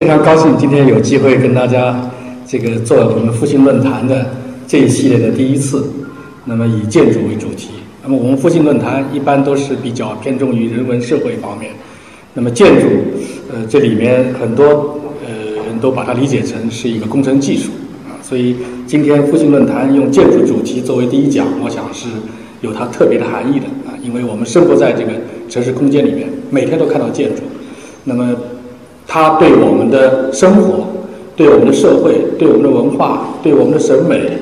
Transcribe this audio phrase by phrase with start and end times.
[0.00, 2.10] 非常高兴今天有机会跟大家
[2.46, 4.30] 这个做我们复兴论坛的
[4.66, 5.84] 这一系列的第一次，
[6.46, 7.68] 那么以建筑为主题。
[8.02, 11.72] 那么我们复兴论坛一般都是比较偏重于人文社会方面，
[12.32, 12.86] 那么建筑，
[13.52, 17.70] 呃，这里面很多呃人都把它理解成是一个工程技术
[18.08, 22.08] 啊，所以今天复兴论坛用建筑主题作为第一讲，我想是
[22.62, 25.12] 有它特别的含义的啊，因为我们生活在这个
[25.50, 27.42] 城市空间里面，每天都看到建筑，
[28.04, 28.34] 那么。
[29.12, 30.86] 它对我们的生活、
[31.34, 34.38] 对我们的社会、对我们的文化、对我们的审美，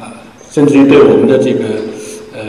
[0.00, 0.08] 啊，
[0.50, 1.64] 甚至于对我们的这个
[2.32, 2.40] 呃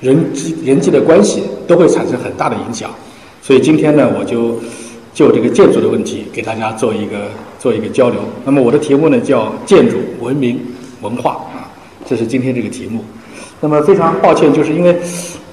[0.00, 2.90] 人际人际的关系，都会产生很大的影响。
[3.40, 4.58] 所以今天呢，我就
[5.14, 8.18] 就这个建筑的问题给大家做一个做一个交流。
[8.44, 10.58] 那么我的题目呢叫“建筑文明
[11.02, 11.70] 文化”啊，
[12.04, 13.04] 这是今天这个题目。
[13.60, 14.98] 那么非常抱歉，就是因为。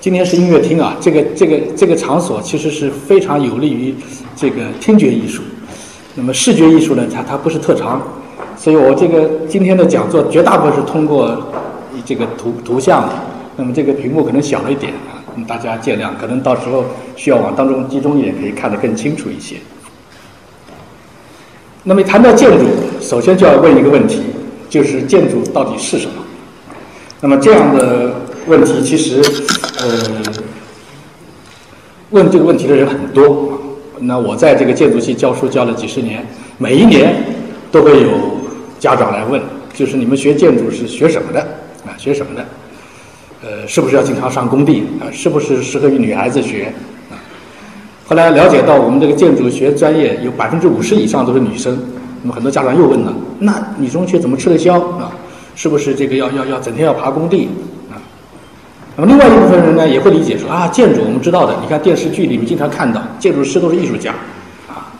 [0.03, 3.95] 今天是音乐厅啊，这个这个这个场所其实是非常有利于
[4.43, 5.41] 这个听觉艺术。
[6.15, 8.01] 那么视觉艺术呢，它它不是特长，
[8.57, 11.41] 所以我这个今天的讲座绝大部分是通过
[12.03, 13.07] 这个图图像。
[13.55, 16.09] 那么这个屏幕可能小了一点啊，大家见谅。
[16.19, 16.83] 可能到时候
[17.15, 19.55] 需要往当中集中一点，可以看得更清楚一些。
[21.83, 22.65] 那么谈到建筑，
[22.99, 24.23] 首先就要问一个问题，
[24.69, 26.15] 就是建筑到底是什么？
[27.21, 28.11] 那么这样的。
[28.45, 29.21] 问题其实，
[29.79, 29.87] 呃，
[32.09, 33.52] 问这个问题的人很多。
[34.05, 36.25] 那我在这个建筑系教书教了几十年，
[36.57, 37.15] 每一年
[37.71, 38.09] 都会有
[38.79, 39.41] 家长来问，
[39.73, 41.39] 就是你们学建筑是学什么的
[41.85, 41.95] 啊？
[41.97, 42.45] 学什么的？
[43.41, 45.07] 呃，是不是要经常上工地啊？
[45.11, 46.73] 是不是适合于女孩子学
[47.09, 47.15] 啊？
[48.05, 51.77] 后来了解到，我们这个建筑学专业有百分之五十以上都是女生。
[52.21, 55.11] 那么很多家长又问了：那女中学怎么吃得消啊？
[55.55, 57.47] 是不是这个要要要整天要爬工地？
[58.95, 64.11] 那么另外一部分人呢，也会理解说啊，建筑我们知道的，你看电视剧里面经常看到，建筑师都是艺术家，
[64.69, 64.93] 啊，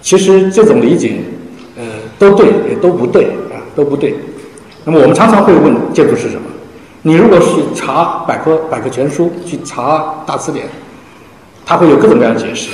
[0.00, 1.18] 其实这种理解，
[1.76, 1.84] 呃，
[2.18, 4.14] 都对也都不对啊，都不对。
[4.86, 6.42] 那么我们常常会问建筑是什么？
[7.02, 10.66] 你如果去查百科百科全书，去查大词典，
[11.66, 12.70] 它会有各种各样的解释，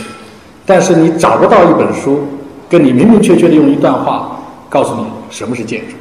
[0.65, 2.25] 但是你找不到一本书
[2.69, 5.97] 跟你明明确确的用一段话告诉你什么是建筑。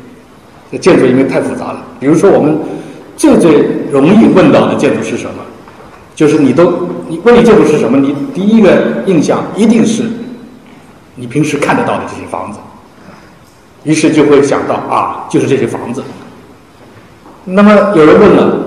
[0.71, 2.59] 这建筑因为太复杂了，比如说我们。
[3.21, 5.43] 最最容易问到的建筑是什么？
[6.15, 7.99] 就是你都你问你建筑是什么？
[7.99, 10.05] 你第一个印象一定是
[11.13, 12.57] 你平时看得到的这些房子，
[13.83, 16.01] 于是就会想到啊，就是这些房子。
[17.45, 18.57] 那么有人问了，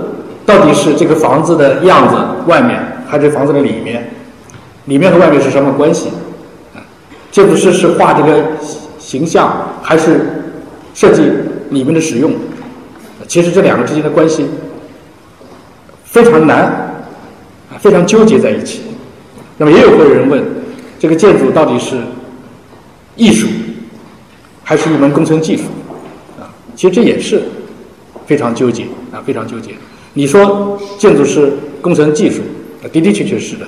[0.46, 2.14] 到底是这个房子的样子
[2.46, 4.08] 外面，还是房子的里面？
[4.84, 6.10] 里面和外面是什么关系？
[7.32, 8.52] 建筑师是画这个
[9.00, 10.44] 形象，还是
[10.94, 11.22] 设计
[11.70, 12.30] 里面的使用？
[13.26, 14.46] 其实这两个之间的关系
[16.04, 16.64] 非常难，
[17.70, 18.82] 啊，非常纠结在一起。
[19.56, 20.44] 那么也有个人问，
[20.98, 21.96] 这个建筑到底是
[23.16, 23.48] 艺术，
[24.62, 25.64] 还是一门工程技术？
[26.38, 27.42] 啊，其实这也是
[28.26, 29.72] 非常纠结，啊，非常纠结。
[30.12, 32.42] 你说建筑是工程技术，
[32.82, 33.66] 啊的的确确是的。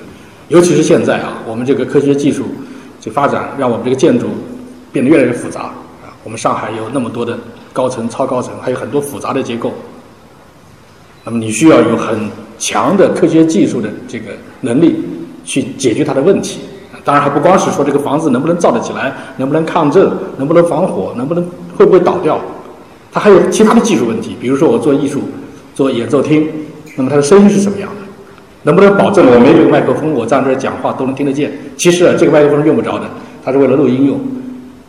[0.48, 2.44] 尤其是现在啊，我们这个科学技术
[3.00, 4.28] 这发展，让我们这个建筑
[4.92, 5.62] 变得越来越复杂。
[5.62, 7.36] 啊，我们上海有那么多的。
[7.76, 9.70] 高层、超高层，还有很多复杂的结构。
[11.22, 14.31] 那么你需要有很强的科学技术的这个
[14.62, 15.04] 能力
[15.44, 16.60] 去解决它的问题。
[17.04, 21.47] 当然，还不光是说这个房子能不能造得起来，能不能抗震，能不能防火，能不能
[21.77, 22.41] 会不会倒掉。
[23.12, 25.21] 它还有其他的技术问题，比如说我做艺术、
[25.74, 26.48] 做演奏厅，
[26.97, 28.06] 那么它的声音是什么样的？
[28.62, 31.53] 能不能保证我没有麦克风，我站这儿讲话都能听得见？
[31.77, 33.04] 其实啊，这个麦克风是用不着的，
[33.45, 34.18] 它是为了录音用。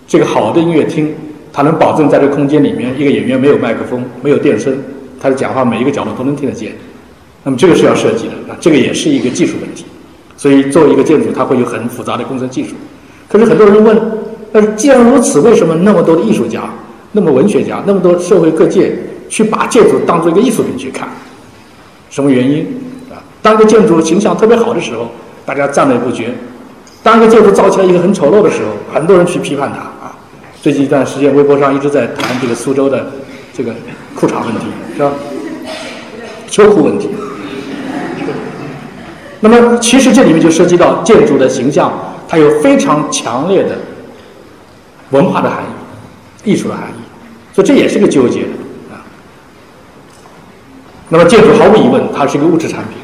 [0.07, 1.13] 这个好的音乐厅。
[1.57, 4.77] 它能保证在这个空间里面，一个演员没有麦克风，没有电声，
[5.19, 6.71] 他的讲话每一个角落都能听得见。
[7.43, 9.83] 那么这个是要设计的，啊，这个也是一个技术问题。
[10.37, 12.75] 所以作为一个建筑，它会有很复杂的工程技术。
[13.27, 13.99] 可是很多人问，
[14.51, 16.69] 那既然如此，为什么那么多的艺术家、
[17.11, 18.95] 那么文学家、那么多社会各界
[19.27, 21.09] 去把建筑当做一个艺术品去看？
[22.11, 22.67] 什么原因？
[23.09, 25.09] 啊，当一个建筑形象特别好的时候，
[25.43, 26.25] 大家赞美不绝；
[27.01, 29.96] 当一个建筑造起来一个很丑陋的时候，很多人去批判它。
[30.67, 33.09] 最近一段时间，微博上一直在谈这个苏州的
[33.53, 33.73] 这个
[34.13, 34.65] 裤衩问题
[34.97, 35.13] 是吧？
[36.49, 37.07] 秋裤问题。
[39.39, 41.89] 那么，其实这里面就涉及到建筑的形象，
[42.27, 43.77] 它有非常强烈的
[45.11, 45.63] 文化的含
[46.43, 47.01] 义、艺术的含义，
[47.55, 48.41] 所以这也是个纠结
[48.91, 48.99] 啊。
[51.07, 52.97] 那么，建筑毫无疑问，它是一个物质产品，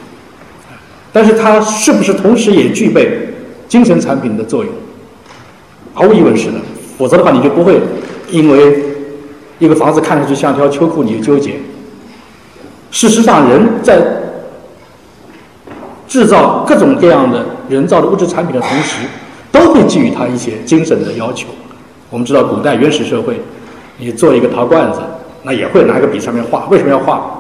[1.14, 3.34] 但是它是不是同时也具备
[3.70, 4.74] 精神产品的作用？
[5.94, 6.60] 毫无疑问是的，
[6.98, 7.80] 否则的话，你就不会
[8.30, 8.84] 因为
[9.60, 11.54] 一个房子看上去像条秋裤，你就纠结。
[12.92, 14.02] 事实上，人在
[16.08, 19.08] 制造各种各样的人造的物质产品的同时，
[19.52, 21.48] 都会给予他一些精神的要求。
[22.10, 23.40] 我们知道，古代原始社会，
[23.98, 25.00] 你做一个陶罐子，
[25.42, 26.68] 那也会拿一个笔上面画。
[26.70, 27.40] 为什么要画？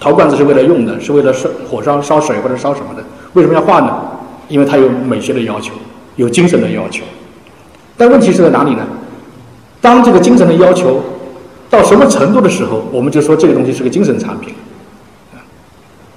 [0.00, 3.04] 陶罐子是为了用的，是为了烧火烧烧水或者烧什么的。
[3.34, 4.02] 为什么要画呢？
[4.48, 5.72] 因为它有美学的要求，
[6.16, 7.04] 有精神的要求。
[7.96, 8.86] 但问题是在哪里呢？
[9.80, 11.02] 当这个精神的要求
[11.70, 14.54] 到什么程度的时候，我们就说这个东西是个精神产品。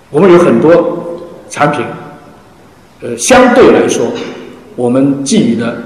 [0.10, 1.02] 我们有很多。
[1.48, 1.86] 产品，
[3.02, 4.08] 呃，相对来说，
[4.76, 5.78] 我们寄予的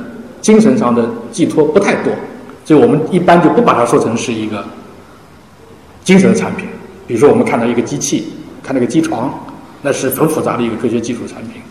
[0.41, 2.11] 精神上的寄托不太多，
[2.63, 4.63] 所以我们一般就不把它说成是一个
[6.01, 6.65] 精神产品。
[7.05, 8.29] 比如说，我们看到一个机器，
[8.63, 9.31] 看那个机床，
[9.81, 11.61] 那是很复杂的一个科学技术产品，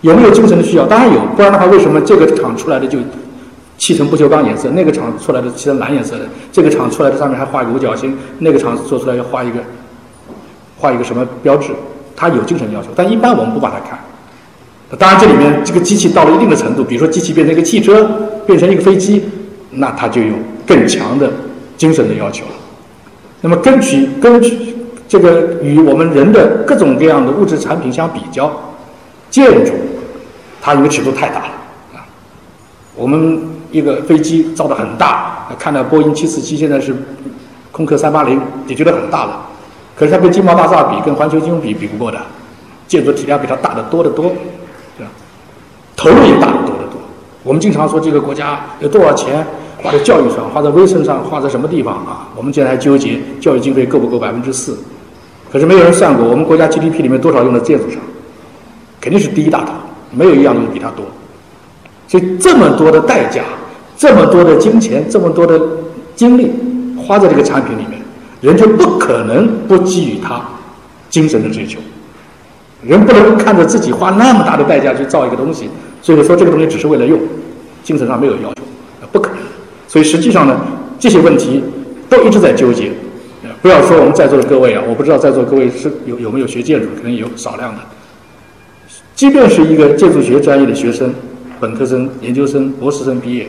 [0.00, 0.86] 有没有精神的需要？
[0.86, 2.98] 当然有，不然的话，为什么这个厂出来的就
[3.78, 9.60] 漆成不锈钢颜色，那个厂出来的漆成蓝颜色的，这个厂出来的上面还画一个五角星，那个厂做出来要画一个
[10.76, 11.72] 画一个什么标志？
[12.14, 13.96] 它有精神要求，但一般我们不把它看。
[14.98, 18.04] 当然，这里面这个机器到了一定的程度，比如说机器变成一个汽车，
[18.44, 19.22] 变成一个飞机，
[19.70, 20.34] 那它就有
[20.66, 21.30] 更强的
[21.76, 22.52] 精神的要求了。
[23.40, 24.74] 那么，根据根据
[25.06, 28.50] 这个与我们人的各种各样的物质产品相比较，
[29.30, 29.72] 建筑
[30.60, 31.52] 它因为尺度太大了
[31.94, 32.04] 啊。
[32.96, 36.94] 我们一个飞机造的很大，看到波音七四七现在是
[37.70, 39.46] 空客三八零，也觉得很大了。
[39.94, 42.18] 可是它跟金毛大厦比，跟环球金融比比不过的，
[42.86, 44.32] 建筑体量比它大得多得多，
[44.96, 45.10] 对吧？
[45.96, 47.00] 投入也大得多得多。
[47.42, 49.46] 我们经常说这个国家有多少钱
[49.82, 52.28] 花在教育上，花在卫生上，花在什么地方啊？
[52.36, 54.78] 我们现在还纠结教育经费够不够百分之四，
[55.52, 58.00] 可是没有人算过我们国家 GDP 里面多少用在建筑上，
[59.00, 59.72] 肯定是第一大头，
[60.10, 61.04] 没有一样东西比它多。
[62.06, 63.42] 所以这么多的代价，
[63.98, 65.60] 这么多的金钱，这么多的
[66.16, 66.50] 精力
[66.96, 68.00] 花在这个产品里面。
[68.40, 70.40] 人就不可能不给予他
[71.10, 71.80] 精神的追求，
[72.84, 75.68] 人不能看着自己花那么大的代价去造一个东西，
[76.00, 77.18] 所以说这个东西只是为了用，
[77.82, 78.62] 精神上没有要求，
[79.10, 79.38] 不可能。
[79.88, 80.56] 所以实际上呢，
[81.00, 81.64] 这些问题
[82.08, 82.92] 都一直在纠结。
[83.60, 87.80] 不要说我们在座的各位啊，我不知道在座各位是有有没有学建筑，可能有少量的。
[89.16, 91.12] 即便是一个建筑学专业的学生，
[91.58, 93.48] 本科生、研究生、博士生毕业，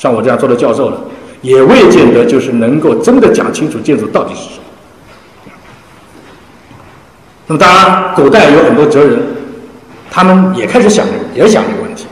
[0.00, 0.98] 像我这样做的教授了。
[1.42, 4.62] 也未见得就是能够真的讲清楚建筑到底是什么。
[7.46, 9.18] 那么当然，古代有很多哲人，
[10.10, 12.06] 他们也开始想，也想这个问题。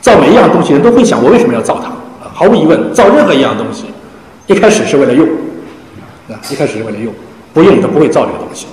[0.00, 1.92] 造每一样东西，人都会想：我为什么要造它？
[2.32, 3.84] 毫无疑问，造任何一样东西，
[4.46, 5.28] 一开始是为了用，
[6.30, 7.12] 啊，一开始是为了用，
[7.52, 8.66] 不用他不会造这个东西。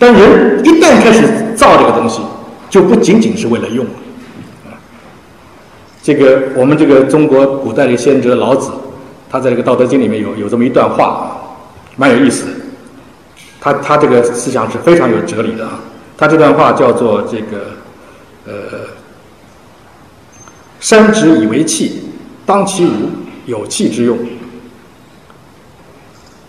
[0.00, 1.22] 但人一旦开始
[1.54, 2.22] 造这个东西，
[2.68, 3.90] 就不仅仅是为了用了。
[6.08, 8.70] 这个我们这个中国古代的先哲老子，
[9.28, 11.36] 他在这个《道德经》里面有有这么一段话，
[11.96, 12.52] 蛮有意思的。
[13.60, 15.78] 他他这个思想是非常有哲理的啊。
[16.16, 17.76] 他这段话叫做这个，
[18.46, 18.54] 呃，
[20.80, 22.00] 山之以为器，
[22.46, 23.10] 当其无，
[23.44, 24.16] 有器之用；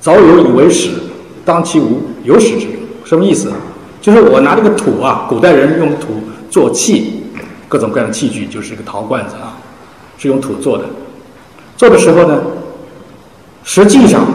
[0.01, 0.91] 凿有以为矢，
[1.43, 2.75] 当其无，有矢之用。
[3.03, 3.51] 什么意思？
[3.99, 7.18] 就是我拿这个土啊，古代人用土做器。
[7.69, 9.55] 各种各样的器具，就是一个陶罐子啊，
[10.17, 10.83] 是用土做的。
[11.77, 12.41] 做的时候呢，
[13.63, 14.25] 实际上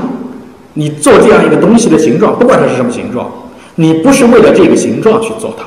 [0.72, 3.30] 你做这样一个东西的形状，不管它是什么形状，
[3.74, 5.64] 你不是为了这个形状去做它。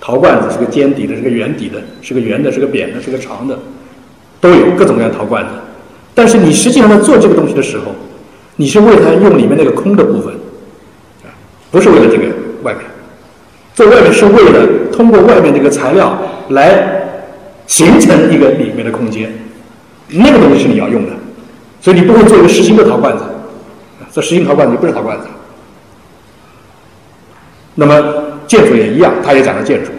[0.00, 3.56] 陶罐子是个尖底的，是个圆底的，是个圆的，是个扁的，是个长的，
[4.40, 5.50] 都有各种各样的陶罐子。
[6.14, 7.92] 但是你实际上在做这个东西的时候，
[8.56, 10.34] 你是为它用里面那个空的部分，
[11.70, 12.24] 不是为了这个
[12.62, 12.82] 外面。
[13.74, 16.98] 做外面是为了通过外面这个材料来。
[17.70, 19.32] 形成一个里面的空间，
[20.08, 21.12] 那个东西是你要用的，
[21.80, 23.22] 所以你不会做一个实心的陶罐子，
[24.10, 25.28] 做实心陶罐子不是陶罐子。
[27.76, 27.94] 那么
[28.48, 29.92] 建筑也一样，它也讲了建筑，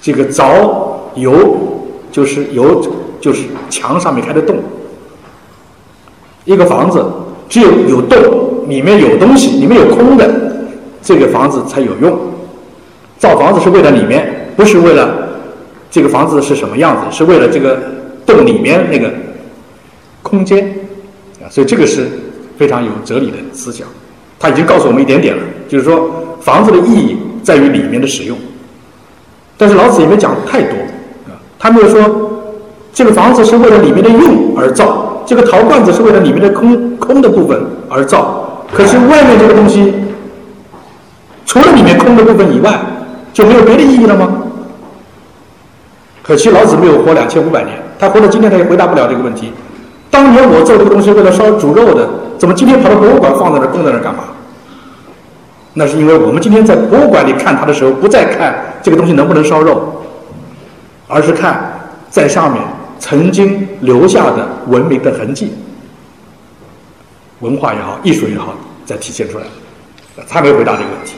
[0.00, 2.82] 这个凿有就是有
[3.20, 4.56] 就是墙上面开的洞，
[6.46, 7.04] 一个房子
[7.50, 10.26] 只有有洞，里面有东西，里面有空的，
[11.02, 12.18] 这个房子才有用。
[13.18, 14.36] 造房子是为了里面。
[14.58, 15.28] 不是为了
[15.88, 17.78] 这个房子是什么样子，是为了这个
[18.26, 19.08] 洞里面那个
[20.20, 20.68] 空间
[21.40, 22.08] 啊，所以这个是
[22.58, 23.86] 非常有哲理的思想。
[24.36, 26.10] 他已经告诉我们一点点了，就是说
[26.40, 28.36] 房子的意义在于里面的使用。
[29.56, 30.76] 但是老子也没讲太多
[31.28, 32.42] 啊，他没有说
[32.92, 38.64] 这个房子是为了里面的用而造，这个陶罐子是为了里面的空空的部分而造。
[38.74, 39.94] 可是外面这个东西，
[41.46, 42.76] 除了里面空的部分以外，
[43.32, 44.42] 就没有别的意义了吗？
[46.28, 49.50] 可惜老子没有活两千五百年，他活到今天他也回答不了这个问题。
[50.10, 52.06] 当年我做这个东西为了烧煮肉的，
[52.36, 54.24] 怎么今天跑到博物馆放在那供在那干嘛？
[55.72, 60.02] 那是因为我们今天在博物馆里看它的时候，不再看这个东西能不能烧肉，
[61.06, 61.80] 而是看
[62.10, 62.62] 在上面
[62.98, 65.54] 曾经留下的文明的痕迹，
[67.40, 68.52] 文化也好，艺术也好，
[68.84, 69.44] 在体现出来。
[70.28, 71.14] 他没回答这个问题。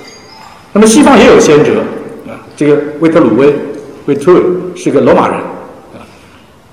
[0.72, 1.80] 那么西方也有先哲
[2.28, 3.52] 啊，这个维特鲁威，
[4.10, 5.38] 维特鲁是个罗马人
[5.94, 6.02] 啊，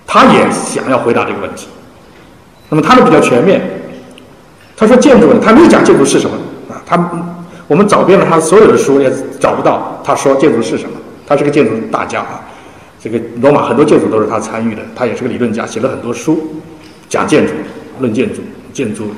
[0.07, 1.67] 他也想要回答这个问题。
[2.67, 3.61] 那么他的比较全面，
[4.75, 6.35] 他说建筑呢，他没有讲建筑是什么
[6.67, 6.97] 啊，他
[7.67, 10.97] 我们找遍了他所有的书也找不到他说建筑是什么。
[11.27, 12.41] 他是个建筑大家啊，
[12.99, 16.39] 这个罗马很多建筑都是他参与的，他也是个理论家，写了很多书
[17.07, 17.53] 讲建筑、
[17.99, 18.41] 论建筑、
[18.73, 19.11] 建筑，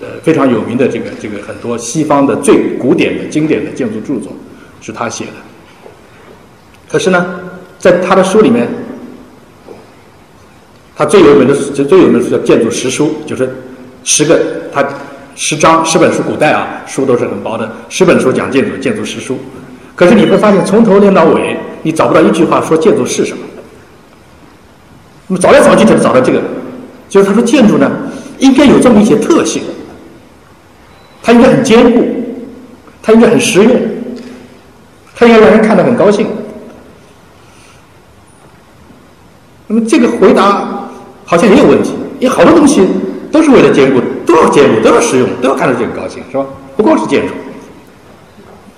[0.00, 4.32] 呃非常有名的这个这个很多西方的最古典的经典的建筑著作
[4.80, 5.32] 是他写的。
[6.94, 7.26] 可是呢，
[7.76, 8.68] 在他的书里面。
[10.96, 13.52] 他最有名的就最有名的书叫《建筑十书》，就是
[14.04, 14.38] 十个
[14.72, 14.86] 他
[15.34, 19.36] 十章十本书，古代啊书都是很薄的，十本书讲建筑，建筑十书。
[19.96, 23.42] 可是你会发现，从头练到尾，你找不到一句话说建筑是什么。
[25.26, 26.40] 那么找来找去，才找到这个，
[27.08, 27.90] 就是他说建筑呢，
[28.38, 29.64] 应该有这么一些特性，
[31.24, 32.06] 它应该很坚固，
[33.02, 33.76] 它应该很实用，
[35.16, 36.28] 它应该让人看得很高兴。
[39.74, 40.70] 那么这个回答。
[41.26, 42.86] 好像也有问题，因为好多东西
[43.32, 46.44] 都是为了坚固，都要坚固，都要实用，都要看着这个高兴，是吧？
[46.76, 47.32] 不光是建筑，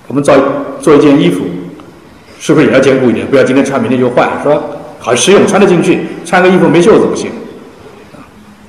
[0.07, 0.33] 我们造
[0.79, 1.41] 做一件衣服，
[2.39, 3.27] 是不是也要兼顾一点？
[3.27, 4.61] 不要今天穿，明天就换，是吧？
[4.97, 6.07] 好实用，穿得进去。
[6.23, 7.29] 穿个衣服没袖子不行，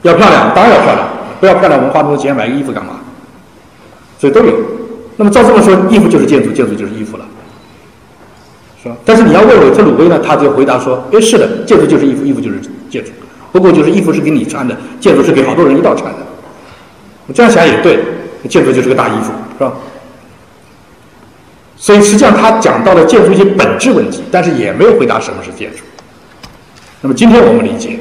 [0.03, 1.09] 要漂亮，当然要漂亮。
[1.39, 2.95] 不要漂亮，我们花那么多钱买个衣服干嘛？
[4.19, 4.53] 所以都有。
[5.17, 7.25] 那么照这么说，衣服就是建筑，建筑就是衣服了，
[8.83, 8.97] 是吧？
[9.05, 13.11] 但是你要问韦特鲁威呢，他就回答说：，哎，是的，建筑就是衣服，衣服就是建筑。
[13.51, 16.19] 不过就是衣服是给你穿的，建筑是给好多人一道穿的。
[17.27, 17.99] 我这样想也对，
[18.49, 19.73] 建筑就是个大衣服，是吧？
[21.77, 25.85] 所以实际上他讲到了建筑一些本质问题，但是也没有回答什么是建筑。
[27.01, 27.99] 那么今天我们理解，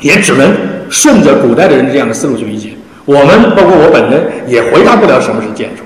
[0.00, 0.52] 也只能
[0.90, 2.70] 顺着古代的人这样的思路去理解。
[3.04, 5.82] 我们包括我本人也回答不了什么是建筑，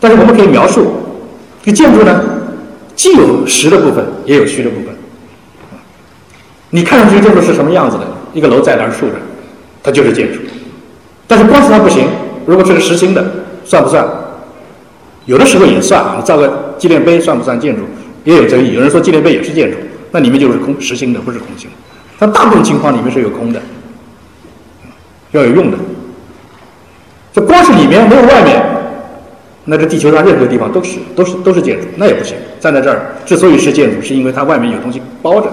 [0.00, 0.92] 但是我们可以描述，
[1.62, 2.22] 这个建筑呢，
[2.96, 4.94] 既有实的部分，也有虚的部分。
[6.70, 8.06] 你看上去建筑是什么样子的？
[8.32, 9.14] 一个楼在那儿竖着，
[9.82, 10.40] 它就是建筑。
[11.26, 12.08] 但是光是它不行，
[12.46, 13.24] 如果是个实心的，
[13.64, 14.04] 算不算？
[15.26, 16.16] 有的时候也算。
[16.18, 17.82] 你造个纪念碑算不算建筑？
[18.24, 18.72] 也有争议。
[18.72, 19.76] 有人说纪念碑也是建筑，
[20.10, 21.76] 那里面就是空实心的，不是空心的。
[22.18, 23.62] 但大部分情况里面是有空的，
[25.32, 25.78] 要有用的。
[27.32, 28.62] 这光是里面没有外面，
[29.66, 32.36] 那这地球上任何地方都是都是都是建筑，那也不行。
[32.60, 35.48] 站在这儿，之所以是建筑，是因为它外面有东西包着。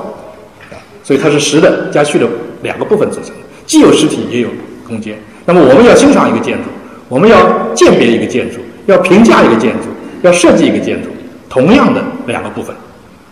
[1.04, 2.28] 所以它是实的加虚的
[2.62, 4.50] 两个部分组成的，既有实体也有
[4.88, 5.18] 空间。
[5.46, 6.66] 那么我们要欣赏一个建筑，
[7.10, 7.38] 我们要
[7.74, 9.88] 鉴别一个建筑，要评价一个建筑，
[10.22, 11.10] 要设计一个建筑，
[11.50, 12.74] 同样的两个部分，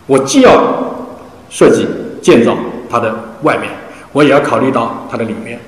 [0.06, 0.92] 我既要
[1.48, 1.86] 设计
[2.20, 2.58] 建造
[2.90, 3.70] 它的外面，
[4.12, 5.58] 我也要考虑到它的里面。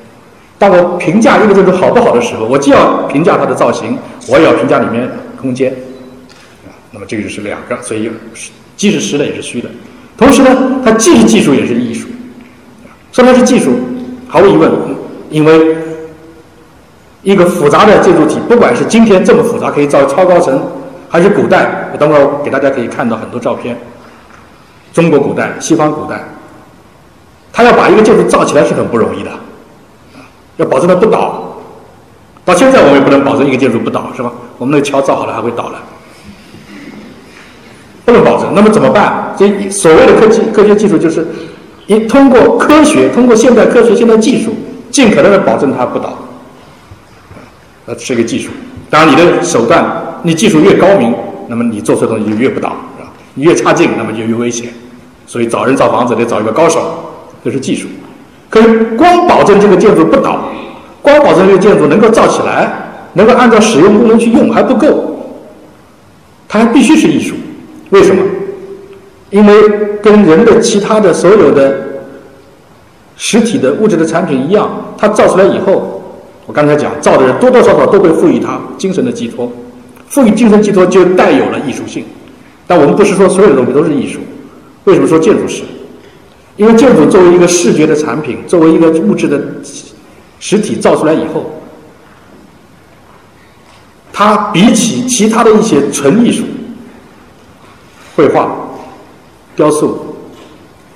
[0.63, 5.75] 当我评价一个建筑好不好的时候，我既要评价它的造型，我也要评价里面空间。
[6.93, 8.09] 那么这个就是两个，所以
[8.77, 9.69] 既是实的也是虚的。
[10.17, 12.07] 同时呢，它既是技术也是艺术。
[13.11, 13.73] 什么是技术？
[14.29, 14.71] 毫无疑问，
[15.31, 15.77] 因为
[17.25, 20.63] 一个复杂的建筑体，不管是今天这么复杂可以造超高层，
[21.09, 23.77] 还是古代，我等会儿给大家可以看到很多照片。
[24.93, 26.23] 中国古代、西方古代，
[27.53, 29.31] 他要把一个建筑造起来是很不容易的，
[30.57, 31.49] 要保证它不倒。
[32.45, 34.33] 到现在我们也不能保证一个建筑不倒，是吧？
[34.59, 35.79] 我们那桥造好了还会倒了。
[38.05, 39.33] 不能保证，那么怎么办？
[39.39, 41.25] 这所谓的科技、科学技术，就是
[41.87, 44.53] 你通过科学，通过现代科学、现代技术，
[44.91, 46.19] 尽可能的保证它不倒。
[47.87, 48.51] 那，是一个技术。
[48.91, 51.15] 当然，你的手段，你技术越高明，
[51.47, 53.11] 那么你做出的东西就越不倒，是吧？
[53.35, 54.69] 你越差劲，那么就越危险。
[55.27, 57.87] 所以，找人造房子得找一个高手，这是技术。
[58.53, 60.45] 可是，光保证这个建筑不倒，
[61.01, 62.71] 光保证这个建筑能够造起来，
[63.15, 65.17] 能够按照使用功能去用还不够，
[66.47, 67.35] 它还必须是艺术。
[67.89, 68.23] 为什么？
[69.31, 69.55] 因为
[70.03, 71.75] 跟人的其他的所有的
[73.17, 74.69] 实体的物质的产品一样，
[74.99, 76.03] 它造出来以后，
[76.45, 79.51] 我刚才讲造的人多多少少都会赋予它精神的寄托，
[80.09, 82.05] 赋予精神寄托就带有了艺术性。
[82.67, 84.21] 但我们不是说所有的东西都是艺术，
[84.85, 85.63] 为什么说建筑是？
[86.57, 89.41] 因为建筑作为一个视觉的产品，作为一个物质的
[90.39, 91.61] 实体造出来以后，
[94.13, 96.45] 它比起其他的一些纯艺术，
[98.15, 98.55] 绘画、
[99.57, 100.17] 雕塑、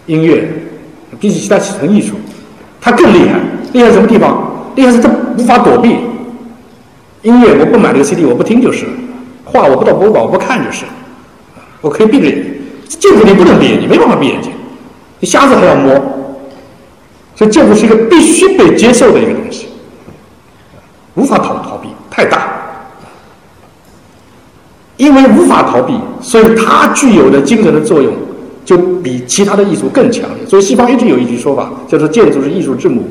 [0.06, 0.46] 音乐，
[1.18, 2.14] 比起其他纯艺术，
[2.80, 3.40] 它更厉害。
[3.72, 4.70] 厉害什么地方？
[4.74, 5.96] 厉害是它无法躲避。
[7.22, 8.92] 音乐我不买这个 CD，我不听就是了；
[9.44, 10.92] 画我不到博物馆我不看就是了。
[11.80, 14.52] 我可以闭着眼睛，建筑你不能闭眼睛，没办法闭眼睛，
[15.20, 15.94] 你瞎子还要摸，
[17.34, 19.68] 所以建筑是一个必须被接受的一个东西，
[21.14, 22.48] 无法逃逃避，太大，
[24.96, 28.12] 因为无法逃避，所以它具有的精神的作用
[28.64, 30.46] 就比其他的艺术更强烈。
[30.46, 33.08] 所以西方一直有一句说法，叫做“建筑是艺术之母”，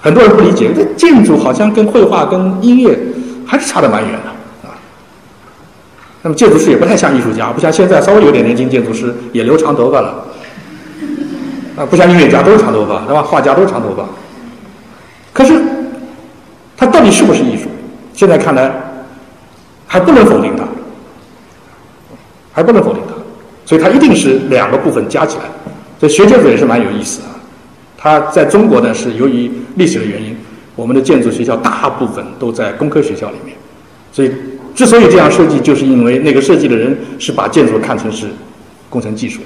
[0.00, 2.98] 很多人不理解，这建筑好像跟绘画、跟音乐
[3.46, 4.72] 还是差得蛮远的啊。
[6.22, 10.24] 那么建筑师也不太像艺术家，不像现在稍微有点年轻建筑师也留长头发了，
[11.76, 13.22] 啊，不像音乐家都是长头发，对吧？
[13.22, 14.04] 画家都是长头发。
[15.32, 15.60] 可是，
[16.76, 17.68] 它到底是不是艺术？
[18.14, 18.72] 现在看来，
[19.86, 20.64] 还不能否定它，
[22.52, 23.14] 还不能否定它，
[23.66, 25.44] 所以它一定是两个部分加起来。
[25.98, 27.36] 这学建筑也是蛮有意思啊。
[27.98, 30.36] 它在中国呢，是由于历史的原因，
[30.74, 33.56] 我们的建筑学校大部分都在工科学校里面，
[34.12, 34.32] 所以。
[34.74, 38.26] 之所以这样设计，就是因为那个设计的人是把建筑看成是
[38.90, 39.40] 工程技术，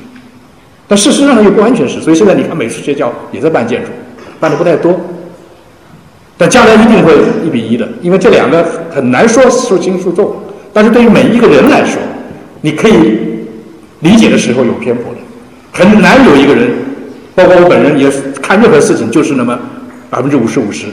[0.90, 2.00] 但事实上呢又不完全是。
[2.00, 3.90] 所以现在你看美术学校也在办建筑，
[4.40, 5.00] 办的不太多，
[6.36, 7.14] 但将来一定会
[7.46, 10.34] 一比一的，因为这两个很难说孰轻孰重。
[10.72, 12.02] 但是对于每一个人来说，
[12.62, 13.20] 你可以
[14.00, 15.20] 理解的时候有偏颇的，
[15.72, 16.68] 很难有一个人，
[17.36, 18.10] 包括我本人也
[18.42, 19.56] 看任何事情就是那么
[20.10, 20.86] 百分之五十五十，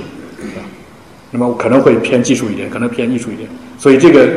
[1.31, 3.49] 那么可能会偏技术一点，可能偏艺术一点。
[3.79, 4.27] 所以，这个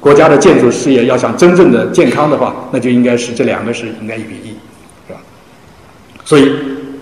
[0.00, 4.54] 国家的建筑事业要想真正的健康的话，那就应该是这两个是应该一比一，
[6.32, 6.50] 所以，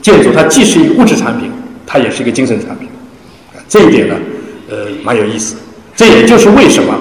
[0.03, 1.49] 建筑它既是一个物质产品，
[1.87, 2.89] 它也是一个精神产品，
[3.69, 4.17] 这一点呢，
[4.69, 5.55] 呃，蛮有意思。
[5.95, 6.93] 这也就是为什么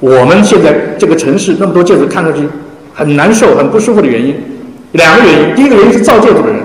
[0.00, 2.42] 我们现在这个城市那么多建筑看上去
[2.92, 4.34] 很难受、很不舒服的原因，
[4.94, 5.54] 两个原因。
[5.54, 6.60] 第一个原因是造建筑的人，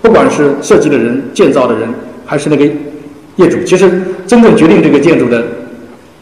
[0.00, 1.86] 不管是设计的人、建造的人，
[2.24, 2.64] 还是那个
[3.36, 3.90] 业主，其实
[4.26, 5.44] 真正决定这个建筑的。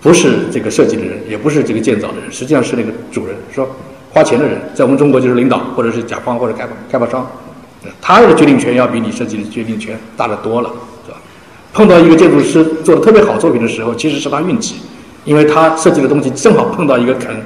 [0.02, 3.68] 不是这个设计的人，也不是这个建造的人，实际上是那个主人，说
[4.10, 7.24] 花钱的人，在我们中国就是领导，或者是甲方或者开发开发商，
[8.00, 10.70] 他的决定权要比你设计的决定权大得多了，
[11.06, 11.18] 是吧？
[11.72, 14.76] 碰到一个建筑师做的特别好作品的时候，其实是他运气，
[15.24, 17.36] 因为他设计的东西正好碰到一个肯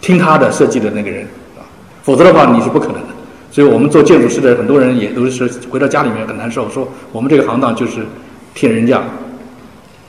[0.00, 1.24] 听他的设计的那个人，
[1.56, 1.62] 啊，
[2.02, 3.08] 否则的话你是不可能的。
[3.50, 8.06] 所以我们做建筑师的很多人也都是回到家里面很难受，说我们这个行当就是
[8.54, 9.02] 听人家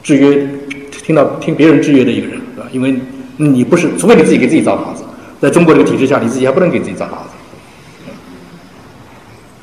[0.02, 0.48] 制约。
[1.04, 2.66] 听到听别人制约的一个人，是吧？
[2.72, 2.98] 因为
[3.36, 5.04] 你不是，除非你自己给自己造房子，
[5.42, 7.33] 在中国这个体制下，你自己还不能给自己造房子，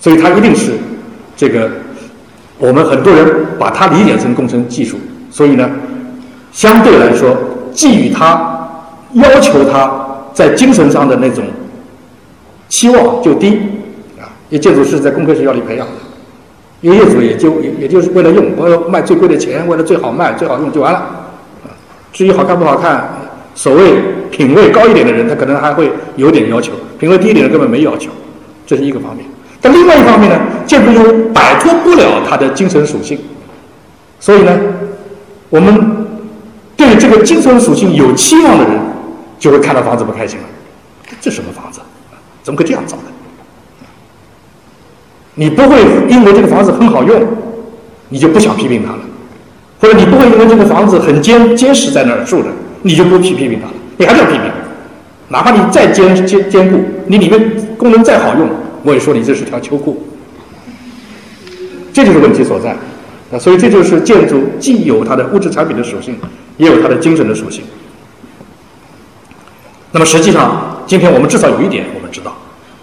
[0.01, 0.73] 所以他一定是
[1.37, 1.71] 这个
[2.59, 4.97] 我们很多人把它理解成工程技术，
[5.31, 5.71] 所以呢，
[6.51, 7.37] 相对来说，
[7.73, 8.69] 寄予他
[9.13, 9.91] 要求他
[10.33, 11.45] 在精神上的那种
[12.69, 13.59] 期望就低
[14.19, 14.25] 啊。
[14.49, 15.93] 因为建筑师在工科学校里培养的，
[16.81, 21.03] 一个业主也就也也就是为了用，为了卖最贵的钱，为了最好卖、最好用就完了。
[22.13, 23.09] 至于好看不好看，
[23.55, 23.95] 所谓
[24.31, 28.11] 品位高一点的人，他可能还会有点要求；品位低一点的根本没要求，
[28.67, 29.25] 这是一个方面。
[29.61, 33.19] 但另外一方面呢，建筑又摆脱不了它的精神属性，
[34.19, 34.59] 所以呢，
[35.51, 36.07] 我们
[36.77, 38.81] 对这个精神属性有期望的人，
[39.39, 40.45] 就会看到房子不开心了。
[41.21, 41.81] 这什么房子？
[42.43, 43.03] 怎么可以这样造的？
[45.35, 47.23] 你不会因为这个房子很好用，
[48.09, 48.99] 你就不想批评它了。
[49.81, 52.49] 或者你不会因为这个房子很坚坚实在那儿住着，
[52.83, 54.43] 你就不批批评它了，你还是要批评，
[55.29, 58.47] 哪怕你再坚坚坚固，你里面功能再好用，
[58.83, 60.03] 我也说你这是条秋裤，
[61.93, 62.77] 这就是问题所在
[63.31, 63.39] 那！
[63.39, 66.17] 所以这就是建筑既有它的物质产品的属性，
[66.57, 67.65] 也有它的精神的属性。
[69.93, 72.37] 那么实际上，今天我们至少有一点我们知道，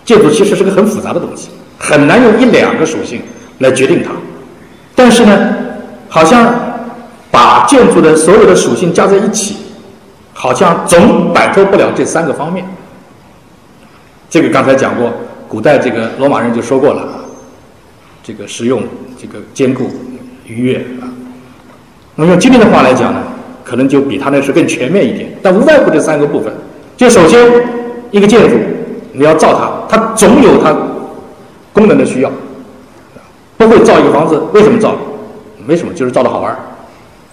[0.06, 3.22] 建筑其实是个很复杂的东西，很难用一两个属性
[3.60, 4.12] 来决定它，
[4.96, 5.56] 但是呢，
[6.10, 6.54] 好像。
[7.30, 9.58] 把建筑的所有的属性加在一起，
[10.34, 12.66] 好像总摆脱不了这三个方面。
[14.30, 15.12] 这个刚才讲过，
[15.48, 17.08] 古代这个罗马人就说过了，
[18.22, 18.84] 这个实用、
[19.18, 19.90] 这个坚固、
[20.46, 21.08] 愉悦啊。
[22.16, 23.24] 那么用今天的话来讲呢，
[23.64, 25.32] 可能就比他那是更全面一点。
[25.42, 26.52] 但无外乎这三个部分，
[26.96, 27.50] 就首先
[28.12, 28.58] 一个建筑
[29.14, 29.58] 你要造
[29.90, 30.76] 它，它总有它
[31.72, 32.32] 功能的需要，
[33.56, 34.96] 不会造一个房子，为什么造？
[35.66, 36.58] 没什么，就是造的好玩儿，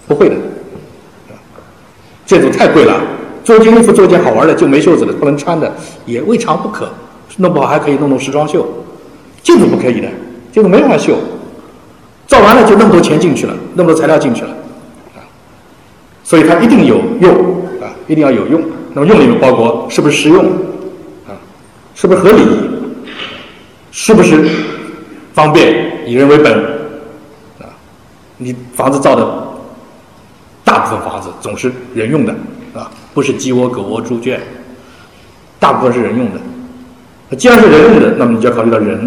[0.07, 0.35] 不会的。
[2.25, 2.99] 建筑太贵了，
[3.43, 5.73] 做件衣服做件好玩的就没袖子的，不能穿的
[6.05, 6.89] 也未尝不可，
[7.37, 8.67] 弄不好还可以弄弄时装秀。
[9.41, 10.07] 建筑不可以的，
[10.51, 11.17] 建筑没办法秀，
[12.25, 14.49] 造完了就那么多钱进去了，那么多材料进去了，
[15.15, 15.21] 啊，
[16.23, 17.31] 所以它一定有用
[17.79, 18.59] 啊，一定要有用。
[18.95, 20.45] 那么用里面包括是不是实用
[21.27, 21.37] 啊，
[21.93, 22.41] 是不是合理，
[23.91, 24.49] 是不是
[25.33, 26.59] 方便，以人为本
[27.59, 27.69] 啊，
[28.37, 29.45] 你房子造的。
[30.63, 32.33] 大部分房子总是人用的，
[32.73, 34.41] 啊，不是鸡窝、狗窝、猪圈，
[35.59, 36.39] 大部分是人用的。
[37.37, 38.97] 既然是人用的，那么你就要考虑到人，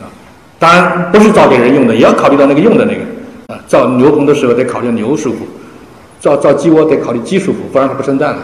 [0.00, 0.10] 啊，
[0.58, 3.00] 当然不是造给人用的，也要考虑到那个用的那个，
[3.54, 5.46] 啊，造牛棚的时候得考虑牛舒服，
[6.20, 8.38] 造造鸡窝得考虑鸡舒服，不然它不生蛋了。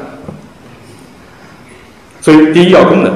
[2.20, 3.12] 所以第一要功能，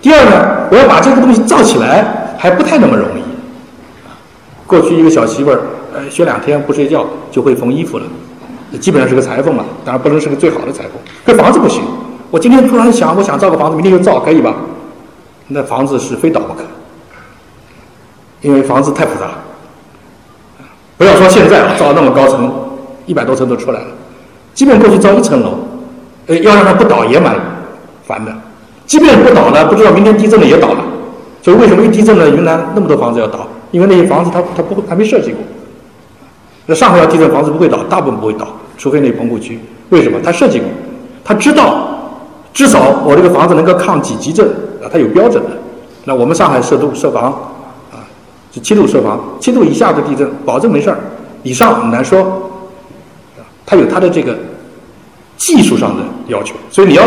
[0.00, 3.22] 第二呢，我要把这个东西造起来还不太那么容易。
[4.66, 5.60] 过去一个小媳妇儿，
[5.94, 8.04] 呃，学两天不睡觉就会缝衣服了。
[8.80, 10.92] 基本上是个裁缝嘛，当然不能是个最好的裁缝。
[11.24, 11.82] 这房子不行，
[12.30, 14.54] 我今天突然想，我想造个房子，明天就造，可以吧？
[15.48, 16.62] 那房子是非倒不可，
[18.40, 19.30] 因为房子太复杂。
[20.96, 22.52] 不要说现在啊，造那么高层，
[23.06, 23.86] 一百多层都出来了。
[24.54, 25.58] 即便过去造一层楼，
[26.26, 27.36] 呃，要让它不倒也蛮
[28.06, 28.34] 烦的。
[28.86, 30.82] 即便不倒呢，不知道明天地震了也倒了。
[31.42, 33.46] 所以为什么一地震呢，云南那么多房子要倒？
[33.70, 35.40] 因为那些房子它它不还没设计过。
[36.64, 39.60] 那上海要地震，房子不会倒，大部分不会倒，除非那棚户区。
[39.90, 40.18] 为什么？
[40.24, 40.66] 他设计过，
[41.22, 41.88] 他知道，
[42.52, 44.48] 至少我这个房子能够抗几级震
[44.88, 45.50] 它有标准的。
[46.04, 47.24] 那我们上海设度设防
[47.90, 48.02] 啊，
[48.52, 50.98] 是七度设防，七度以下的地震保证没事儿，
[51.42, 52.22] 以上很难说。
[53.36, 54.36] 啊，它有它的这个
[55.36, 57.02] 技术上的要求，所以你要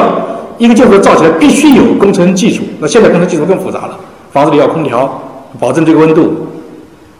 [0.57, 2.63] 一个建筑造起来必须有工程技术。
[2.79, 3.97] 那现在工程技术更复杂了，
[4.31, 5.21] 房子里要空调，
[5.59, 6.47] 保证这个温度，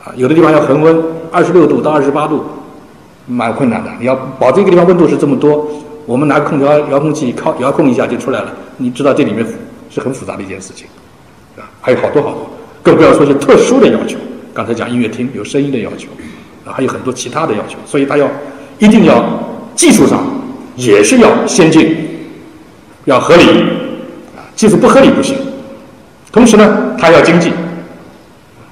[0.03, 1.01] 啊，有的地方要恒温。
[1.31, 2.43] 二十六度到二十八度，
[3.27, 3.91] 蛮困难的。
[3.99, 5.67] 你要保证一个地方温度是这么多，
[6.07, 8.51] 我们拿空调遥控器靠遥控一下就出来了。
[8.77, 9.45] 你知道这里面
[9.99, 10.88] 很复杂的一件事情，
[11.57, 12.49] 啊，还有好多好多，
[12.81, 14.17] 更不要说些特殊的要求。
[14.53, 16.07] 刚才讲音乐厅有声音的要求，
[16.65, 17.77] 啊，还有很多其他的要求。
[17.85, 18.27] 所以它要
[18.79, 19.23] 一定要
[19.75, 20.23] 技术上
[20.75, 21.95] 也是要先进，
[23.05, 23.43] 要合理，
[24.35, 25.38] 啊，技术不合理不行。
[26.31, 27.51] 同时呢，它要经济。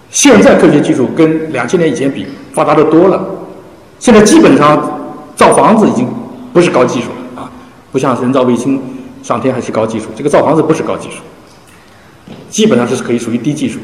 [0.09, 2.25] 现在科学技术跟两千年以前比。
[2.53, 3.23] 发达的多了，
[3.99, 4.99] 现在基本上
[5.35, 6.07] 造房子已经
[6.51, 7.51] 不是高技术了啊，
[7.91, 8.81] 不像人造卫星
[9.27, 11.17] 上天还是高技术，这个造房子不是高技术，
[12.49, 13.77] 基本上是可以属于低技术。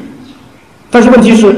[0.90, 1.54] 但是问题是，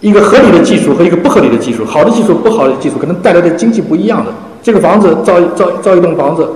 [0.00, 4.34] 一个合理的技术和一个不合理的技术，好的技术不好的技术可能带来的经济不一样的。
[4.64, 6.50] 这个房子造造造一栋房子，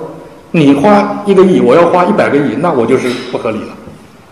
[0.50, 3.76] 你花一个亿，我要花一百个亿，那我就是不合理了。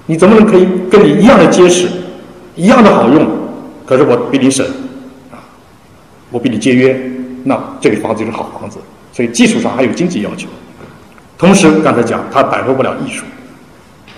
[0.07, 1.87] 你怎么能可以跟你一样的结实，
[2.57, 3.25] 一样的好用，
[3.87, 4.67] 可是我比你省
[5.31, 5.38] 啊？
[6.33, 7.01] 我比你节约，
[7.45, 8.79] 那这个房子就是好房子。
[9.12, 10.49] 所以技术上还有经济要求，
[11.38, 13.24] 同时刚才讲它摆脱不了艺术。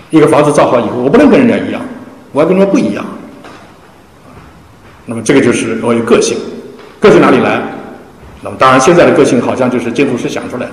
[0.09, 1.81] 一个房子造好以后，我不能跟人家一样，
[2.33, 3.05] 我要跟人家不一样。
[5.05, 6.37] 那么这个就是我有个性，
[6.99, 7.61] 个性哪里来？
[8.43, 10.71] 那么当然现在的个性好像就是建筑师想出来的，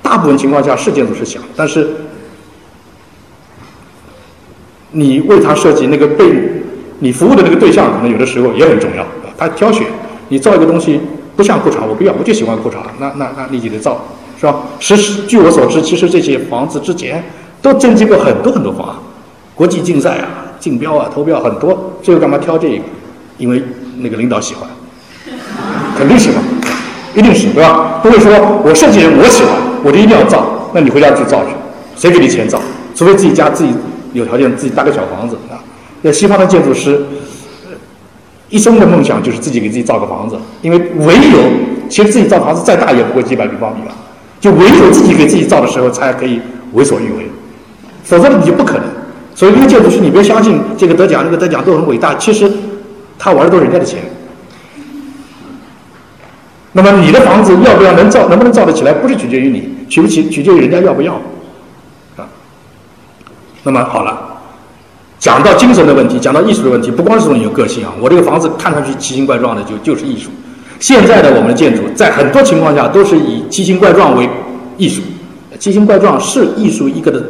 [0.00, 1.88] 大部分情况下是建筑师想，但是
[4.92, 6.32] 你为他设计那个被
[7.00, 9.04] 你服务的那个对象，可能有的时候也很重要，
[9.36, 9.86] 他挑选。
[10.28, 11.00] 你造一个东西
[11.36, 14.04] 不像裤衩，我不要，我就喜欢裤衩，那那那你就得造，
[14.38, 14.54] 是吧？
[14.78, 14.96] 实
[15.26, 17.22] 据我所知，其实这些房子之前
[17.60, 18.94] 都征集过很多很多方案，
[19.54, 20.28] 国际竞赛啊、
[20.60, 22.84] 竞标啊、投标很多，最后干嘛挑这个？
[23.36, 23.62] 因为
[23.98, 24.68] 那个领导喜欢，
[25.96, 26.42] 肯定喜欢，
[27.14, 28.00] 一定是对吧？
[28.02, 28.32] 不会说
[28.64, 31.50] 我设计人我喜欢，我就一定要造，那你回家去造去，
[31.96, 32.60] 谁给你钱造？
[32.94, 33.72] 除非自己家自己
[34.12, 35.58] 有条件，自己搭个小房子啊。
[36.02, 37.04] 那西方的建筑师。
[38.50, 41.38] 一生的梦想就是自己给自己造个房子，因为唯有
[41.90, 43.94] 其实自己造房子再大也不过几百平方米了，
[44.40, 46.40] 就唯有自己给自己造的时候才可以
[46.72, 47.30] 为所欲为，
[48.04, 48.84] 否则你就不可能。
[49.34, 52.50] 所以一个建筑师，你别相信这个得奖那个得奖都很伟大，其实
[53.18, 54.00] 他玩的都是人家的钱。
[56.72, 61.14] 那么你的房子要不要能造，能不能造得起来，不是取决于你，取不起取决于人家要不要
[62.16, 62.26] 啊。
[63.62, 64.24] 那么好了。
[65.18, 70.30] 讲到精神的问题，讲到艺术的问题，不光是说你有个性啊，我这个房子看上去奇形怪状的，就就是艺术。
[70.80, 74.28] 现在的我们的建筑，在很多情况下都是以奇形怪状为
[74.76, 75.02] 艺术。
[75.58, 77.22] 奇形怪状是艺术一个的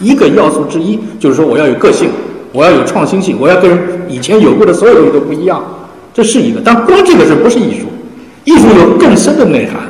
[0.00, 2.08] 一个要素之一，就是说我要有个性，
[2.52, 5.62] 我要有创新性，我要跟以前有过的所有东西都不一样，
[6.12, 6.60] 这是一个。
[6.64, 7.86] 但光这个是不是艺术？
[8.44, 9.82] 艺术有更深的内涵，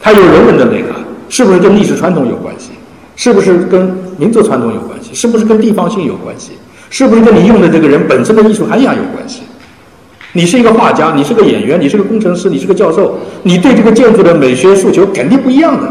[0.00, 2.72] 它有人文的内涵，是不是跟历史传统有关系？
[3.16, 5.14] 是不是跟民族传统有关系？
[5.14, 6.50] 是不是跟地方性有关系？
[6.90, 9.42] 是不是跟你用的这个人本身的艺术涵养有关系？
[10.36, 15.90] 你是一个画家，你是个演员，你是个工程师，你是个教授，你对这个建筑的美学诉求肯定不一样的。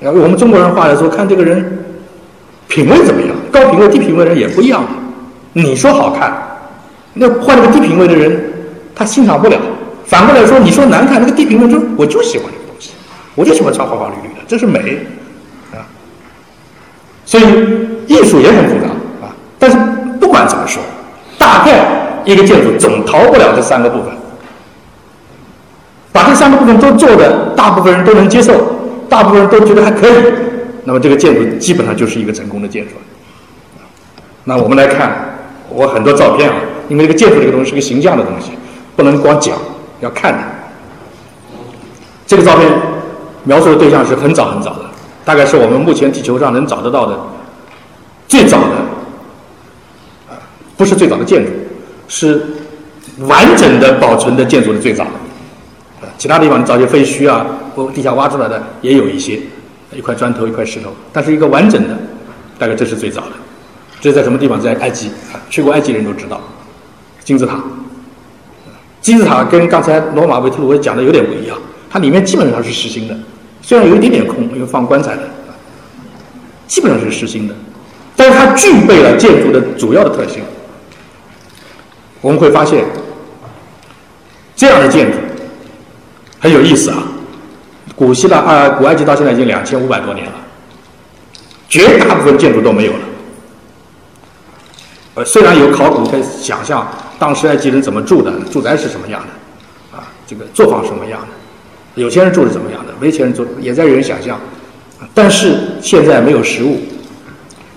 [0.00, 1.84] 然后我们中国人话来说，看这个人
[2.66, 4.88] 品味怎么样，高品位、低品位的人也不一样的。
[5.52, 6.32] 你说好看，
[7.14, 8.52] 那换了个低品位的人，
[8.96, 9.56] 他欣赏不了。
[10.06, 12.90] 反过来说，你说难看，那个低品位就我就喜欢这个东西，
[13.36, 14.98] 我就喜欢穿花花绿绿的，这是美
[15.72, 15.86] 啊。
[17.24, 17.44] 所以
[18.08, 18.88] 艺术也很复杂
[19.24, 19.30] 啊。
[19.56, 19.78] 但是
[20.18, 20.82] 不管怎么说，
[21.38, 24.12] 大概一个建筑总逃不了这三个部分。
[26.12, 28.52] 把这三个部分都做的，大部分人都能接受，
[29.08, 30.12] 大部分人都觉得还可以，
[30.84, 32.90] 那么这个建筑基本上就是一个成功的建筑。
[34.44, 35.38] 那我们来看
[35.70, 36.56] 我很多照片啊，
[36.88, 38.52] 因为这个建筑这个东西是个形象的东西，
[38.94, 39.56] 不能光讲，
[40.00, 40.38] 要看的。
[42.26, 42.68] 这个照片
[43.44, 44.80] 描述的对象是很早很早的，
[45.24, 47.18] 大概是我们目前地球上能找得到的
[48.28, 50.36] 最早的，
[50.76, 51.50] 不是最早的建筑，
[52.14, 52.42] 是
[53.20, 55.10] 完整的保存的建筑的最早的。
[56.18, 59.40] 其他地方你找些废墟啊，或地下挖出来的也有一些，
[59.96, 61.96] 一块砖头一块石头，但是一个完整的，
[62.58, 63.32] 大概这是最早的。
[63.98, 64.60] 这在什么地方？
[64.60, 65.10] 在埃及，
[65.48, 66.38] 去过埃及人都知道，
[67.24, 67.58] 金字塔。
[69.00, 71.56] 金字塔跟刚才罗马维特鲁威讲的有点不一样，
[71.88, 73.16] 它里面基本上是实心的，
[73.62, 75.22] 虽然有一点点空，因为放棺材的，
[76.66, 77.54] 基本上是实心的，
[78.14, 80.42] 但是它具备了建筑的主要的特性。
[82.22, 82.82] 我们会发现，
[84.56, 85.18] 这样的建筑。
[86.40, 87.04] 很有意思啊，
[87.94, 90.32] 古希腊啊，古埃及到现在已经两千五百多年了，
[91.68, 92.98] 绝大部分建筑都没有了。
[95.14, 96.84] 呃，虽然有考古可以想象
[97.18, 101.28] 当时埃及人怎么住的，住宅是什么样的，啊，这个作坊什么样的，
[102.02, 104.40] 有钱人住是怎么样的，没钱人住也在有人想象，
[105.14, 106.80] 但是现在没有实物，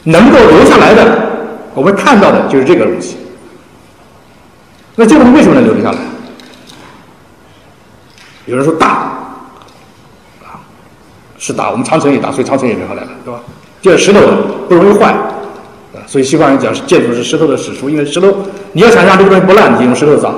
[0.05, 1.29] 能够留下来的，
[1.73, 3.17] 我们看到的就是这个东西。
[4.95, 5.97] 那这个东西为什么能留得下来？
[8.45, 8.87] 有人说大，
[10.43, 10.61] 啊，
[11.37, 13.39] 是大，我们长城也大，所以长城也留下来了，对吧？
[13.81, 14.21] 就是石头
[14.69, 18.31] 不容易坏，啊，所以西方人讲建筑是石头的史书，因为石头
[18.73, 20.33] 你要想让这个东西不烂，你就用石头造，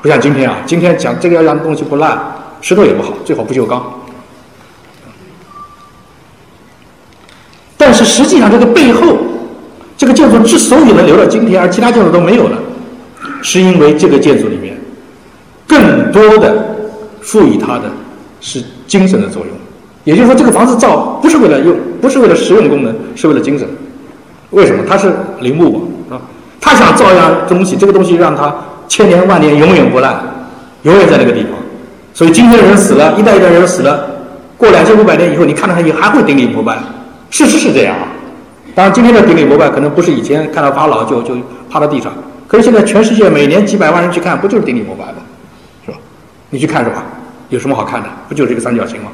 [0.00, 2.18] 不像今天啊，今天讲这个要让东西不烂，
[2.60, 3.84] 石头也不好，最好不锈钢。
[7.76, 9.18] 但是实际上这个背后，
[9.96, 12.58] 这个建筑之所以能留到今天，而其他建筑都没有了，
[13.42, 14.76] 是因为这个建筑里面。
[15.66, 16.76] 更多的
[17.22, 17.84] 赋予它的
[18.40, 19.50] 是精神的作用，
[20.04, 23.66] 也就是说，这个房子造不是为了用，不是为了实用功能，是为了精神。
[24.50, 24.84] 为什么？
[24.86, 26.20] 它是陵墓嘛，啊，
[26.60, 28.54] 他想造一样东西，这个东西让它
[28.88, 30.22] 千年万年永远不烂，
[30.82, 31.52] 永远在那个地方。
[32.12, 34.06] 所以今天人死了，一代一代人死了，
[34.58, 36.78] 过两千五百年以后，你看到它也还会顶礼膜拜。
[37.30, 38.06] 事实是这样啊。
[38.74, 41.36] 当然，今天的顶礼膜拜可能不是以前看到法老就就
[41.70, 42.12] 趴到地上，
[42.48, 45.18] 可是现在全世界每年几百万人去看，不就是顶礼膜拜吗？
[45.84, 45.96] 是吧
[46.50, 47.04] 你去看是吧？
[47.50, 48.08] 有什么好看的？
[48.28, 49.10] 不就是这个三角形吗？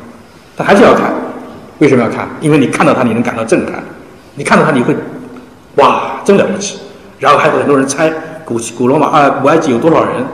[0.56, 1.12] 他还是要看，
[1.78, 2.26] 为什么要看？
[2.40, 3.82] 因为你看到它，你能感到震撼。
[4.34, 4.94] 你看到它，你会，
[5.76, 6.78] 哇，真了不起。
[7.18, 8.10] 然后还有很多人猜
[8.46, 10.24] 古古罗马啊，古埃及有多少人，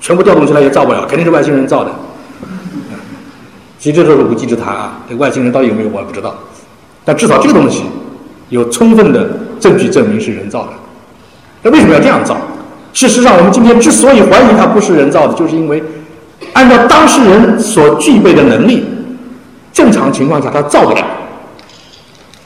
[0.00, 1.90] 全部调动起来也造不了，肯定是外星人造的。
[3.78, 5.00] 其实这都是无稽之谈啊！
[5.08, 6.34] 这外星人到底有没有，我也不知道。
[7.04, 7.84] 但至少这个东西
[8.48, 9.28] 有充分的
[9.60, 10.70] 证据证明是人造的。
[11.62, 12.36] 那为什么要这样造？
[12.92, 15.82] 事实上，我们今天之所以怀疑它不是人造的，就是因为。
[16.52, 18.84] 按照当事人所具备的能力，
[19.72, 21.02] 正常情况下他造不了，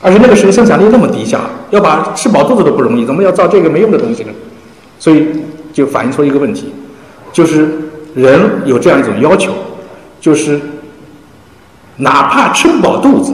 [0.01, 4.29] 而且那个时候生产力那么低下，要把吃饱肚子都不容易，怎么要造这个没用的东西呢？
[4.97, 5.27] 所以
[5.73, 6.73] 就反映出一个问题，
[7.33, 7.69] 就是
[8.15, 9.51] 人有这样一种要求，
[10.21, 10.57] 就是
[11.97, 13.33] 哪怕吃不饱肚子，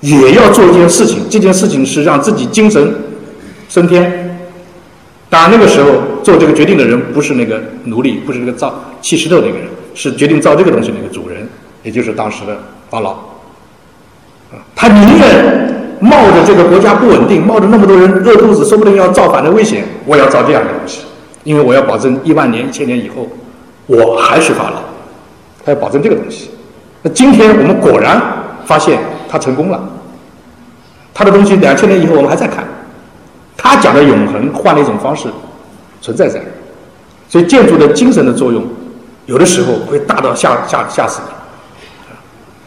[0.00, 2.94] 也要做一件事情，这件事情是让自己精神
[3.68, 4.26] 升天。
[5.28, 5.90] 当然，那个时候
[6.24, 11.48] 做这个决定的人不是那个奴隶，不是那个造砌石头那个人，是决定造这个东西那个主人，
[11.82, 12.56] 也就是当时的
[12.88, 13.12] 法老。
[14.50, 21.02] 啊，他宁愿冒着这个国家不稳定，冒着那么多人饿肚子，说不定要造反的危险，我也要造这样的东西，
[21.44, 23.28] 因为我要保证一万年、一千年以后，
[23.86, 24.80] 我还是法老。
[25.64, 26.50] 他要保证这个东西。
[27.02, 28.20] 那今天我们果然
[28.66, 28.98] 发现
[29.30, 29.80] 他成功了，
[31.14, 32.64] 他的东西两千年以后我们还在看。
[33.56, 35.28] 他讲的永恒换了一种方式
[36.00, 36.40] 存在在，
[37.28, 38.64] 所以建筑的精神的作用，
[39.26, 41.32] 有的时候会大到吓吓吓死你。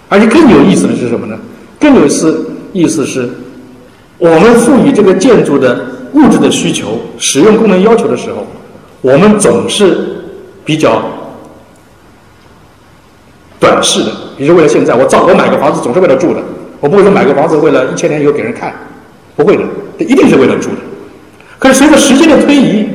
[0.07, 1.37] 而且更有意思的是什么呢？
[1.79, 3.27] 更有意思意思是，
[4.19, 8.45] 我们赋予这个建筑的物质的需求、使用功能要求的时候，
[9.01, 10.23] 我们总是
[10.63, 11.01] 比较
[13.59, 14.11] 短视的。
[14.37, 16.41] 比如为了现在，我造我买个房子总是为了住的，
[16.83, 18.73] 我不会说买个房子为了一千年以后给人看，
[19.37, 19.63] 不会的。
[19.97, 20.75] 这一定是为了住的，
[21.57, 22.85] 可是随着时间的推移，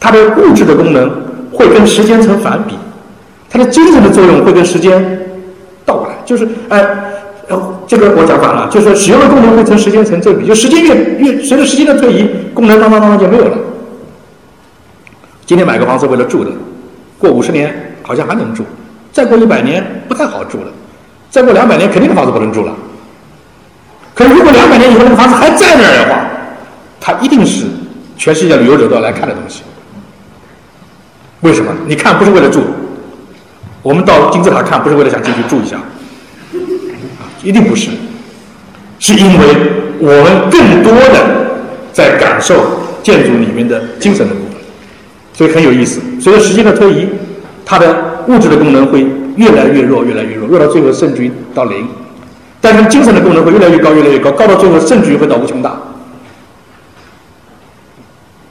[0.00, 1.08] 它的物质的功能
[1.52, 2.74] 会跟时间成反比，
[3.48, 5.00] 它的精神的作用会跟时间
[5.84, 6.84] 倒过来，就是哎，
[7.46, 13.56] 呃，这个我讲反了，就是使用的功能会成时间成正比，就时间越越随着时间的推移，功能当当当当就没有了。
[15.44, 16.50] 今天买个房子为了住的，
[17.16, 18.64] 过五十年好像还能住，
[19.12, 20.72] 再过一百年不太好住了，
[21.30, 22.72] 再过两百年肯定的房子不能住了。
[24.14, 26.20] 可是如果两百年以后那个房子还在那儿的话，
[27.00, 27.66] 它一定是
[28.16, 29.62] 全世界旅游者都要来看的东西。
[31.40, 31.70] 为什么？
[31.86, 32.62] 你看不是为了住，
[33.82, 35.76] 我们到金字塔看不是为了想进去住一下，
[37.42, 37.90] 一定不是，
[38.98, 39.46] 是因为
[39.98, 41.60] 我们更多的
[41.92, 42.54] 在感受
[43.02, 44.56] 建筑里面的精神的部分。
[45.34, 46.00] 所以很有意思。
[46.18, 47.06] 随着时间的推移，
[47.66, 49.06] 它的物质的功能会
[49.36, 51.86] 越来越弱，越来越弱，弱到最后甚至于到零。
[52.60, 55.76] 但是精神的功能会越来越高，越来越高，高到最后甚至于会到无穷大。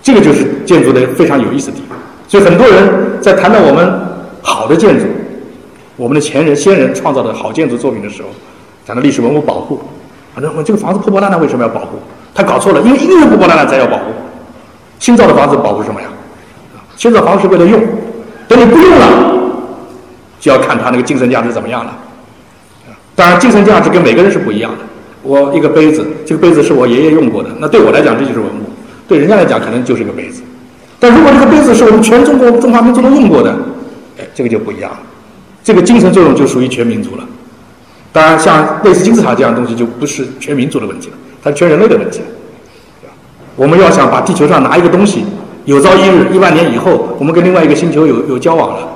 [0.01, 1.97] 这个就是建筑的非常有意思的地方。
[2.27, 3.91] 所以很多人在谈到我们
[4.41, 5.05] 好的建筑，
[5.95, 8.29] 我们的前人先人创造的好建筑作品的时候，
[8.85, 9.81] 谈到历史文物保护，
[10.33, 11.97] 反正问这个房子破破烂烂为什么要保护？
[12.33, 14.03] 他搞错了，因为因为破破烂烂才要保护。
[14.99, 16.07] 新造的房子保护什么呀？
[16.95, 17.81] 新造房子是为了用，
[18.47, 19.34] 等你不用了，
[20.45, 21.97] 就要看他那个精神价值怎么样了。
[23.15, 24.77] 当然，精神价值跟每个人是不一样的。
[25.23, 28.69] 我一个杯子，这个杯子是我爷爷用过的，那对我来讲这就是文物，
[29.07, 30.43] 对人家来讲可能就是个杯子。
[30.99, 33.57] 但如果这个杯子是我们全中国中华民族都用过的，
[34.19, 34.99] 哎，这个就不一样了，
[35.63, 37.23] 这个精神作用就属于全民族了。
[38.13, 42.21] 当然，像类似金字塔这样的东西就不是全民族的问题了，它是全人类的问题。
[43.55, 45.25] 我们要想把地球上拿一个东西。
[45.65, 48.87] 有朝一日，一万年以后，我们跟另外一个星球有有交往了，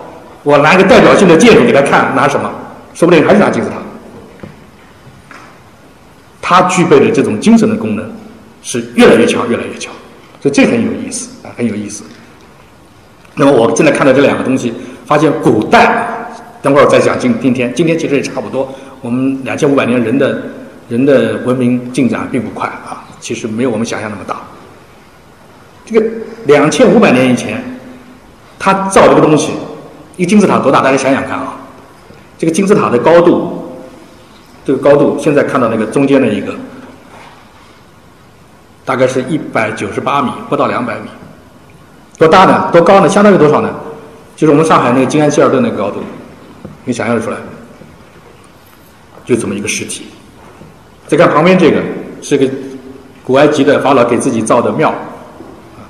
[0.44, 2.50] 我拿一个代表性的建筑给他看，拿什么？
[2.94, 3.76] 说不定还是拿金字塔。
[6.42, 8.12] 它具备的这种精神的功能
[8.64, 9.94] 是越来越强，越来越强，
[10.42, 12.04] 所以这很有意思啊，很有意思。
[13.36, 14.74] 那么我正在看到这两个东西，
[15.06, 16.08] 发现古代，
[16.62, 18.74] 等会儿再讲今今天，今天其实也差不多。
[19.02, 20.42] 我们两千五百年人的
[20.90, 24.42] 人的文明进展并不快啊，其实没有我们想象那么大。
[25.86, 26.06] 这个
[26.48, 27.64] 两千五百年以前，
[28.58, 29.52] 他造这个东西，
[30.20, 30.82] 一个金字塔多大？
[30.82, 31.56] 大家想想看啊，
[32.38, 33.72] 这个金字塔的高度，
[34.66, 36.54] 这个高度，现在看到那个中间的一个，
[38.84, 41.08] 大概是一百九十八米，不到两百米，
[42.18, 42.70] 多大呢？
[42.70, 43.08] 多高呢？
[43.08, 43.74] 相当于多少呢？
[44.36, 46.02] 就是我们上海那个静安希尔顿那个高度，
[46.84, 47.38] 你想象得出来？
[49.24, 50.08] 就这么一个实体。
[51.08, 51.82] 再看旁边这个，
[52.22, 52.46] 是个
[53.24, 54.94] 古埃及的法老给自己造的庙。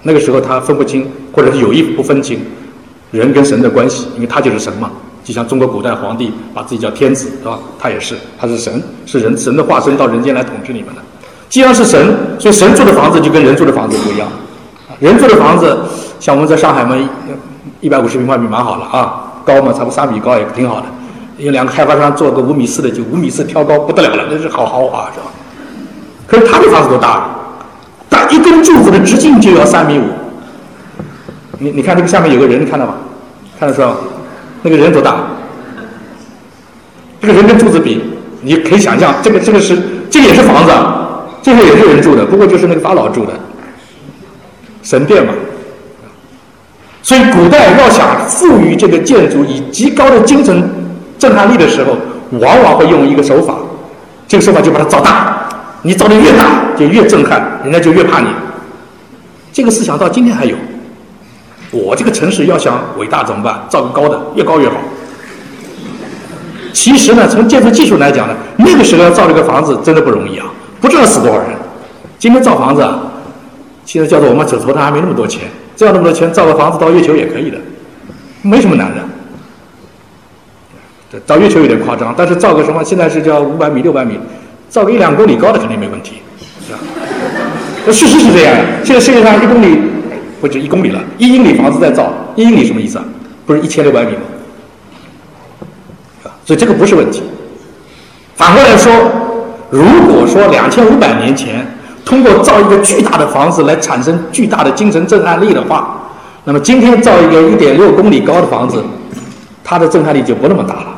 [0.04, 2.40] 那个时候他分不清，或者是有意不分清
[3.12, 4.92] 人跟神的关系，因为他就是神嘛。
[5.24, 7.60] 就像中国古代皇帝把自己叫天子，是吧？
[7.78, 11.02] 他也是，他是神，是人神的化身到人间来统治你们的。
[11.50, 14.28] 既然是神，所以神住的房子就跟人住的房子不一样。
[15.00, 15.78] 人住的房子，
[16.20, 16.96] 像我们在上海嘛，
[17.80, 20.86] 一百五十平方米蛮好了啊，高嘛差不多三米高也挺好的。
[21.38, 25.26] 有两个开发商做个五米四的，就五米四挑高不得了了，那是好豪华，是吧？
[26.26, 27.30] 可是他的房子多大？
[28.10, 30.04] 但一根柱子的直径就要三米五，
[31.60, 32.96] 你你看这个下面有个人，看到吗？
[33.60, 33.98] 看得出来吗？
[34.64, 35.18] 那个人多大？
[37.22, 38.02] 这个人跟柱子比，
[38.42, 39.78] 你可以想象，这个这个是
[40.10, 40.72] 这个也是房子，
[41.42, 43.34] 这个也是人住的，不过就是那个法老住的
[44.84, 45.34] 神殿嘛。
[47.02, 50.70] 所以古代要想赋予这个建筑以极高的精神
[51.18, 51.98] 震撼力的时候，
[52.40, 53.56] 往往会用一个手法，
[54.28, 55.50] 这个手法就把它造大。
[55.82, 58.28] 你造的越大，就越震撼，人家就越怕你。
[59.52, 60.56] 这个思想到今天还有。
[61.72, 63.66] 我这个城市要想伟大怎么办？
[63.70, 64.76] 造个高的，越高越好。
[66.74, 70.48] 其实呢，从建筑技术来讲呢，那个时候要造这个房子真的不容易啊，
[70.80, 71.50] 不知道死多少人。
[72.18, 73.00] 今天造房子，啊，
[73.86, 75.44] 现在叫做我们手头上还没那么多钱，
[75.76, 77.58] 这样那么多钱造个房子到月球也可以的，
[78.42, 79.02] 没什么难的。
[81.26, 84.20] 造月球有点夸张，但是造个什么，现在是叫五百米、六百米。
[84.70, 86.22] 造个一两公里高的肯定没问题，
[86.68, 86.78] 是吧？
[87.88, 88.56] 那事实是这样。
[88.84, 89.80] 现在世界上一公里
[90.42, 93.06] 不止一公里了，一英里房子在造，一英里什么意思啊？
[93.46, 94.22] 不是一千六百米吗？
[96.24, 97.24] 啊，所以这个不是问题。
[98.36, 98.92] 反过来说，
[99.70, 101.66] 如果说两千五百年前
[102.06, 106.00] 通过造一个巨大的房子来产生巨大的精神震撼力的话，
[106.46, 108.84] 那么今天造一个一点六公里高的房子，
[109.64, 110.96] 它的震撼力就不那么大了。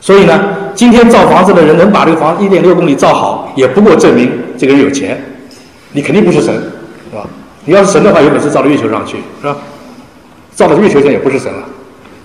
[0.00, 0.40] 所以呢，
[0.74, 5.22] 今天造房子的人能把这个房一点六公里造好，也不过证明这个人有钱。
[5.92, 7.26] 你肯定不是神，是吧？
[7.64, 9.56] 你要是神的话，有本事造到月球上去，是吧？
[10.54, 11.62] 造到月球上也不是神了。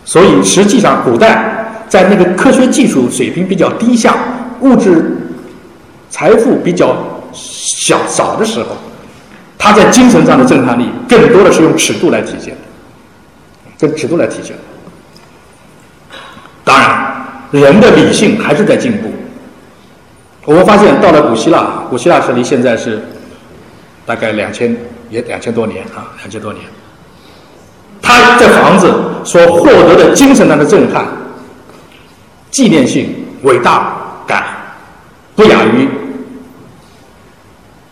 [0.04, 4.16] 所以实际上，古代在那个科学技术水平比较低下、
[4.62, 5.18] 物质
[6.10, 6.96] 财富比较
[7.34, 8.78] 小少的时候，
[9.58, 12.62] 他在精神上的震撼力更多的是用尺度来体现的，
[13.80, 14.56] 跟尺度来体现。
[16.64, 17.16] 当然，
[17.52, 19.12] 人的理性还是在进步。
[20.46, 23.02] 我们发现到了古希腊，古希腊是离现在是
[24.06, 24.76] 大概两千
[25.10, 26.64] 也两千多年啊，两千多年。
[28.02, 28.94] 他这房子
[29.24, 31.06] 所获得的精神上的震撼、
[32.52, 33.96] 纪念性、伟大
[34.28, 34.46] 感，
[35.36, 35.88] 不亚于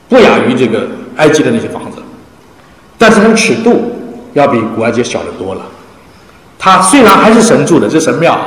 [0.08, 1.98] 不亚于这个埃及的那些房子，
[2.98, 3.92] 但是它的尺度
[4.34, 5.62] 要比古埃及小得多了。
[6.60, 8.40] 它虽然还是神住的，这神庙，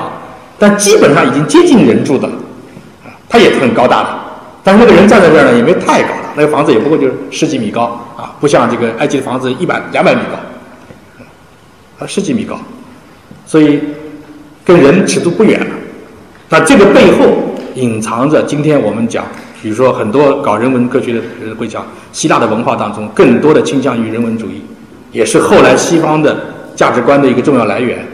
[0.58, 2.34] 但基本上已经接近人住的了。
[3.28, 4.08] 它也很高大的，
[4.62, 8.05] 但是那个人站在这儿呢，也没太高大，那个房子也不过就是十几米高，
[8.40, 10.38] 不像这个埃及的房子一百两百米高。
[11.98, 12.58] 啊，十几米高，
[13.46, 13.80] 所以
[14.62, 15.66] 跟人尺度不远了。
[16.50, 19.24] 那这个背后隐藏着今天我们讲，
[19.62, 24.62] 比如说很多搞人文科学的人会讲，希腊的文化当中更多的倾向于人文主义，
[25.10, 26.36] 也是后来西方的
[26.74, 28.06] 价值观的一个重要来源。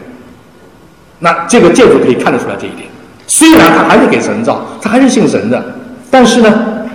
[1.19, 2.87] 那这个建筑可以看得出来这一点。
[3.27, 5.75] 虽然它还是给神造，它还是信神的，
[6.09, 6.87] 但是呢，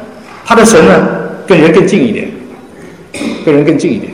[0.44, 1.06] 它的神呢
[1.46, 2.30] 跟人更近一点，
[3.44, 4.12] 跟人更近一点。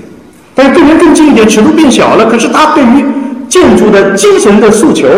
[0.54, 2.30] 但是跟人更近一点，尺度变小了。
[2.30, 3.04] 可是他对于
[3.48, 5.08] 建筑的精神的诉求，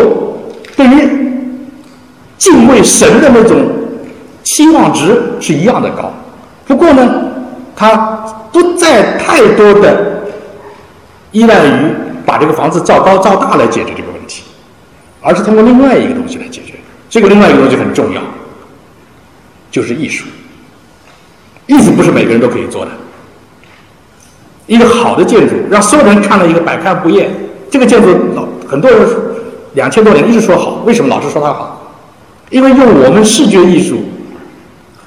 [0.75, 1.09] 对于
[2.37, 3.69] 敬畏神的那种
[4.43, 6.11] 期望值是一样的高。
[6.65, 7.07] 不过呢，
[7.75, 7.95] 他
[8.51, 10.23] 不再太多的
[11.31, 11.69] 依赖于
[12.25, 14.43] 把这个房子造高造大来解决这个问题，
[15.21, 16.73] 而是通过另外一个东西来解决。
[17.09, 18.21] 这个另外一个东西很重要，
[19.69, 20.25] 就是艺术。
[21.67, 22.91] 艺术不是每个人都可以做的。
[24.67, 27.29] 一个好的建筑，让所有人看了一个百看不厌。
[27.69, 28.99] 这个建筑老很多人
[29.73, 31.95] 两千多年一直说好，为什么老是说它好？
[32.49, 33.97] 因为用我们视觉艺术，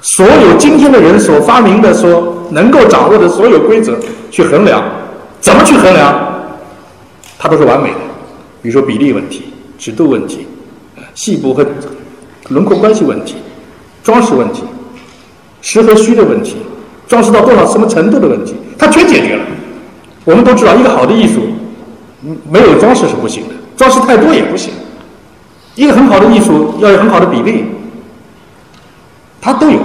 [0.01, 3.97] 所有今天的人所发明的、所能够掌握的所有规则
[4.29, 4.83] 去衡量，
[5.39, 6.13] 怎么去衡量？
[7.39, 7.97] 它都是完美的。
[8.61, 9.45] 比如说比例问题、
[9.79, 10.45] 尺度问题、
[11.15, 11.65] 细部和
[12.49, 13.35] 轮廓关系问题、
[14.03, 14.63] 装饰问题、
[15.61, 16.57] 实和虚的问题。
[17.11, 19.43] 装饰到多少什么程度的问题，它全解决了。
[20.23, 21.41] 我们都知道，一个好的艺术，
[22.49, 24.71] 没有装饰是不行的，装饰太多也不行。
[25.75, 27.65] 一个很好的艺术要有很好的比例，
[29.41, 29.77] 它都有。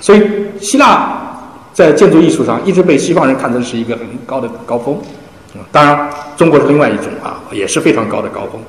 [0.00, 0.22] 所以，
[0.60, 1.40] 希腊
[1.72, 4.96] 在建筑艺术上一直被西方人看成是一个很高的高峰。
[5.72, 8.62] 当然，中国是另外一种啊，也是非常高的高峰。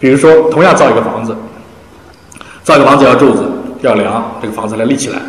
[0.00, 1.36] 比如说，同样造一个房子，
[2.64, 3.48] 造一个房子要柱子，
[3.82, 5.20] 要梁，这个房子来立起来。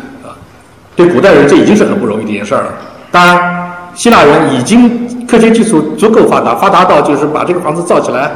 [0.94, 2.72] 对古代人，这已经是很不容易的一件事儿了。
[3.10, 8.30] 当然，希腊人已经科学技术足够发达，发达到就是把这个房子造起来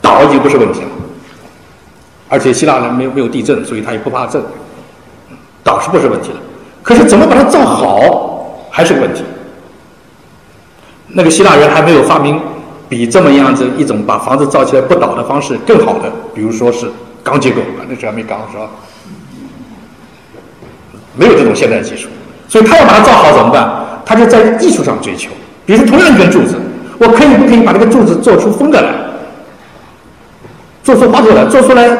[0.00, 0.88] 倒已经不是问题了。
[2.28, 4.42] 而且希腊人没有没有地震，所以他也不怕震，
[5.62, 6.36] 倒是不是问题了。
[6.82, 9.22] 可是怎么把它造好还是个问题。
[11.08, 12.40] 那个希腊人还没有发明
[12.88, 16.90] 比这么样子一种把房子造起来不倒的方式更好的，比如说是
[17.22, 18.68] 钢结构，那时候还没钢是吧？
[21.16, 22.08] 没有这种现代技术，
[22.48, 23.68] 所以他要把它造好怎么办？
[24.04, 25.30] 他就在艺术上追求。
[25.64, 26.54] 比如说，同样一根柱子，
[26.98, 28.94] 我可以不可以把这个柱子做出风格来，
[30.84, 31.90] 做出花朵来，做出来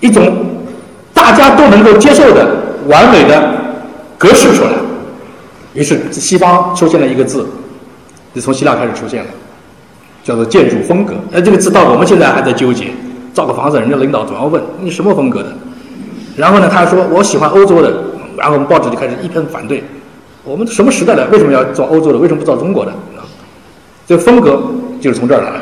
[0.00, 0.46] 一种
[1.12, 2.46] 大家都能够接受的
[2.86, 3.52] 完美的
[4.16, 4.70] 格式出来？
[5.74, 7.46] 于是西方出现了一个字，
[8.34, 9.30] 就从希腊开始出现了，
[10.22, 11.14] 叫做建筑风格。
[11.30, 12.92] 那这个字到我们现在还在纠结，
[13.32, 15.52] 造个房子，人家领导总要问你什么风格的。
[16.40, 17.92] 然后呢，他说我喜欢欧洲的，
[18.36, 19.84] 然后我们报纸就开始一片反对。
[20.42, 21.28] 我们什么时代了？
[21.30, 22.18] 为什么要造欧洲的？
[22.18, 22.92] 为什么不造中国的？
[24.08, 24.60] 这风格
[25.00, 25.60] 就是从这儿来的。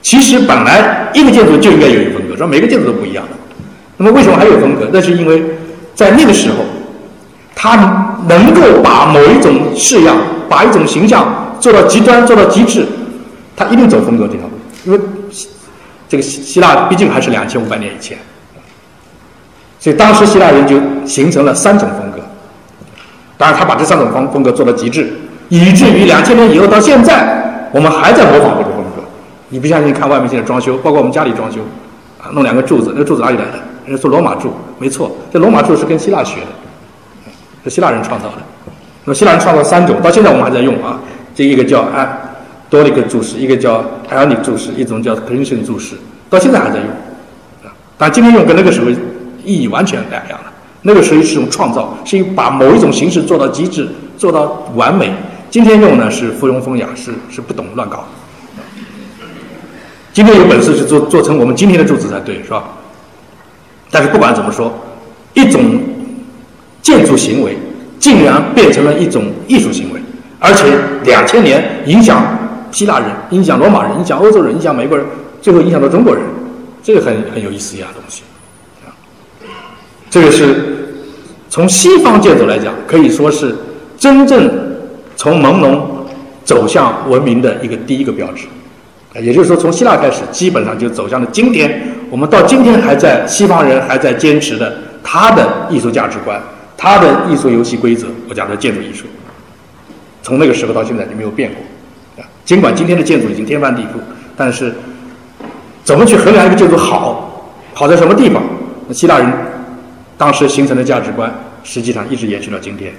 [0.00, 3.36] 其实本来一个建筑就应该有一个风格，说每个建筑都不一样的。
[3.98, 4.88] 那么为什么还有风格？
[4.90, 5.44] 那是因为
[5.94, 6.64] 在那个时候，
[7.54, 10.16] 他能够把某一种式样、
[10.48, 12.86] 把一种形象做到极端、做到极致，
[13.54, 14.52] 他一定走风格这条路。
[14.86, 14.98] 因为
[16.08, 18.16] 这个希希腊毕竟还是两千五百年以前。
[19.80, 20.76] 所以当时希腊人就
[21.06, 22.18] 形成了三种风格，
[23.38, 25.10] 当然他把这三种风风格做到极致，
[25.48, 29.02] 以至于两千年以后到现在，我们还在模仿这个风格。
[29.48, 29.90] 你不相信？
[29.90, 31.60] 看外面现在装修，包括我们家里装修，
[32.22, 33.52] 啊，弄两个柱子，那个柱子哪里来的？
[33.86, 36.46] 人家说罗马柱，没错，这罗马柱是跟希腊学的，
[37.64, 38.34] 是希腊人创造的。
[39.04, 41.00] 那么希腊人创造三种，到现在我们还在用啊。
[41.34, 42.36] 这一个叫安
[42.68, 45.96] 多利克柱式，一个叫 Ionic 柱式，一种叫 c r i s t i a n 柱式，
[46.28, 46.86] 到现在还在用。
[47.64, 48.86] 啊，但今天用跟那个时候。
[49.50, 50.52] 意义完全两样了。
[50.82, 55.12] 那个时候是一种创造，是把某一种形式做到极致，做到完美。
[55.50, 58.04] 今天用呢是附庸风雅，是是不懂乱搞。
[60.12, 62.64] 今天有本事是做做成我们今天的柱子才对，是吧？
[63.90, 64.72] 但是不管怎么说，
[65.34, 65.80] 一种
[66.80, 67.58] 建筑行为
[67.98, 70.00] 竟然变成了一种艺术行为，
[70.38, 70.64] 而且
[71.04, 72.24] 两千年影响
[72.70, 75.04] 希腊人、影响罗马人、影响欧洲人、影响美国人，
[75.42, 76.24] 最后影响到中国人，
[76.82, 78.22] 这个很很有意思一样东西。
[80.10, 80.98] 这个是
[81.48, 83.54] 从西方建筑来讲，可以说是
[83.96, 84.50] 真正
[85.16, 85.80] 从朦胧
[86.44, 88.46] 走向文明的一个第一个标志。
[89.20, 91.82] 也就是说，从希腊开始，基本上就走向了今天。
[92.10, 96.40] 我们到今天还在西方人还在坚持的他的艺术价值观，
[96.76, 98.08] 他的艺术游戏规则。
[98.28, 99.06] 我讲的建筑艺术，
[100.22, 102.24] 从那个时候到现在就没有变过。
[102.44, 104.00] 尽管今天的建筑已经天翻地覆，
[104.36, 104.74] 但是
[105.84, 108.42] 怎么去衡量一个建筑好，好在什么地方？
[108.92, 109.32] 希腊人
[110.20, 111.32] 当时形成的价值观，
[111.64, 112.92] 实际上一直延续到今天。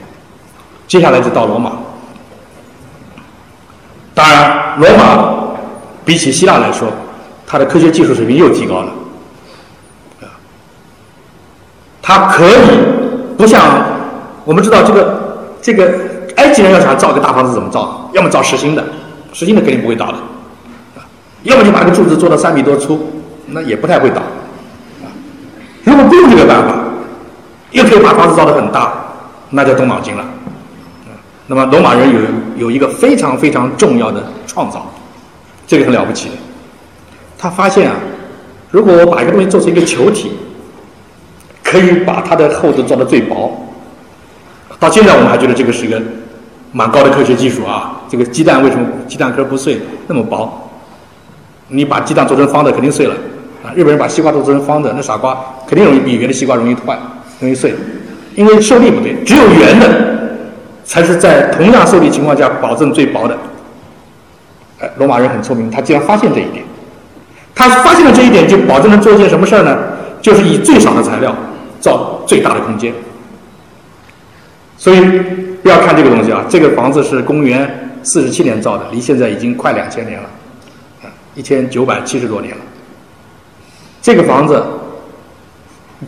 [0.88, 1.74] 接下来就到罗马，
[4.16, 5.38] 当然罗马。
[6.04, 6.92] 比起希腊来说，
[7.46, 8.92] 它的科学技术水平又提高了，
[10.22, 10.26] 啊，
[12.02, 12.56] 它可以
[13.38, 13.86] 不像
[14.44, 15.94] 我们知道这个这个
[16.38, 18.10] 埃及人要想造个大房子怎么造？
[18.14, 18.84] 要么造实心的，
[19.32, 20.18] 实心的肯定不会倒的，
[21.44, 23.12] 要么就把个柱子做到三米多粗，
[23.46, 24.22] 那也不太会倒，
[25.04, 25.06] 啊，
[25.84, 26.76] 如果不用这个办法，
[27.72, 28.94] 又可以把房子造得很大，
[29.50, 30.26] 那就动脑筋了，
[31.48, 34.86] 那么罗马人有有一个非常非常重要的创造。
[35.68, 36.30] 这个很了不起，
[37.38, 37.96] 他发现啊，
[38.72, 40.34] 如果我把一个东西做成一个球体，
[41.64, 43.68] 可以把它的厚度做到最薄。
[44.80, 46.02] 到现在我们还觉得这个是一个
[46.74, 48.02] 蛮高的科学技术啊。
[48.10, 50.70] 这个鸡蛋为什么鸡蛋壳不碎那么薄？
[51.70, 53.16] 你把鸡蛋做成方的肯定碎了
[53.64, 53.72] 啊。
[53.74, 57.00] 日本人把西瓜做成方的，那傻瓜肯定容易比圆的西瓜容易坏，
[57.42, 57.76] 容易碎，
[58.36, 59.14] 因为受力不对。
[59.26, 60.38] 只有圆的
[60.86, 63.38] 才是在同样受力情况下保证最薄的。
[64.80, 66.64] 哎罗马人很聪明，他竟然发现这一点。
[67.54, 69.78] 他发现了这一点，就保证了做一件什么事儿呢？
[70.22, 71.36] 就是以最少的材料
[71.80, 72.94] 造最大的空间。
[74.78, 75.00] 所以
[75.62, 80.30] 不要看这个东西啊，这个房子是公元四十七年造的，离现在已经快两千年了，
[81.04, 82.62] 啊，一千九百七十多年了。
[84.02, 84.64] 这个房子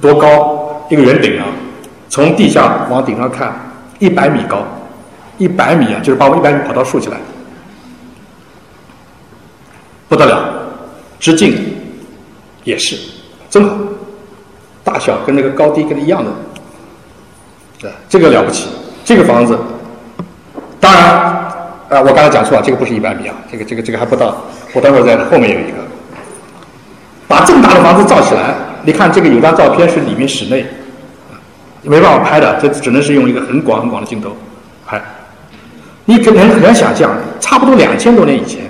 [0.02, 0.63] 多高？
[0.90, 1.46] 一个圆顶啊，
[2.10, 3.54] 从地下往顶上看，
[4.00, 4.64] 一百米高，
[5.38, 7.18] 一百米啊，就是把我们一百米跑道竖起来。
[10.10, 10.54] 不得了，
[11.20, 11.58] 直径
[12.64, 12.96] 也是
[13.50, 13.76] 真好，
[14.84, 16.32] 大小跟那个高低跟一样的，
[17.80, 18.70] 对，这个了不起。
[19.06, 19.58] 这个房子，
[20.80, 21.04] 当然，
[21.90, 24.38] 啊，我刚才讲错了，这个不是一百米啊，这个这个这个还不到。
[24.74, 25.78] 我待会儿在后面有一个，
[27.28, 28.54] 把这么大的房子造起来，
[28.84, 30.66] 你看这个有张照片是里面室内，
[31.84, 34.36] 没办法拍的，这只能是用一个很广很广的镜头
[34.86, 35.02] 拍。
[36.06, 38.62] 你可能很难想象，差不多两千多年以前。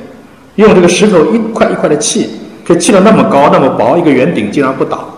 [0.56, 2.30] 用这个石头一块一块的砌，
[2.64, 5.10] 可以砌到那么高那么薄，一个圆顶竟然不倒。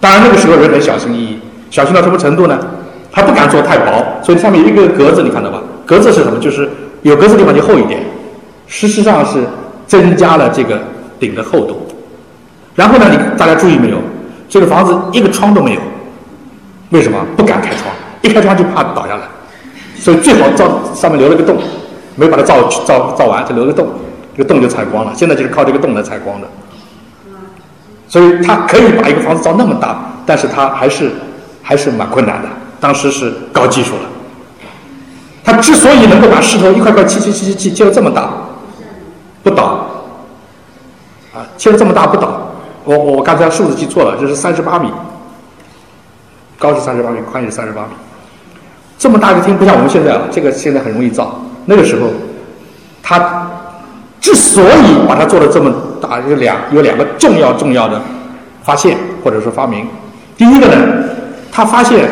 [0.00, 1.38] 当然那个时候人很小心翼翼，
[1.70, 2.58] 小心到什么程度呢？
[3.12, 5.62] 还不敢做太薄，所以上面有一个格子，你看到吧？
[5.86, 6.40] 格子是什么？
[6.40, 6.68] 就是
[7.02, 8.00] 有格子地方就厚一点。
[8.66, 9.44] 事实上是
[9.86, 10.80] 增加了这个
[11.20, 11.86] 顶的厚度。
[12.74, 13.96] 然后呢，你大家注意没有？
[14.50, 15.80] 这个房子一个窗都没有，
[16.90, 17.24] 为什么？
[17.36, 19.22] 不敢开窗，一开窗就怕倒下来，
[19.96, 21.56] 所以最好造上面留了个洞，
[22.16, 23.86] 没把它造造造完就留个洞。
[24.36, 26.48] 这个洞就采光了，现在就是靠这个洞来采光的，
[28.08, 31.12] 所以它可以把一个房子造那么大，但是它还是
[31.62, 32.48] 还是蛮困难的。
[32.80, 34.02] 当时是高技术了，
[35.44, 38.30] 它之所以能够把石头一块块砌砌砌砌砌砌了这么大，
[39.42, 39.86] 不倒，
[41.34, 42.49] 啊，砌了这么大不倒。
[42.84, 44.90] 我我刚才数字记错了，这是三十八米，
[46.58, 47.88] 高是三十八米，宽也是三十八米。
[48.98, 52.08] 这么大一个厅不像我们现在啊，这个现在很容易造，那个时候
[53.02, 53.46] 他。
[54.20, 57.98] 之所以把它做的这么大，有两有两个重要重要的
[58.62, 59.88] 发现或者说发明。
[60.36, 60.76] 第一个呢，
[61.50, 62.06] 他发现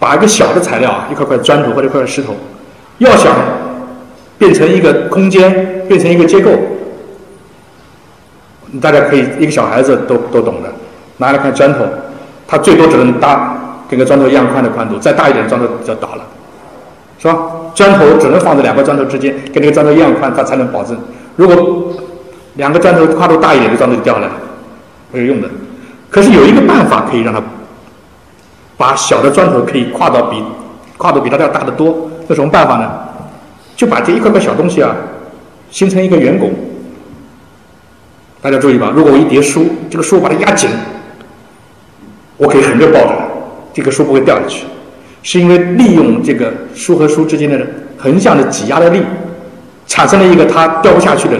[0.00, 2.34] 把一个小的材料啊，一块块砖头或者一块石头，
[2.98, 3.32] 要想
[4.36, 6.50] 变成一个空间，变成一个结构，
[8.80, 10.68] 大家可以一个小孩子都都懂的，
[11.18, 11.84] 拿来看砖头，
[12.46, 13.56] 它最多只能搭
[13.88, 16.24] 跟个砖头一样宽的宽度，再大一点的砖头就倒了，
[17.18, 17.38] 是吧？
[17.74, 20.96] 砖头只能放在两个砖头之间，跟那个砖头一样宽，它才能保证。
[21.36, 21.92] 如果
[22.54, 24.32] 两个砖头跨度大一点，这砖头就掉下来了，
[25.12, 25.48] 没有用的。
[26.10, 27.42] 可是有一个办法可以让它
[28.76, 30.42] 把小的砖头可以跨到比
[30.96, 32.08] 跨度比它要大得多。
[32.28, 32.90] 那什么办法呢？
[33.76, 34.96] 就把这一块块小东西啊，
[35.70, 36.50] 形成一个圆拱。
[38.46, 40.70] 大家注意吧，如果我一叠书，这个书把它压紧，
[42.36, 43.12] 我可以横着抱着，
[43.74, 44.64] 这个书不会掉下去。
[45.24, 47.58] 是因为利用这个书和书之间的
[47.98, 49.02] 横向的挤压的力，
[49.88, 51.36] 产生了一个它掉不下去的，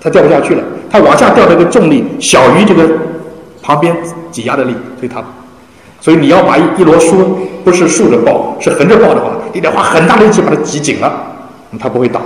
[0.00, 2.90] 它掉不下去了，它往下掉的一个重力小于这个
[3.62, 3.96] 旁边
[4.32, 5.22] 挤压的力，所以它
[6.00, 11.12] 所以你要把一一摞书不是竖着抱，是横着抱的话，你得花很大的力气把它挤紧了，
[11.78, 12.20] 它不会倒。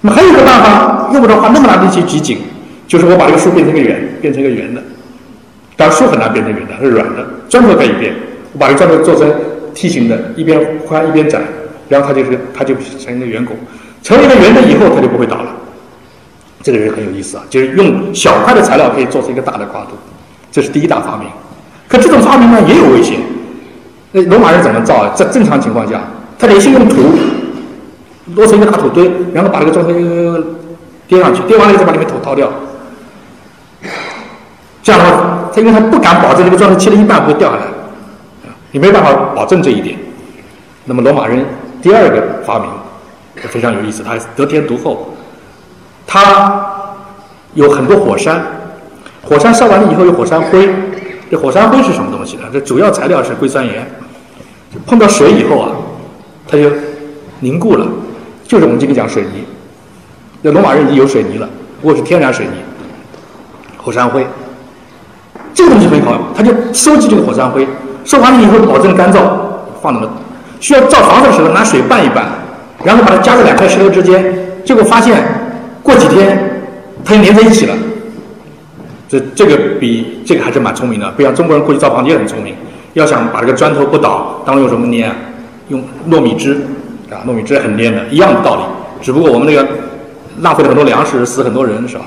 [0.00, 2.38] 那么还有一个办法，用不着花那么大力气挤紧，
[2.86, 4.82] 就是我把这个树变成一个圆，变成一个圆的。
[5.76, 8.14] 但书很难变成圆的，它是软的，砖头可以变。
[8.52, 9.32] 我把这个砖头做成
[9.74, 11.40] 梯形的，一边宽一边窄，
[11.88, 13.56] 然后它就是它就成一个圆拱，
[14.02, 15.50] 成为一个圆的以后，它就不会倒了。
[16.62, 19.90] 这个人很有意思啊，就是用小块的材料可以做出一个大的跨度，
[20.52, 21.26] 这是第一大发明。
[21.88, 23.18] 可这种发明呢也有危险。
[24.12, 25.12] 那罗马人怎么造啊？
[25.14, 26.00] 在正常情况下，
[26.38, 26.96] 他得先用土
[28.34, 29.92] 摞成一个大土堆，然后把这个砖头
[31.08, 32.50] 叠上去，叠完了以后再把里面土掏掉。
[34.84, 37.64] 这样的话，他因为他不敢保证这个砖头切了一半不会掉下来，
[38.70, 39.98] 你没办法保证这一点。
[40.84, 41.42] 那么罗马人
[41.80, 42.68] 第二个发明
[43.48, 45.14] 非常有意思，他得天独厚，
[46.06, 46.66] 他
[47.54, 48.44] 有很多火山，
[49.22, 50.68] 火山烧完了以后有火山灰，
[51.30, 52.42] 这火山灰是什么东西呢？
[52.52, 53.90] 这主要材料是硅酸盐。
[54.84, 55.70] 碰到水以后啊，
[56.46, 56.70] 它就
[57.40, 57.86] 凝固了，
[58.46, 59.46] 就是我们今天讲水泥。
[60.42, 61.48] 那罗马人已经有水泥了，
[61.80, 62.52] 不过是天然水泥，
[63.78, 64.26] 火山灰。
[66.36, 67.66] 他就收集这个火山灰，
[68.04, 69.20] 收完了以后保证干燥，
[69.80, 70.08] 放那么
[70.60, 72.26] 需要造房子的时候拿水拌一拌，
[72.82, 74.24] 然后把它夹在两块石头之间，
[74.64, 75.22] 结果发现
[75.82, 76.62] 过几天
[77.04, 77.74] 它就粘在一起了。
[79.08, 82.54] 这这个比这个还是蛮聪明的，不像中国人过去造房子也很聪明。
[82.94, 85.16] 要想把这个砖头不倒，当用什么粘啊？
[85.68, 86.54] 用糯米汁，
[87.10, 88.62] 啊，糯米汁很粘的，一样的道理。
[89.02, 89.66] 只不过我们那个
[90.40, 92.04] 浪费了很多粮食，死很多人，是吧？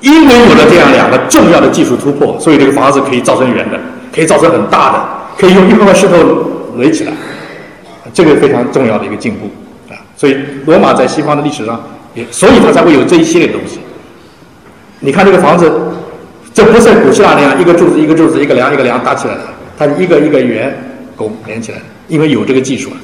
[0.00, 3.78] 因为有了这样两个重要的技术突破，所以这个房子可以造成圆的，
[4.14, 4.98] 可以造成很大的，
[5.38, 6.16] 可以用一块块石头
[6.76, 7.12] 垒起来，
[8.12, 9.50] 这个非常重要的一个进步
[9.92, 9.96] 啊！
[10.16, 10.36] 所以
[10.66, 11.80] 罗马在西方的历史上
[12.14, 13.80] 也，所以它才会有这一系列东西。
[15.00, 15.72] 你看这个房子。
[16.56, 19.40] 这不是古希腊那样一个柱子一个柱子一个梁一个梁搭起来的，
[19.76, 20.72] 它是一个一个圆
[21.16, 21.78] 拱连起来。
[22.06, 22.96] 因为有这个技术啊，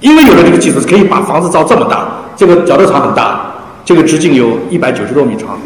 [0.00, 2.06] 因为有了这个技术，可以把房子造这么大。
[2.36, 3.40] 这个角斗场很大，
[3.86, 5.58] 这个直径有一百九十多米长，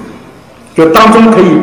[0.75, 1.61] 就当中可以，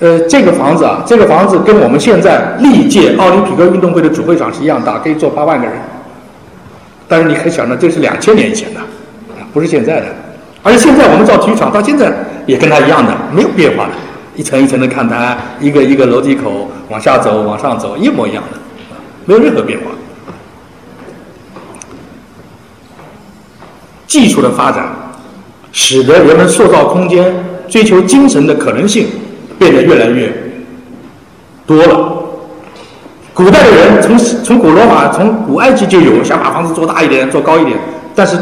[0.00, 5.74] 呃，这个房子啊，这个房子跟我们现在历届奥林匹克运动会的主会场是一样大，可以坐八万个人。
[7.08, 10.06] 但是你可以想到，这是两千年以前的，啊，不是现在的。
[10.62, 12.12] 而且现在我们造体育场到现在
[12.46, 13.90] 也跟它一样的，没有变化的。
[14.34, 18.58] 一层一层的看台，一个一个楼梯口往下走，往上走，一模一样的，
[19.26, 19.86] 没有任何变化。
[24.06, 24.86] 技术的发展，
[25.72, 27.34] 使得人们塑造空间、
[27.72, 29.06] 追求精神的可能性
[29.58, 30.30] 变得越来越
[31.66, 32.18] 多了。
[33.32, 37.78] 古代的人从从古罗马、从古埃及就有想把房子做大一点、做高一点，
[38.14, 38.36] 但是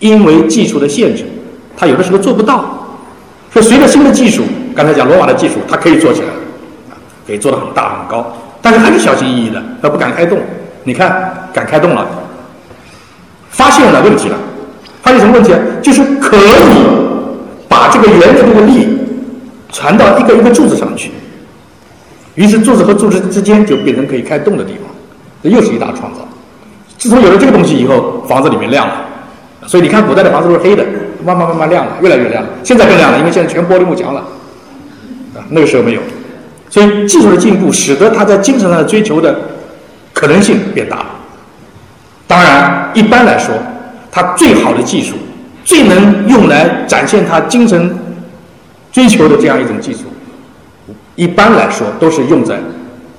[0.00, 1.24] 因为技术的限制，
[1.76, 2.98] 他有的时候做不到。
[3.52, 4.42] 说随着新的技术。
[4.74, 6.28] 刚才讲罗马的技术，它可以做起来，
[7.26, 10.38] 可以做得很大很高，但是还是小心翼翼的，他不敢开动。
[10.84, 12.06] 你看，敢开动了，
[13.48, 14.36] 发现了问题了，
[15.02, 15.58] 发现什么问题啊？
[15.80, 16.40] 就是可以
[17.76, 18.88] 把这个圆的这个力
[19.70, 21.10] 传到一个一个柱子上去，
[22.34, 24.84] 于是柱子和柱子之间就变成可以开动的地方，
[25.42, 26.26] 这又是一大创造。
[26.96, 28.94] 自从有了这个东西以后，房子里面亮了，
[29.66, 30.82] 所以你看古代的房子都是黑的，
[31.22, 32.48] 慢慢慢慢亮了，越来越亮了。
[32.64, 34.24] 现在更亮了，因为现在全玻璃幕墙了。
[35.50, 36.00] 那个时候没有，
[36.70, 39.38] 所以技术的进步使得他在精神上的追求的
[40.14, 41.06] 可能性变大了。
[42.26, 43.54] 当然，一般来说，
[44.10, 45.14] 他最好的技术、
[45.66, 47.94] 最能用来展现他精神
[48.90, 50.04] 追求的这样一种技术，
[51.16, 52.58] 一般来说都是用在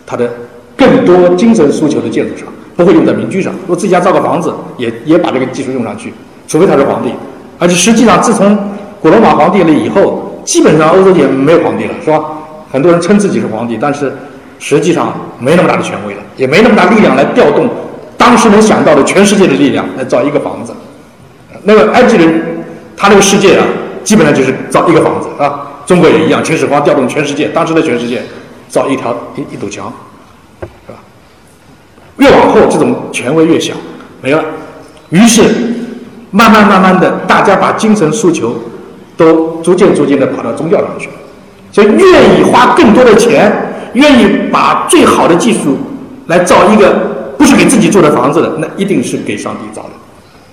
[0.06, 0.28] 他的
[0.76, 3.54] 更多精神诉求的建筑上，不会用在民居上。
[3.68, 6.12] 我自己家造个房子，也也把这个技术用上去，
[6.48, 7.14] 除非他是皇帝。
[7.60, 8.58] 而且实际上，自从
[9.00, 10.24] 古罗马皇帝了以后。
[10.48, 12.24] 基本上欧洲也没有皇帝了，是吧？
[12.72, 14.10] 很多人称自己是皇帝，但是
[14.60, 17.70] 实际上没那么大的权威了，也没那么大力量来调动
[18.18, 20.74] 当时能想到的全世界的力量来造一个房子。
[21.64, 22.42] 那个埃及人，
[22.96, 23.66] 他那个世界啊，
[24.04, 25.68] 基本上就是造一个房子啊。
[25.86, 28.22] 中国也一样，秦始皇调动全世界，当时的全世界
[28.68, 29.92] 造一条一一堵墙，
[30.62, 31.00] 是吧？
[32.18, 33.74] 越往后，这种权威越小，
[34.22, 34.44] 没了。
[35.10, 35.44] 于是
[36.32, 38.56] 慢慢慢慢的，大家把精神诉求。
[39.18, 41.14] 都逐渐逐渐地跑到宗教上去了，
[41.72, 43.52] 所以愿意花更多的钱，
[43.94, 45.76] 愿意把最好的技术
[46.28, 49.90] 来造一个不是给自己住的房子的，那一定是给上帝造的，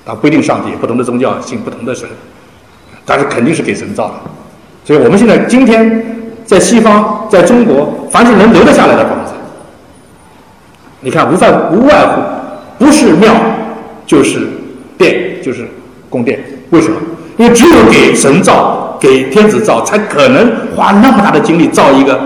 [0.04, 2.08] 啊，不一定上帝，不同的宗教信不同的神，
[3.04, 4.14] 但是肯定是给神造的。
[4.84, 6.04] 所以我们现在今天
[6.44, 9.32] 在西方，在中国，凡是能留得下来的房子，
[11.00, 13.34] 你看无外无外乎不是庙
[14.04, 14.48] 就是
[14.98, 15.66] 殿就是
[16.10, 16.38] 宫殿，
[16.70, 16.96] 为什么？
[17.36, 22.20] 因为只有给神造、给天子造，才可能花那么大的精力造一个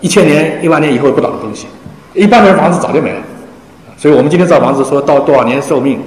[0.00, 1.66] 一千年、一万年以后不倒的东西。
[2.14, 3.20] 一般的人房子早就没了，
[3.96, 6.00] 所以我们今天造房子说到多少年寿命，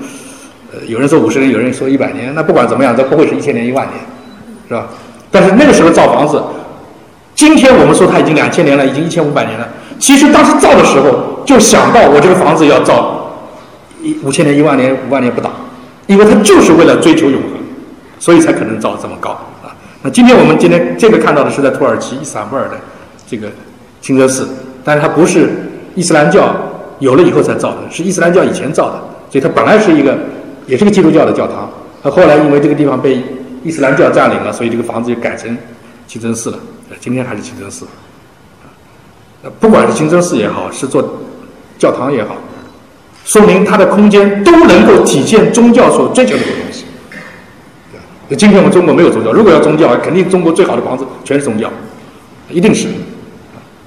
[0.88, 4.00] 有人说五十年，有人说一百年，那不管怎么样，这不会是一千年、一万年，
[4.68, 4.88] 是吧？
[5.30, 6.42] 但是那个时候造房子，
[7.36, 9.68] 今天我们说它已经两千年了，已经一千五百年了。
[10.00, 13.32] 其实当时造的时候就想到我这个房子要造
[14.02, 15.52] 一五千年、一万年、五万年不倒，
[16.08, 17.52] 因为它就是为了追求永恒，
[18.20, 19.32] 所以才可能造这么高
[19.64, 19.76] 啊。
[20.02, 22.72] 那今天我们今天这个看到的是在土耳其伊斯坦布尔的
[23.28, 23.48] 这个
[24.02, 24.48] 清真寺，
[24.84, 25.50] 但是它不是
[25.96, 26.56] 伊斯兰教
[27.00, 28.96] 有了以后才造的，是伊斯兰教以前造的，
[29.30, 30.18] 所以它本来是一个
[30.68, 31.70] 也是个基督教的教堂，
[32.04, 33.22] 它后来因为这个地方被
[33.64, 35.58] 伊斯兰教占领了，所以这个房子就改成
[36.08, 36.60] 清真寺了。
[37.00, 37.86] 今天还是清真寺。
[39.60, 41.04] 不管是清真寺也好，是做
[41.80, 42.36] 教堂也好，
[43.26, 46.86] 说明它的空间都能够体现宗教所追求的东西。
[48.30, 51.70] 那今天我们中国没有宗教，如果要宗教，肯定中国最好的房子全是宗教，
[52.50, 52.88] 一定是。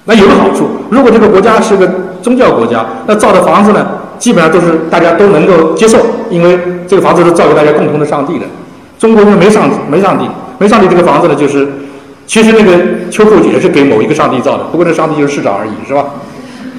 [0.04, 1.88] 那有个好处，如果这个国家是个
[2.20, 3.86] 宗教国家，那造的房子呢，
[4.24, 5.98] 基本上都是大家都能够接受，
[6.30, 6.58] 因为
[6.88, 8.46] 这个房子是造给大家共同的上帝的。
[8.98, 10.24] 中国人没上没上帝，
[10.58, 11.68] 没上帝这个房子呢，就是。
[12.26, 16.06] 其实那个秋裤也是给某一个上帝造的，不过那上帝就是市长而已，是吧？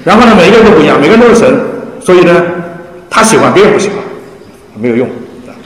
[0.03, 1.55] 然后呢，每个人都不一样，每个人都是神，
[2.01, 2.43] 所以呢，
[3.11, 3.97] 他喜欢，别人不喜欢，
[4.81, 5.07] 没有用。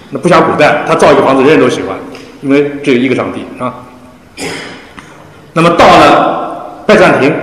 [0.09, 1.95] 那不像古代，他造一个房子，人人都喜欢，
[2.41, 3.73] 因为只有一个上帝，是吧？
[5.53, 7.33] 那么到了拜占庭，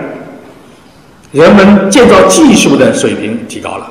[1.32, 3.86] 人们建造技术的水平提高了，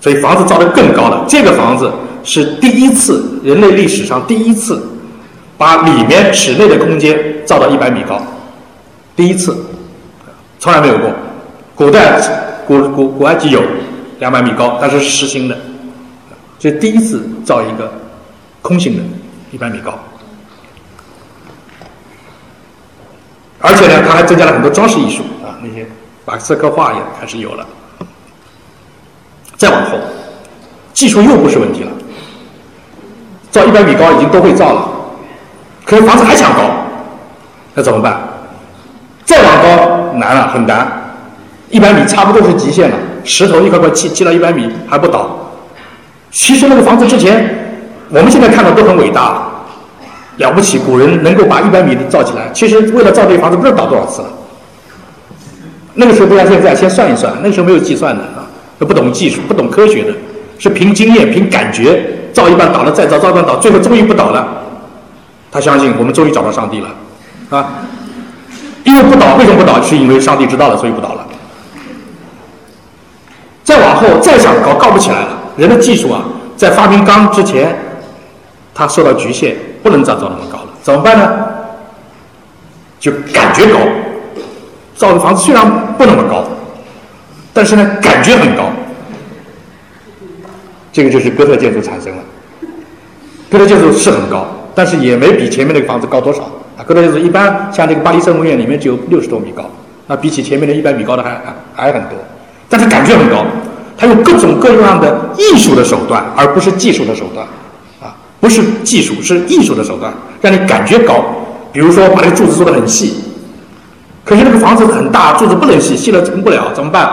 [0.00, 1.24] 所以房子造得更高了。
[1.28, 1.92] 这个房子
[2.24, 4.86] 是第一次，人类历史上第一次。
[5.60, 8.18] 把里面室内的空间造到一百米高，
[9.14, 9.54] 第一次，
[10.58, 11.10] 从来没有过。
[11.74, 12.18] 古代
[12.66, 13.60] 古古古埃及有
[14.20, 15.58] 两百米高，但是是实心的，
[16.58, 17.92] 这第一次造一个
[18.62, 19.02] 空心的，
[19.52, 19.98] 一百米高。
[23.58, 25.86] 而且呢，它还增加了很多装饰艺术啊，那些
[26.24, 27.66] 马赛克画也开始有了。
[29.60, 29.98] 再往后，
[30.94, 31.90] 技术又不是问题了，
[33.50, 34.88] 造一百米高已经都会造了。
[35.84, 36.60] 可是房子还想高，
[37.74, 38.18] 那怎么办？
[39.26, 40.90] 再往高难了，很难。
[41.68, 45.28] 一百米差不多是极限了，石头一块块砌砌到一百米还不倒。
[46.30, 47.76] 其实那个房子之前，
[48.08, 49.42] 我们现在看到都很伟大，
[50.38, 50.78] 了不起。
[50.78, 54.28] 古人能够把一百米的造起来，其实为了造这个房子，不知道倒多少次了。
[55.92, 58.24] 那个时候不像现在，先算一算，那个时候没有计算的
[58.86, 60.12] 不懂技术，不懂科学的，
[60.58, 62.02] 是凭经验、凭感觉
[62.32, 64.46] 造一半倒了再造，造一半倒，最后终于不倒了。
[65.52, 66.88] 他相信我们终于找到上帝了，
[67.50, 67.72] 啊，
[68.84, 69.82] 因为不倒，为什么不倒？
[69.82, 71.26] 是因为上帝知道了，所以不倒了。
[73.64, 75.38] 再往后再想高，高不起来了。
[75.56, 76.24] 人的技术啊，
[76.56, 77.76] 在发明钢之前，
[78.74, 80.68] 它受到局限，不能再造那么高了。
[80.82, 81.30] 怎么办呢？
[82.98, 83.78] 就感觉高，
[84.94, 85.64] 造的房子虽然
[85.96, 86.44] 不那么高，
[87.52, 88.70] 但是呢，感觉很高。
[90.92, 92.22] 这个就是哥特建筑产生了。
[93.50, 94.46] 哥特建筑是很高。
[94.72, 96.42] 但是也没比前面那个房子高多少
[96.78, 96.80] 啊！
[96.86, 99.68] 哥特建筑一般像这个巴黎圣母院里面只有六十多米高，
[100.06, 102.10] 那比起前面的一百米高的还还矮很多。
[102.68, 103.44] 但是感觉很高，
[103.98, 107.44] 它用各种各样的艺术的手段，而不是技术的手段
[108.00, 111.24] 啊，不是技术，是艺术的手段，让你感觉高。
[111.72, 113.16] 比如说把那个柱子做的很细，
[114.24, 117.10] 可是那个房子很大，柱子不能细，细了成不了，怎么办？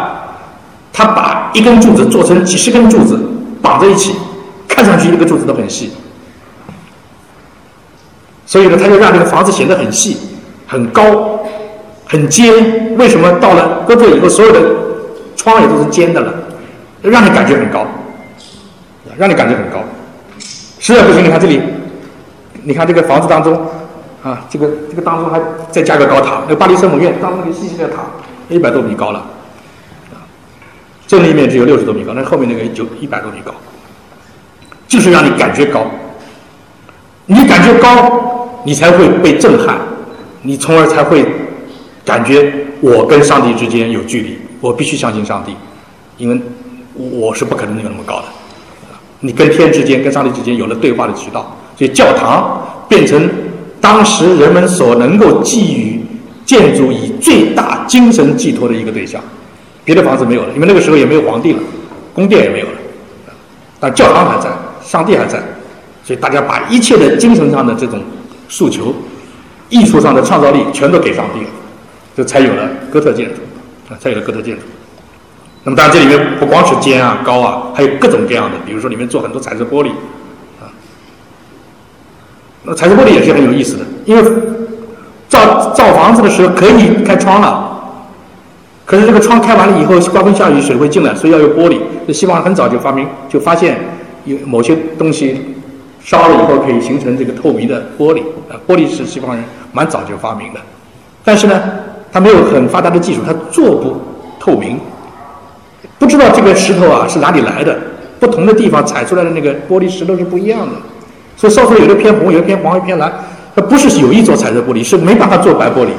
[0.97, 3.19] 他把一根柱子做成几十根柱子
[3.61, 4.15] 绑在一起，
[4.67, 5.91] 看上去一个柱子都很细。
[8.47, 10.17] 所以呢，他就让这个房子显得很细、
[10.65, 11.41] 很高、
[12.07, 12.97] 很尖。
[12.97, 14.59] 为什么到了哥特以后，所有的
[15.35, 16.33] 窗也都是尖的了，
[17.03, 17.85] 让你感觉很高，
[19.17, 19.83] 让你感觉很高。
[20.79, 21.61] 实在不行，你看这里，
[22.63, 23.53] 你看这个房子当中，
[24.23, 25.39] 啊，这个这个当中还
[25.69, 27.97] 再加个高塔，那巴黎圣母院当中那个细细的塔，
[28.49, 29.23] 一百多米高了，
[31.07, 33.51] 正立面只有六十多米高，那后面那个就一百多米高，
[34.87, 35.85] 就是让你感觉高，
[37.25, 38.33] 你感觉高。
[38.65, 39.79] 你才会被震撼，
[40.41, 41.25] 你从而才会
[42.03, 45.55] 感觉我跟上帝之间有距离，我必须相信上帝，
[46.17, 46.37] 因为
[46.93, 48.25] 我是不可能有那么高的。
[49.21, 53.29] 你跟天之间、跟上帝之间有了对话的渠道，所以教堂变成
[53.79, 56.01] 当时人们所能够寄予
[56.45, 59.21] 建筑以最大精神寄托的一个对象。
[59.88, 61.59] 别的房子没有了，因为那个时候也没有皇帝了，
[62.13, 62.73] 宫殿也没有了，
[63.79, 64.49] 但教堂还在，
[64.83, 65.41] 上帝还在，
[66.03, 68.03] 所以大家把一切的精神上的这种。
[68.49, 68.95] 诉求、
[69.67, 71.49] 艺术上的创造力全都给上帝了，
[72.15, 73.41] 这才有了哥特建筑
[73.89, 74.61] 啊，才有了哥特建筑。
[75.65, 79.89] 那么当然这里面不光是尖啊、高啊，还有各种各样的，比如说里面做很多彩色玻璃
[80.61, 80.71] 啊。
[82.63, 84.23] 那彩色玻璃也是很有意思的，因为
[85.27, 87.76] 造造房子的时候可以开窗了，
[88.88, 91.77] 可是这个窗开完了以后，刮风下雨水会进来，所以要有玻璃。
[92.05, 93.77] 那西方人很早就发明，就发现
[94.23, 95.41] 有某些东西
[96.01, 98.21] 烧了以后可以形成这个透明的玻璃。
[98.47, 100.59] 啊，玻璃是西方人蛮早就发明的，
[101.21, 101.61] 但是呢，
[102.13, 103.97] 他没有很发达的技术，他做不
[104.39, 104.79] 透明。
[105.99, 107.77] 不知道这个石头啊是哪里来的，
[108.21, 110.71] 不同的地方采出来的那个玻璃石头是不一样的，
[111.35, 113.11] 所以烧出来有的偏红，有的偏黄，有的偏蓝。
[113.53, 115.89] 它不是有意做彩色玻璃，是没办法做白玻璃。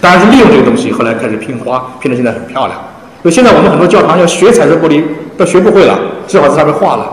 [0.00, 2.78] 当然是利用这个东西，后来开始拼花，拼的现在很漂亮。
[3.22, 5.02] 所以现在我们很多教堂要学彩色玻璃，
[5.36, 7.06] 都学不会了，只好在上面画了。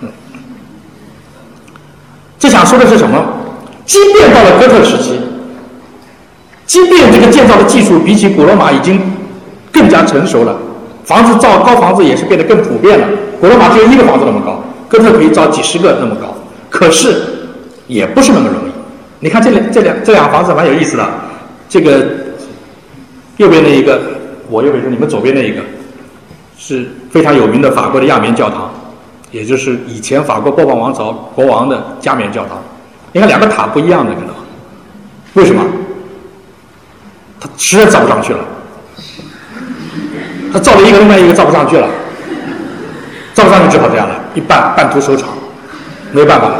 [0.00, 0.08] 嗯，
[2.38, 3.22] 这想说的是什么？
[3.84, 5.20] 即便到了哥特时期，
[6.64, 8.98] 即便这个建造的技术比起古罗马已经
[9.70, 10.56] 更加成熟了，
[11.04, 13.06] 房子造高房子也是变得更普遍了。
[13.38, 16.34] 古罗马只有一个房子那么高，哥特可以造几十个那么高，
[16.70, 17.14] 可是
[17.86, 18.72] 也不是那么容易。
[19.20, 21.06] 你看这两这两这两个房子蛮有意思的。
[21.74, 22.06] 这个
[23.36, 24.00] 右边的一个，
[24.48, 25.60] 我右边是你们左边的一个，
[26.56, 28.72] 是非常有名的法国的亚眠教堂，
[29.32, 32.62] 也就是以前法国波旁王朝国王的加冕教堂。
[33.10, 34.34] 你看两个塔不一样的，知道吗？
[35.32, 35.64] 为什么？
[37.40, 38.38] 他实在造不上去了，
[40.52, 41.88] 他造了一个，另外一个造不上去了，
[43.32, 45.30] 造不上去只好这样了，一半半途收场，
[46.12, 46.52] 没办法。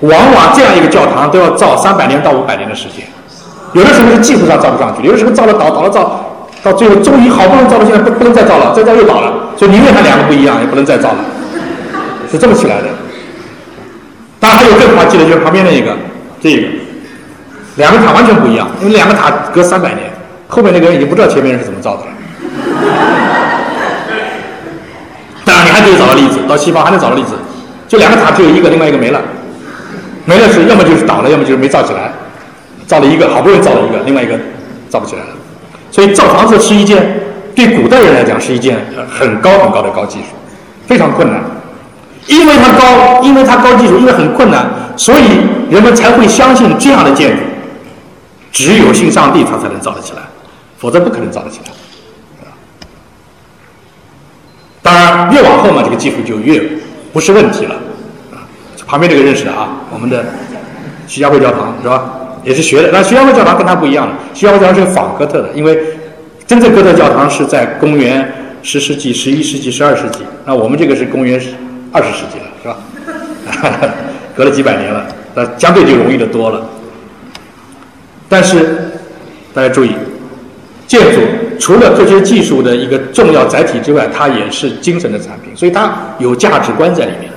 [0.00, 3.06] 往往这样一个教堂都要造三百年到五百年的时间。
[3.72, 6.24] 有的时候是技术上造不上去，有的时候造了倒倒了造，
[6.62, 11.18] 到最后终于好不容易造到现在不不能再造了，再造又倒了，所以宁愿它两个不一样，也不能再造了，
[12.30, 12.88] 是这么起来的。
[14.40, 15.94] 当然还有更滑稽的，就是旁边那一个，
[16.40, 16.66] 这个
[17.76, 20.10] 两个塔完全不一样，因为两个塔隔三百年，
[20.48, 22.06] 后面那个人已经不知道前面人是怎么造的了。
[25.44, 27.34] 当然你还可以找到例子，到西方还能找到例子，
[27.86, 29.20] 就两个塔只有一个，另外一个没了，
[30.24, 32.12] 没了是要么就是倒了，要么就是没造起来。
[32.90, 34.36] 造了一个，好不容易造了一个，另外一个
[34.88, 35.28] 造不起来了。
[35.92, 37.20] 所以造房子是一件
[37.54, 40.34] 对古代人来讲是一件很高很高的高技术，
[40.88, 41.40] 非常困难。
[42.26, 45.22] 因为它高，因为它高技术，因为很困难，所以
[45.70, 47.42] 人们才会相信这样的建筑，
[48.50, 50.22] 只有信上帝他才能造得起来，
[50.76, 51.70] 否则不可能造得起来。
[54.82, 56.60] 当然，越往后嘛，这个技术就越
[57.12, 57.76] 不是问题了。
[58.84, 60.24] 旁边这个认识的啊，我们的
[61.06, 62.16] 徐家汇教堂是吧？
[62.42, 64.14] 也是学的，那徐家汇教堂跟它不一样了。
[64.34, 65.78] 徐家汇教堂是仿哥特的，因为
[66.46, 68.32] 真正哥特教堂是在公元
[68.62, 71.40] 十世纪、十一世纪、十二世纪，那我们这个是公元
[71.92, 73.88] 二十世纪了，是吧？
[74.36, 76.66] 隔了几百年了，那相对就容易的多了。
[78.28, 78.90] 但是
[79.52, 79.90] 大家注意，
[80.86, 81.20] 建筑
[81.58, 87.30] 除了科学技术的一个重要载体之外，它也是精神的产品，所以它有价值观在里面。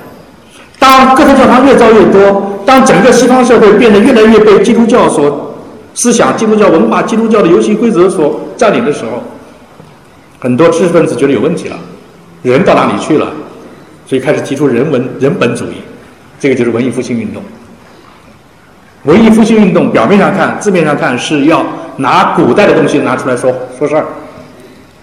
[0.84, 5.54] 当哥特教堂越造越多，当整个西方社会变得越来越被基督教所
[5.94, 9.22] 思想、基督教文化、基督教的游戏规则所占领的时候，
[10.38, 11.76] 很多知识分子觉得有问题了，
[12.42, 13.28] 人到哪里去了？
[14.06, 15.76] 所以开始提出人文人本主义，
[16.38, 17.42] 这个就是文艺复兴运动。
[19.04, 21.64] 文艺复兴运动表面上看、字面上看是要
[21.96, 24.04] 拿古代的东西拿出来说说事儿，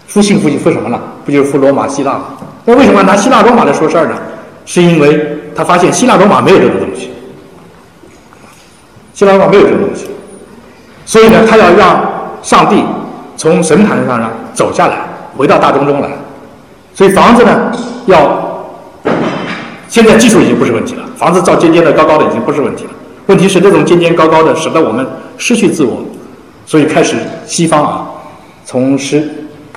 [0.07, 1.01] 复兴复兴复什么了？
[1.25, 2.25] 不就是复罗马、希腊吗？
[2.65, 4.15] 那为什么拿希腊、罗马来说事儿呢？
[4.63, 7.11] 是因为他发现希腊罗马没有这个东西，
[9.13, 10.07] 希腊罗马没有这个东西，
[11.05, 12.03] 所以呢，他要让
[12.41, 12.83] 上帝
[13.35, 14.97] 从神坛上呢走下来，
[15.35, 16.09] 回到大中中来。
[16.93, 17.71] 所以房子呢，
[18.05, 18.65] 要
[19.87, 22.91] 现在技术已经不是问题了，房子造尖尖的、高高的已经不是问题了。
[23.27, 25.05] 问题是这种尖尖高高的，使得我们
[25.37, 26.03] 失去自我，
[26.65, 28.07] 所以开始西方啊，
[28.65, 29.29] 从十、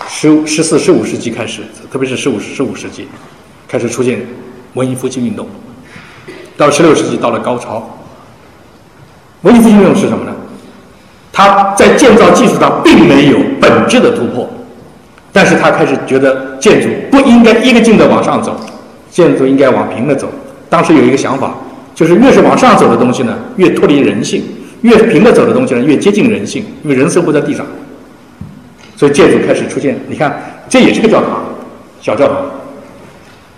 [0.08, 1.62] 十、十四、十五世纪开始，
[1.92, 3.08] 特别是十五、十五世纪
[3.68, 4.24] 开始出现。
[4.74, 5.46] 文艺复兴运动
[6.56, 7.98] 到十六世纪到了高潮。
[9.42, 10.32] 文艺复兴运动是什么呢？
[11.32, 14.48] 它在建造技术上并没有本质的突破，
[15.32, 18.56] 但是他开始觉得建筑不应该一个劲的往上走，
[19.10, 20.28] 建筑应该往平的走。
[20.70, 21.54] 当时有一个想法，
[21.94, 24.42] 就是越是往上走的东西呢，越脱离人性；
[24.82, 27.66] 越平的走的东西呢，越接近人性，因为人生活在地上。
[28.96, 31.42] 所以建筑开始出现，你看，这也是个教堂，
[32.00, 32.36] 小教堂。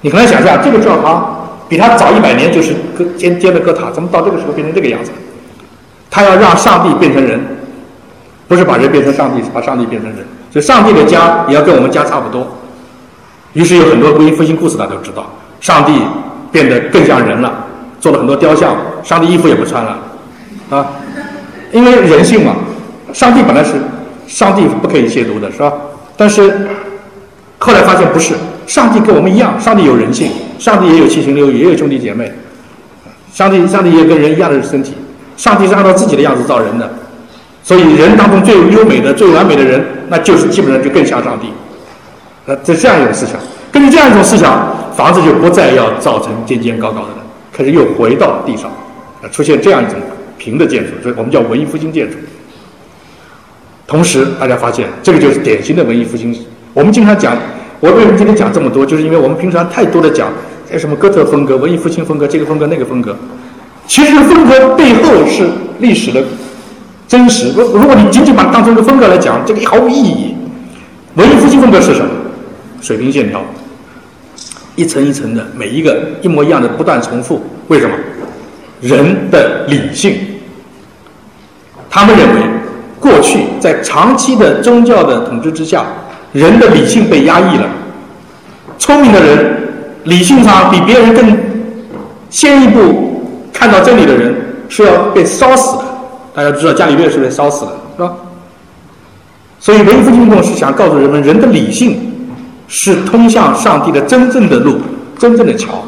[0.02, 5.10] 你很难想象，这个教堂比他早一百年就是个尖尖的歌塔，怎么到这个时候变成这个样子？
[6.10, 7.40] 他要让上帝变成人，
[8.46, 10.24] 不是把人变成上帝，是把上帝变成人。
[10.52, 12.46] 所以上帝的家也要跟我们家差不多。
[13.52, 15.26] 于是有很多文艺复兴故事，大家都知道，
[15.60, 15.92] 上帝
[16.52, 17.52] 变得更像人了，
[18.00, 19.98] 做了很多雕像，上帝衣服也不穿了，
[20.70, 20.86] 啊，
[21.72, 22.54] 因为人性嘛，
[23.12, 23.72] 上帝本来是
[24.28, 25.72] 上帝不可以亵渎的，是吧？
[26.16, 26.68] 但是
[27.58, 28.34] 后来发现不是。
[28.66, 32.30] 上帝跟我们一样，上帝有人性，上帝也有七情六欲，也有兄弟姐妹。
[33.32, 34.94] 上帝，上帝也跟人一样的身体。
[35.36, 36.90] 上帝是按照自己的样子造人的，
[37.62, 41.48] 所以人当中最优美的、最完美的人，那就是基本上就更像上帝。
[42.46, 43.34] 呃，这这样一种思想，
[43.70, 47.18] 根据这样一种思想，房子就不再要造成尖尖高高的了，
[47.52, 48.70] 开始又回到地上，
[49.22, 49.96] 啊，出现这样一种
[50.38, 52.16] 平的建筑，所以我们叫文艺复兴建筑。
[53.86, 56.34] 同时，大家发现这个就是典型的文艺复兴。
[56.72, 57.36] 我们经常讲，
[57.80, 60.28] 我为什么今天讲这么多，就是因为我们平常太多的讲，
[60.72, 63.16] 哎，什么哥特风格、文艺复兴风格，这个风格那个风格，
[63.86, 65.48] 其实风格背后是
[65.80, 66.22] 历史的
[67.06, 67.52] 真实。
[67.56, 70.34] 如如果你仅仅把它当成一个风格来讲，这个毫无意义。
[71.14, 72.10] 文艺复兴风格是什么？
[72.80, 73.42] 水平线条，
[74.74, 77.42] 一层一层的，每一个一模一样的，不断重复。
[77.68, 77.94] 为什么？
[78.82, 80.14] 人的理性，
[81.88, 82.42] 他们认为，
[83.00, 85.86] 过去在长期的宗教的统治之下，
[86.32, 87.66] 人的理性被压抑了。
[88.78, 89.68] 聪明的人，
[90.04, 91.36] 理性上比别人更
[92.30, 94.34] 先一步看到真理的人，
[94.68, 95.84] 是要被烧死的。
[96.34, 98.12] 大家知道伽利略是被烧死的，是吧？
[99.58, 102.12] 所以文艺复兴运动是想告诉人们，人的理性。
[102.68, 104.80] 是通向上帝的真正的路，
[105.16, 105.84] 真正的桥。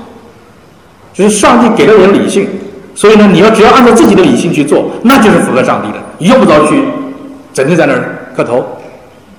[1.13, 2.49] 就是上帝给了人理性，
[2.95, 6.85] 所以呢，你要只要按照自己的理性去做，那就是符合上帝的，用不着去
[7.53, 8.65] 整天在那儿磕头。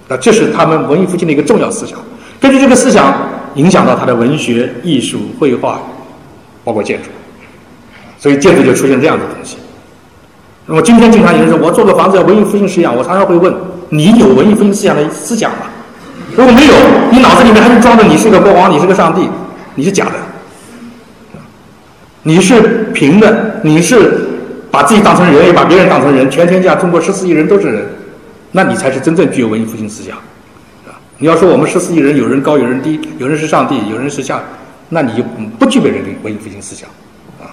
[0.10, 1.98] 那，这是他们文艺复兴的一个重要思想。
[2.42, 3.16] 根据这个思想，
[3.56, 5.80] 影响到他的文学、艺术、绘画，
[6.64, 7.10] 包括建筑。
[8.18, 9.58] 所以建筑就出现这样的东西。
[10.66, 13.54] 那么今天经常有人说，我做个房子要文艺复兴思想，我常常会问：
[13.90, 15.68] 你有文艺复兴思想的思想吗？
[16.36, 16.74] 如果没有，
[17.12, 19.30] 你脑子里面还是装着你是个国王，你是个上帝，
[19.76, 20.12] 你是假的。
[22.24, 24.28] 你是平的，你是
[24.70, 27.86] 把自己当成人，也把别人当成人，全天下中国十四亿人都是人，
[28.52, 30.18] 那你才是真正具有文艺复兴思想。
[31.22, 34.42] 你要说我们十四亿人有人高有人低，有人是上帝，有人是下，
[34.88, 35.22] 那你就
[35.60, 36.90] 不具备人文艺复兴思想。
[37.42, 37.52] 啊，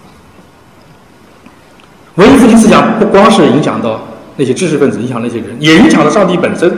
[2.15, 4.01] 文艺复兴思想不光是影响到
[4.37, 6.73] 那些知识分子，影响那些人，也影响了上帝本身。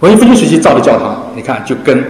[0.00, 2.04] 文艺复兴时期造的教堂，你看就跟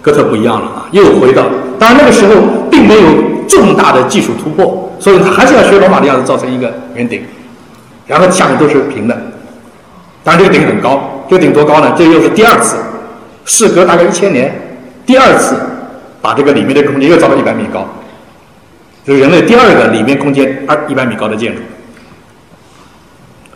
[0.00, 1.44] 哥特不一样了啊，又回到。
[1.78, 2.34] 当然那个时候
[2.70, 3.02] 并没有
[3.46, 7.22] 重大的技术突破，所以他还是要学罗马的样子，造成一个圆顶，
[8.06, 9.16] 然后下面都是平的。
[10.24, 11.94] 当然这个顶很高，这个顶多高呢？
[11.96, 12.76] 这又是第二次，
[13.44, 14.52] 事隔大概一千年，
[15.06, 15.56] 第二次
[16.20, 17.86] 把这个里面的空间又造到一百米高，
[19.04, 21.60] 就是人类第二个里面空间二一百米高的建筑。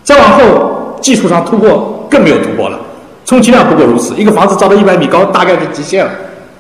[0.03, 2.79] 再往后，技术上突破更没有突破了。
[3.25, 6.11] 充其量不过如此，一个房子造到一百米高，大概是极限了。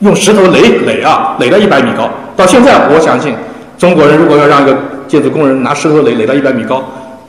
[0.00, 2.08] 用石头垒垒啊，垒到一百米高。
[2.36, 3.34] 到现在，我相信
[3.78, 4.76] 中国人如果要让一个
[5.08, 6.82] 建筑工人拿石头垒垒到一百米高，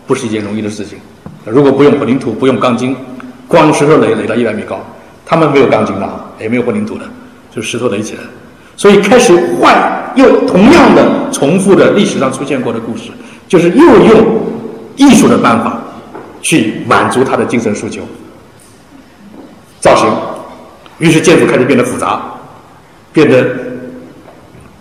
[0.05, 0.97] 不是一件容易的事情。
[1.45, 2.95] 如果不用混凝土，不用钢筋，
[3.47, 4.79] 光石头垒垒到一百米高，
[5.25, 7.03] 他们没有钢筋的，也没有混凝土的，
[7.53, 8.21] 就是石头垒起来。
[8.75, 9.77] 所以开始换，
[10.15, 13.11] 又同样的重复的历史上出现过的故事，
[13.47, 14.41] 就是又用
[14.95, 15.79] 艺术的办法
[16.41, 18.01] 去满足他的精神诉求。
[19.79, 20.07] 造型，
[20.97, 22.21] 于是建筑开始变得复杂，
[23.11, 23.45] 变得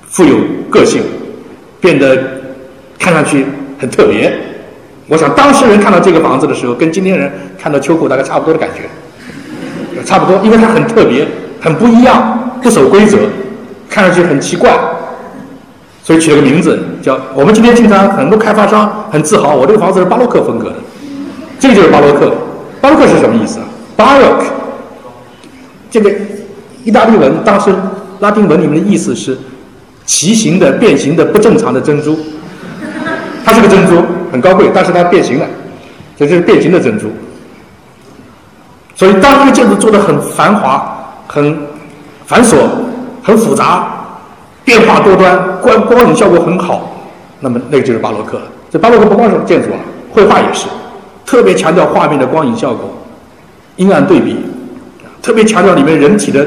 [0.06, 0.36] 富有
[0.70, 1.02] 个性，
[1.80, 2.16] 变得
[2.98, 3.44] 看上去
[3.78, 4.32] 很特别。
[5.12, 8.84] 我想当时人看到这个房子的时候，跟今天人看到秋裤大概差不多的感觉，
[10.06, 11.28] 差不多，因为它很特别，
[11.60, 13.18] 很不一样，不守规则，
[13.90, 14.72] 看上去很奇怪，
[16.02, 17.20] 所以取了个名字叫。
[17.34, 20.76] 我们今天经常很多开发商很自豪，我这个房子是巴洛克风格的，
[21.60, 22.32] 这个就是巴洛克。
[22.80, 24.46] 巴洛克是什么意思啊巴洛克。
[25.90, 26.10] 这个
[26.84, 27.70] 意大利文当时
[28.20, 29.36] 拉丁文里面的意思是
[30.06, 32.18] 奇形的、变形的、不正常的珍珠。
[33.44, 34.02] 它是个珍珠，
[34.32, 35.46] 很高贵，但是它变形了，
[36.16, 37.12] 这就是变形的珍珠。
[38.96, 41.56] 所以当一个建筑做的很繁华、很
[42.26, 42.56] 繁琐、
[43.22, 43.86] 很复杂、
[44.64, 46.90] 变化多端、光光影效果很好，
[47.40, 48.44] 那么那个就是巴洛克了。
[48.70, 49.78] 这巴洛克不光是建筑啊，
[50.10, 50.66] 绘画也是，
[51.26, 52.90] 特别强调画面的光影效果、
[53.76, 54.36] 阴暗对比。
[55.20, 56.44] 特别强调里面人体的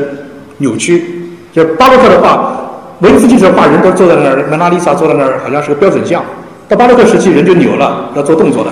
[0.57, 2.51] 扭曲，就巴洛克的画，
[2.99, 6.21] 文艺复兴时画人都坐在那儿，蒙娜丽莎坐在那儿，好像是个标准像。
[6.67, 8.71] 到巴洛克时期，人就扭了，要做动作的，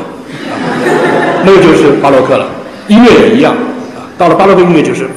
[1.45, 2.45] 那个就是巴洛克了。
[2.87, 3.53] 音乐也一样，
[3.95, 5.07] 啊，到了巴洛克音乐就是，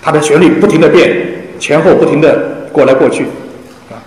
[0.00, 1.10] 它的旋律不停的变，
[1.58, 2.38] 前后不停的
[2.72, 3.24] 过来过去，
[3.90, 3.98] 啊，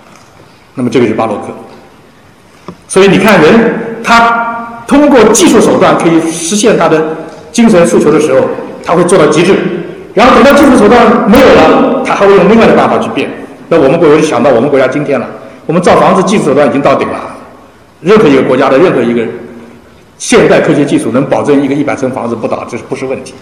[0.75, 1.47] 那么这个是巴洛克。
[2.87, 7.01] 所以你看人，他通过技术手段可以实现他的
[7.51, 8.47] 精神诉求的时候，
[8.85, 9.53] 他会做到极致。
[10.13, 13.29] 然后等到技术手段没有了，他还会用另外的办法去变。
[13.67, 15.25] 那我们国就想到我们国家今天了，
[15.65, 17.19] 我们造房子技术手段已经到顶了。
[18.01, 19.25] 任何一个国家的任何一个
[20.17, 23.33] 现代科学技术能保证一个一百层房子不倒，这是不是问题？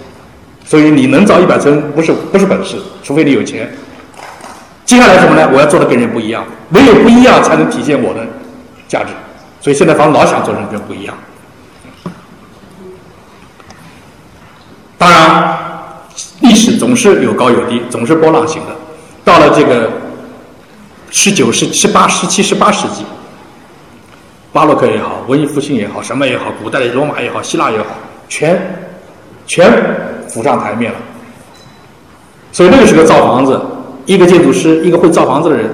[0.66, 3.72] 所以你能造一百层不是不是本事，除非你有钱。
[4.86, 5.49] 接下来什么呢？
[5.53, 8.26] 我要做的跟人不一样，唯有不一样才能体现我的
[8.88, 9.07] 价值。
[9.62, 11.16] 所以现在房子老想做成跟不一样。
[14.97, 15.57] 当然，
[16.41, 18.76] 历史总是有高有低，总是波浪形的。
[19.24, 19.89] 到了这个
[21.12, 23.03] 十九世、十八、十七、十八世纪，
[24.51, 27.85] 巴洛克也好，文艺复兴也好，什么也好，古代的罗马也好，希腊也好，
[28.27, 28.59] 全
[29.45, 29.71] 全
[30.27, 30.97] 浮上台面了。
[32.51, 33.61] 所以那个时候造房子，
[34.05, 35.69] 一个建筑师，一个会造房子的人，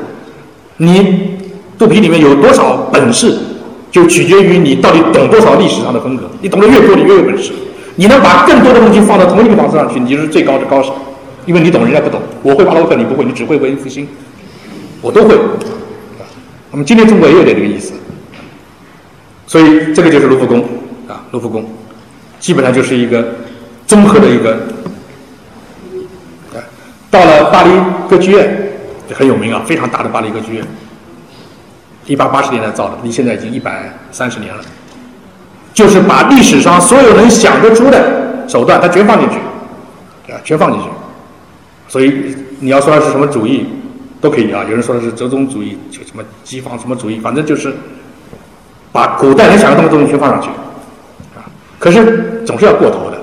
[0.77, 1.37] 你
[1.77, 3.37] 肚皮里面有多少本事，
[3.91, 6.29] 就取决于你到底懂多少历史上的风格。
[6.41, 7.53] 你懂得越多，你越有本事。
[7.95, 10.93] 你能把更多的东西放到同一个房子上去，你就是最高的高手，
[11.45, 12.19] 因为你懂，人家不懂。
[12.43, 14.05] 我会巴洛克，你不会，你只会文艺复兴，
[15.01, 15.33] 我都会。
[16.71, 17.93] 那么今天中国也有点这个意思，
[19.55, 20.59] 所以这个就是卢浮宫
[21.07, 21.65] 啊，卢浮宫
[22.41, 23.25] 基本上就是一个
[23.87, 24.51] 综合的一个
[26.53, 26.59] 啊。
[27.09, 27.69] 到了巴黎
[28.09, 28.73] 歌剧院，
[29.13, 30.65] 很有名啊，非常大的巴黎歌剧院，
[32.05, 34.61] 一八八十年代造的，离现在已经一百三十年了。
[35.73, 39.35] 就是把历史上所有能想得出的手段，它全放进去，
[40.33, 40.87] 啊，全放进去。
[41.87, 43.67] 所以你要说它是什么主义，
[44.19, 44.65] 都可以啊。
[44.65, 47.73] 有人说的是折中主义，就什么西方什么主义，反正就是
[48.95, 50.47] 把古代能想得通的东西全放上去，
[51.35, 51.43] 啊。
[51.77, 53.17] 可是总是要过头的。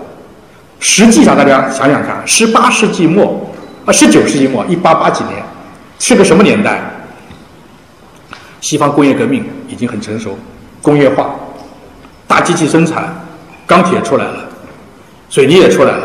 [0.78, 3.48] 实际上，大家想想看，十八世纪末。
[3.84, 5.42] 啊，十九世纪末，一八八几年，
[5.98, 6.80] 是个什么年代？
[8.60, 10.38] 西方工业革命已经很成熟，
[10.80, 11.34] 工业化，
[12.28, 13.12] 大机器生产，
[13.66, 14.34] 钢铁出来了，
[15.28, 16.04] 水泥也出来了，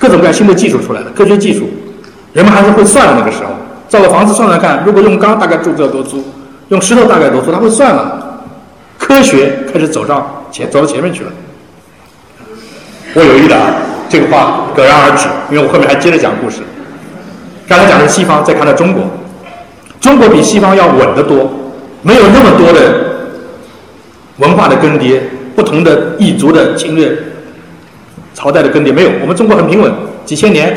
[0.00, 1.70] 各种各样新的技术出来了，科学技术，
[2.32, 3.14] 人们还是会算的。
[3.16, 3.50] 那个时候，
[3.88, 6.24] 造个房子算算看，如果用钢大概柱子要多粗，
[6.70, 8.31] 用石头大概多粗，他会算了。
[9.02, 11.30] 科学开始走上前，走到前面去了。
[13.14, 13.74] 我有意的啊，
[14.08, 16.60] 这个话戛然而止，因为我后面还接着讲故事。
[17.66, 19.02] 刚才讲的是西方，再看到中国，
[20.00, 21.50] 中国比西方要稳得多，
[22.02, 23.26] 没有那么多的
[24.38, 25.20] 文化的更迭，
[25.56, 27.12] 不同的异族的侵略，
[28.32, 29.10] 朝代的更迭没有。
[29.20, 29.92] 我们中国很平稳，
[30.24, 30.74] 几千年，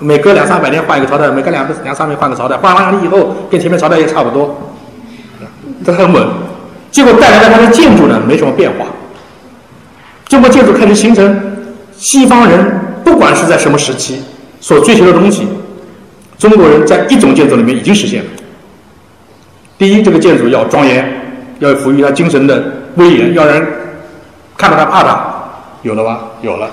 [0.00, 4.72] 每隔两三百年换一个朝代，每隔两两三年换个朝代，换完了以后跟前面朝代也差不多，
[5.84, 6.26] 这很稳。
[6.90, 8.86] 结果带来的它的建筑呢，没什么变化。
[10.26, 11.56] 中国建筑开始形成，
[11.96, 14.22] 西方人不管是在什么时期
[14.60, 15.48] 所追求的东西。
[16.38, 18.30] 中国人在一种建筑里面已经实现了。
[19.76, 21.06] 第一，这个建筑要庄严，
[21.58, 22.62] 要赋予它精神的
[22.96, 23.66] 威严，要人
[24.56, 25.34] 看到它怕它，
[25.82, 26.20] 有了吧？
[26.42, 26.70] 有了。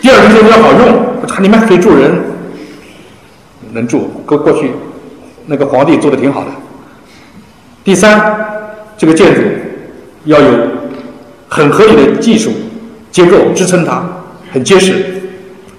[0.00, 2.22] 第二个建筑要好用，它里面可以住人，
[3.72, 4.10] 能住。
[4.24, 4.72] 过过去
[5.46, 6.50] 那个皇帝做的挺好的。
[7.82, 8.18] 第三，
[8.96, 9.40] 这个建筑
[10.24, 10.48] 要有
[11.48, 12.50] 很合理的技术
[13.10, 14.02] 结构支撑它，
[14.52, 15.22] 很结实，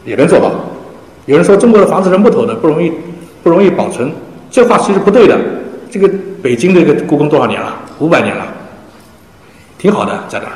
[0.05, 0.51] 也能做到。
[1.25, 2.91] 有人说中国的房子是木头的，不容易，
[3.43, 4.11] 不容易保存。
[4.51, 5.37] 这话其实不对的。
[5.89, 6.09] 这个
[6.43, 7.73] 北京这个故宫多少年了？
[7.99, 8.45] 五百年了，
[9.77, 10.51] 挺好的，在那儿。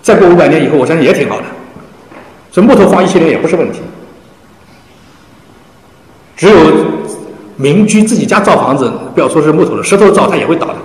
[0.00, 1.44] 再过五百年以后，我相信也挺好的。
[2.50, 3.80] 这木头放一千年也不是问题。
[6.36, 6.56] 只有
[7.56, 10.76] 民居自己家造房子，不要说是木头的，石头造它也会倒的。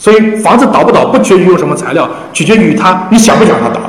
[0.00, 3.80] 所以房子倒不倒，不取决于用什么材料，取决于它你想不想它倒，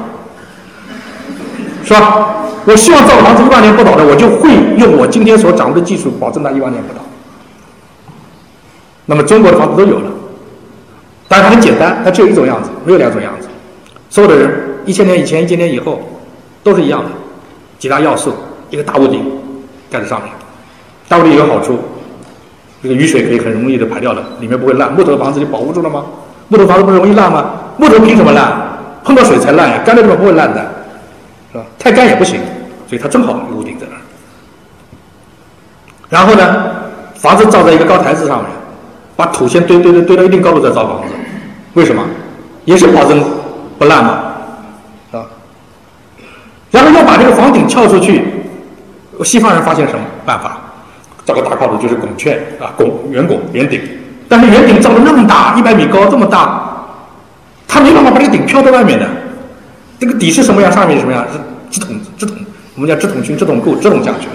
[1.86, 2.36] 是吧？
[2.66, 7.00] 我希望造房子一万年不倒的，我就会用我今天所掌握的技术保证它一万年不倒。
[9.06, 10.12] 那么中国的房子都有了，
[11.30, 13.48] 但是很简单，它只有一种样子，没有两种样子。
[14.10, 14.52] 所有的人
[14.86, 16.02] 一千年以前、一千年以后
[16.62, 17.10] 都是一样的，
[17.80, 18.34] 几大要素：
[18.70, 19.26] 一个大屋顶
[19.90, 20.30] 盖在上面，
[21.08, 21.80] 大屋顶有好处，
[22.82, 24.92] 这个雨水可以很容易的排掉的，里面不会烂。
[24.94, 26.04] 木头的房子就保护住了吗？
[26.48, 27.52] 木头房子不容易烂吗？
[27.78, 28.52] 木头凭什么烂？
[29.04, 30.62] 碰到水才烂呀，干的地方不会烂的。
[31.52, 31.64] 是吧？
[31.78, 32.40] 太干也不行，
[32.88, 34.02] 所以它正好屋顶在那儿。
[36.10, 36.72] 然后呢，
[37.16, 38.48] 房子造在一个高台子上面，
[39.16, 41.14] 把土先堆堆堆堆到一定高度再造房子，
[41.74, 42.04] 为什么？
[42.66, 43.24] 也是保证
[43.78, 44.12] 不烂嘛，
[45.12, 45.26] 啊。
[46.70, 48.24] 然后要把这个房顶撬出去，
[49.24, 50.61] 西方人发现什么办法？
[51.26, 53.82] 造个大跨度就是拱券啊，拱圆拱圆顶。
[54.28, 56.86] 但是圆顶造的那么大，一百米高这么大，
[57.68, 59.06] 他没办法把这个顶飘在外面的。
[60.00, 61.26] 这个底是什么样，上面是什么样？
[61.32, 62.36] 是直筒直筒，
[62.76, 64.28] 我们叫直筒裙、直筒构、直筒下去。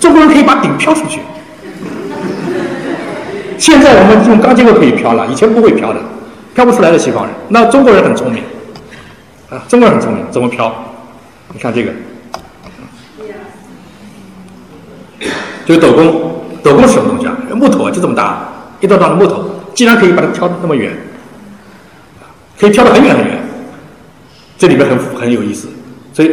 [0.00, 1.20] 中国人可以把顶飘出去。
[3.58, 6.00] 现在我们用钢结构可以飘了，以前不会飘的，
[6.54, 7.32] 飘不出来的西方人。
[7.48, 8.42] 那中国人很聪明，
[9.50, 10.74] 啊，中国人很聪明，怎么飘？
[11.52, 11.92] 你看这个，
[15.64, 16.30] 就是斗拱。
[16.62, 17.36] 斗拱是什么东西啊？
[17.54, 18.48] 木头啊，就这么大，
[18.80, 19.44] 一段段的木头，
[19.74, 20.92] 既然可以把它飘那么远，
[22.56, 23.36] 可以挑得很远很远。
[24.56, 25.66] 这里面很很有意思，
[26.12, 26.30] 所以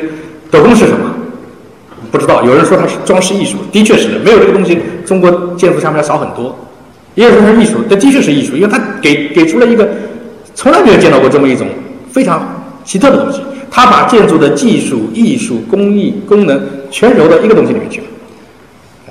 [0.51, 1.15] 斗拱是什么？
[2.11, 2.43] 不知道。
[2.43, 4.19] 有人说它是装饰艺术，的确是的。
[4.19, 6.55] 没有这个东西，中国建筑上面少很多。
[7.15, 9.89] 也有人说是艺术，但的确是艺术，因为它给给出了一个
[10.53, 11.67] 从来没有见到过这么一种
[12.11, 13.41] 非常奇特的东西。
[13.71, 16.61] 他把建筑的技术、艺术、工艺、功能
[16.91, 18.07] 全揉到一个东西里面去了。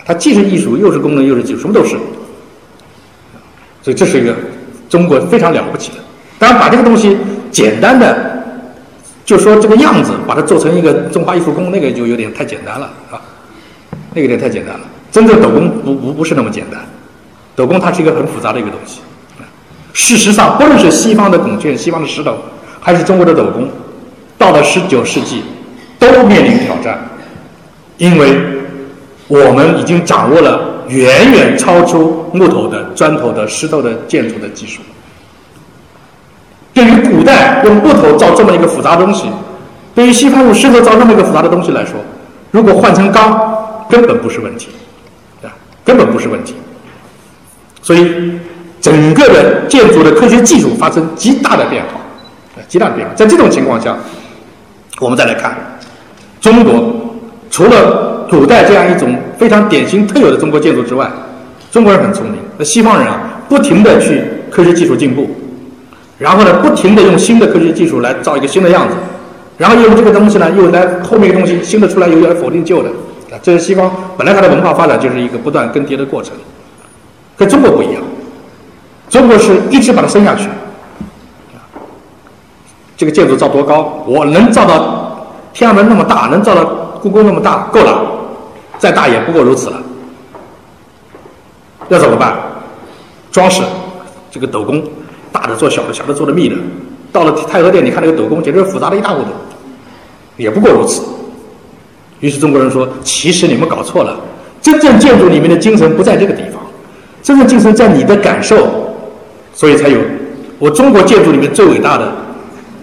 [0.09, 1.90] 它既是艺术，又是功能，又是技术，什么都是。
[3.82, 4.35] 所以这是一个
[4.89, 5.98] 中国非常了不起的。
[6.39, 7.14] 当然，把这个东西
[7.51, 8.43] 简单的
[9.26, 13.20] 就说这个样子，把它做成一个中华艺术宫，那个就有点太简单了啊，
[14.14, 14.80] 那个有点太简单了。
[15.12, 16.80] 真正斗工不不不是那么简单，
[17.55, 19.01] 斗工它是一个很复杂的一个东西。
[19.93, 22.39] 事实上，不论是西方的孔雀、西方的石斗，
[22.80, 23.68] 还是中国的斗工，
[24.39, 25.43] 到了十九世纪，
[25.98, 26.98] 都面临挑战，
[27.98, 28.39] 因为
[29.28, 34.82] 我们已经掌握了远远超出木头的、砖头的、石头的建筑的技术。
[36.74, 39.30] 对于古代用木头造这么一个复杂东西，
[39.94, 41.94] 对于西方用石头造这么一个复杂的东西来说，
[42.50, 44.68] 如果换成钢，根本不是问题，
[45.42, 46.55] 啊，根本不是问题。
[47.82, 48.38] 所以。
[48.80, 51.98] 整个的建筑的科学技术发生极大的变化，
[52.68, 53.12] 极大的变化。
[53.12, 53.94] 在这种情况下，
[55.00, 55.59] 我们再来看
[56.40, 57.07] 中国，
[57.50, 61.10] 除了古代这样一种非常典型特有的中国建筑之外，
[61.70, 62.34] 中国人很聪明。
[62.56, 65.28] 那西方人啊，不停的去科学技术进步，
[66.18, 68.94] 然后呢，不停的用新的科学技术来造一个新的样子，
[69.56, 72.88] 然后用这个东西呢，又来后面东西新的出来，又要否定旧的。
[73.30, 76.34] 啊，这是西方本来它的文化发展就是一个不断更迭的过程，
[77.36, 78.02] 跟中国不一样。
[79.08, 80.48] 中国是一直把它升下去，
[82.96, 84.04] 这个建筑造多高？
[84.06, 88.02] 我能造到天安门那么大，能造到故宫那么大，够了，
[88.78, 89.82] 再大也不过如此了。
[91.88, 92.36] 要怎么办？
[93.30, 93.62] 装饰，
[94.30, 94.82] 这个斗工，
[95.32, 96.56] 大的做小的，小的做的密的。
[97.10, 99.28] 到了太和殿，你看那个斗工，简直复杂的一塌糊涂，
[100.36, 101.02] 也不过如此。
[102.20, 104.18] 于是中国人说：“其实你们搞错了，
[104.60, 106.60] 真正建筑里面的精神不在这个地方，
[107.22, 108.92] 真正精神在你的感受。”
[109.54, 109.98] 所以才有，
[110.58, 112.12] 我中国建筑里面最伟大的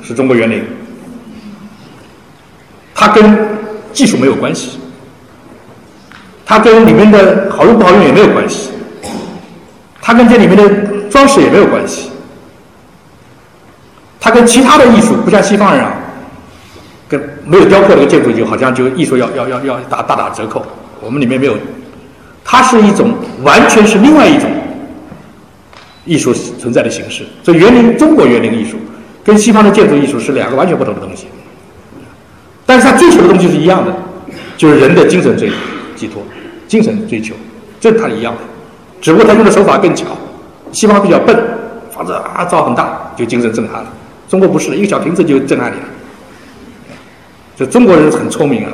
[0.01, 0.63] 是中国园林，
[2.93, 3.37] 它跟
[3.95, 4.77] 技术没有关系，
[6.45, 8.69] 它跟里面的好用不好用也没有关系，
[10.01, 10.69] 它跟这里面的
[11.09, 12.11] 装饰也没有关系，
[14.19, 15.93] 它跟其他的艺术不像西方人啊，
[17.07, 20.63] 跟没有雕刻这个建筑就好像就艺术要要要要打大打折扣，
[21.01, 21.55] 我们里面没有，
[22.43, 23.13] 它是一种
[23.43, 24.51] 完全是另外一种。
[26.07, 28.77] 艺术存在的形式，所以园林中国园林艺术
[29.23, 31.25] 跟西方的建筑艺术是两个完全不同的东西，
[32.65, 33.93] 但是他追求的东西是一样的，
[34.57, 35.51] 就是人的精神追
[35.95, 36.21] 寄托、
[36.67, 37.35] 精神追求，
[37.79, 38.41] 这是它一样的，
[38.99, 40.07] 只不过他用的手法更巧。
[40.71, 41.37] 西方比较笨，
[41.91, 43.87] 房子啊造很大就精神震撼了，
[44.27, 45.83] 中国不是一个小亭子就震撼你了。
[47.55, 48.71] 这中国人很聪明啊，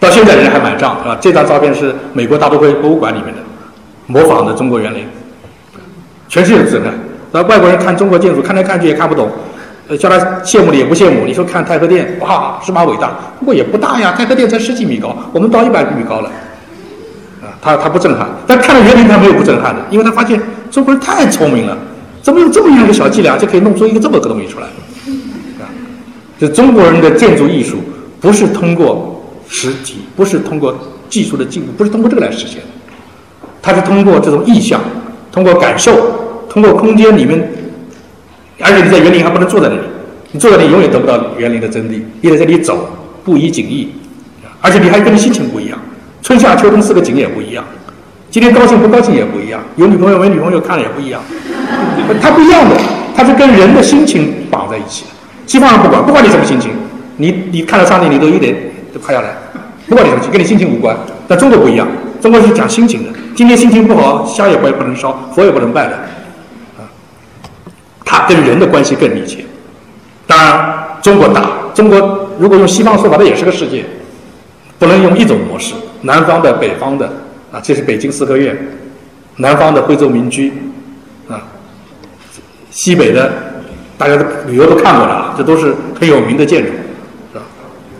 [0.00, 1.18] 到现在人还买账啊。
[1.20, 3.40] 这张照片是美国大都会博物馆里面的，
[4.06, 5.04] 模仿的中国园林。
[6.28, 6.94] 全世界震撼，
[7.32, 9.30] 那外国人看中国建筑看来看去也看不懂，
[9.86, 11.26] 呃，叫他羡慕的也不羡慕。
[11.26, 16.30] 你说看太和殿，哇，是蛮伟大，不过也不大呀，太和殿才十几米高，我们到一百米高了，
[17.42, 20.40] 啊，他他不震撼，但看了园林他没有不震撼的，因为他发现
[20.70, 21.76] 中国人太聪明了，
[22.22, 24.66] 怎么用这么样一个小伎俩就可以弄出一个这么个东西出来？
[25.60, 25.68] 啊，
[26.38, 27.76] 就中国人的建筑艺术
[28.20, 30.74] 不是通过实体，不是通过
[31.10, 34.80] 技术的进步，不是通过这个来实现的，它是通过这种意象，
[35.30, 35.92] 通过感受。
[36.46, 37.50] 通过空间里面，
[38.60, 39.80] 而且你在园林还不能坐在那里，
[40.32, 42.00] 你坐在那里永远得不到园林的真谛。
[42.20, 42.88] 你在这里走，
[43.24, 43.88] 不宜景异，
[44.60, 45.78] 而且你还跟你心情不一样。
[46.22, 47.64] 春夏秋冬四个景也不一样，
[48.30, 51.20] 今天高兴不高兴也不一样，有女朋友没女朋友看了也不一样。
[52.20, 52.76] 它不一样的，
[53.16, 55.10] 它是跟人的心情绑在一起的。
[55.46, 56.70] 西方人不管，不管你什么心情，
[57.16, 58.54] 你你看到上帝，你都一点
[58.92, 59.34] 都趴下来，
[59.88, 60.96] 不管你什么情，跟你心情无关。
[61.28, 61.86] 但中国不一样，
[62.20, 63.10] 中国是讲心情的。
[63.34, 65.98] 今天心情不好，香也不不能烧，佛也不能拜的。
[68.04, 69.44] 它跟人的关系更密切。
[70.26, 73.84] 当然，中国大，中国如果用西方说法，它也是个世界，
[74.78, 75.74] 不能用一种模式。
[76.02, 77.06] 南方的、北方的，
[77.52, 78.54] 啊，这是北京四合院；
[79.36, 80.52] 南方的徽州民居，
[81.28, 81.42] 啊，
[82.70, 83.32] 西北的，
[83.96, 86.70] 大家都旅游都看过了啊，这都是很有名的建筑，
[87.32, 87.44] 是吧？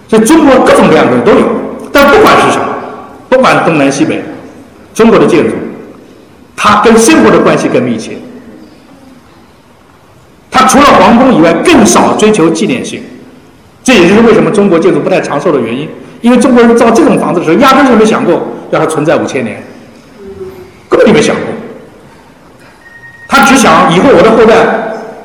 [0.09, 1.47] 所以中国各种各样的东西都有。
[1.93, 2.67] 但不管是什么，
[3.29, 4.23] 不管东南西北，
[4.93, 5.55] 中国的建筑，
[6.57, 8.17] 它跟生活的关系更密切。
[10.67, 13.03] 除了皇宫以外，更少追求纪念性，
[13.83, 15.89] 这也就是为什么中国建筑不太长寿的原因。
[16.21, 19.63] 因为中国人造这种房子的时候，压根就没想过让它存在五千年，
[20.89, 21.45] 根本就没想过。
[23.29, 24.55] 他只想以后我的后代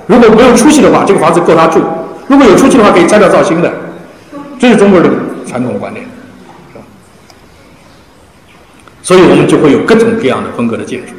[0.07, 1.80] 如果没有出息的话，这个房子够他住；
[2.28, 3.72] 如果有出息的话，可以拆掉造新的。
[4.60, 5.18] 这是中国人的
[5.48, 6.06] 传统观念，
[9.02, 11.14] 所以我们就会有各种各样的风格的建筑。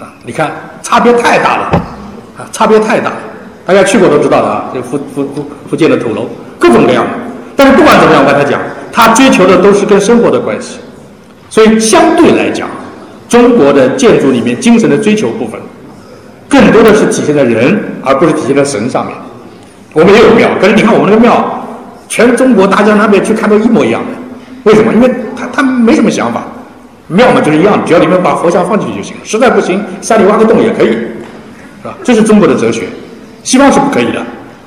[0.00, 0.52] 啊，你看
[0.82, 1.95] 差别太大了。
[2.36, 3.12] 啊，差别太大，
[3.64, 7.10] 大家去过都知道的啊，这福福福福建的土楼，各种各样的。
[7.56, 8.60] 但是不管怎么样，我跟他讲，
[8.92, 10.78] 他追求的都是跟生活的关系。
[11.48, 12.68] 所以相对来讲，
[13.28, 15.58] 中国的建筑里面精神的追求部分，
[16.48, 19.14] 更多的是体现在人，而不是体现在神上面。
[19.94, 21.66] 我们也有庙，可是你看我们那个庙，
[22.08, 24.08] 全中国大江南北去看都一模一样的。
[24.64, 24.92] 为什么？
[24.92, 26.42] 因为他他没什么想法，
[27.06, 29.22] 庙嘛就是一样，只要你们把佛像放进去就行了。
[29.24, 30.98] 实在不行，山里挖个洞也可以，
[32.04, 32.84] 这是中国的哲学，
[33.42, 34.20] 西方是不可以的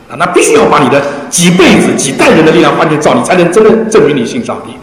[0.09, 0.15] 啊！
[0.17, 4.73] 那必须要把你的几辈子、几代人的力量换成造，你才能真的证明你信上帝。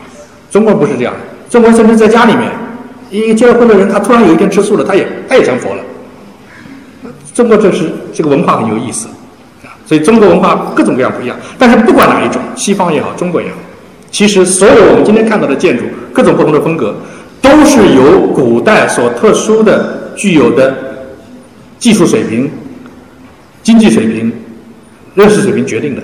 [0.51, 1.13] 中国不是这样，
[1.51, 2.51] 中国甚至在家里面，
[3.11, 5.83] 一个结了婚的人，他突然有一天吃素了，他也他也成佛了。
[7.35, 9.09] 中国这是这个文化很有意思
[9.63, 9.77] 啊。
[9.87, 13.55] 所以中国文化各种各样不一样，但是不管哪一种，西方也好，中国也好，
[14.11, 16.95] 其实所有我们今天看到的建筑，各种不同的风格，
[17.43, 20.75] 都是由古代所特殊的、具有的
[21.78, 22.51] 技术水平、
[23.62, 24.32] 经济水平、
[25.15, 26.03] 认识水平决定的。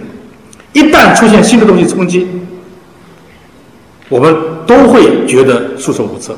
[0.73, 2.27] 一旦出现新的东西冲击，
[4.09, 4.37] 我们
[4.67, 6.37] 都会觉得束手无策。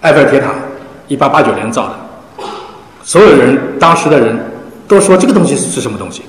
[0.00, 0.54] 埃菲尔铁塔，
[1.08, 2.44] 一八八九年造的，
[3.02, 4.38] 所有人当时的人。
[4.90, 6.22] 都说这个东西是什么东西？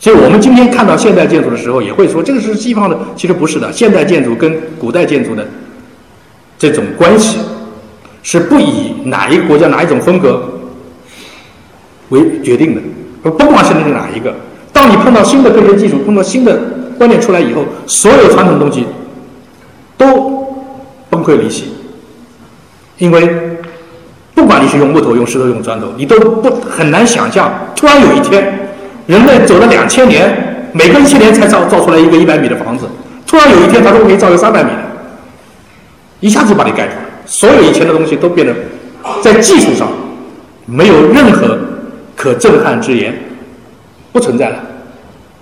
[0.00, 3.72] 所以我们今天看到现代建筑的时候，也会说这个是西方的，其实不是的。
[3.72, 5.46] 现代建筑跟古代建筑的
[6.58, 7.38] 这种关系，
[8.22, 10.42] 是不以哪一个国家哪一种风格
[12.08, 12.80] 为决定的，
[13.22, 14.34] 不光是哪一个。
[14.72, 16.58] 当你碰到新的科学技术，碰到新的
[16.98, 18.86] 观念出来以后，所有传统东西
[19.96, 20.46] 都
[21.10, 21.72] 崩溃离析，
[22.98, 23.58] 因为。
[24.34, 28.42] 不管你是用木头、用石头、用砖头，你都不很难想象，突然有一天，
[29.06, 32.86] 人类走了两千年，每隔一千年才造造出来一个一百米的房子，
[33.26, 34.78] 突然有一天，他说可以造一个三百米的，
[36.20, 36.94] 一下子把你盖住，
[37.26, 38.54] 所有以前的东西都变得
[39.22, 39.88] 在技术上
[40.66, 41.58] 没有任何
[42.16, 43.14] 可震撼之言，
[44.12, 44.56] 不存在了，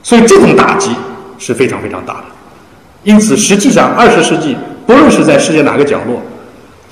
[0.02, 0.90] 所以这种打击
[1.38, 2.24] 是非常非常大的。
[3.02, 6.20] 因此，实际上二十世纪，不论是在世界哪个角落。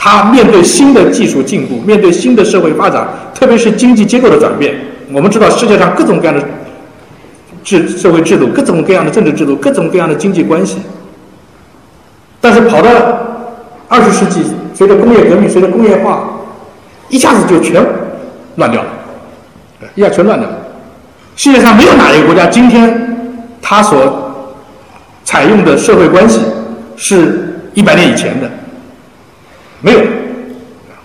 [0.01, 4.75] 他面对新的技术进步，面对新的社会发展，特别是经济结构的转变。
[5.13, 6.41] 我们知道世界上各种各样的
[7.65, 10.79] 制社会制度，各种各样的政治制度，各种各样的经济关系。
[12.41, 12.91] 但是跑到
[13.89, 14.41] 二十世纪，
[14.79, 16.23] 随着工业革命，随着工业化，
[17.09, 17.85] 一下子就全
[18.55, 18.89] 乱掉了，
[19.97, 20.57] 一下全乱掉了。
[21.35, 24.55] 世界上没有哪一个国家今天他所
[25.25, 26.43] 采用的社会关系
[26.97, 28.49] 是一百年以前的。
[29.81, 30.01] 没有，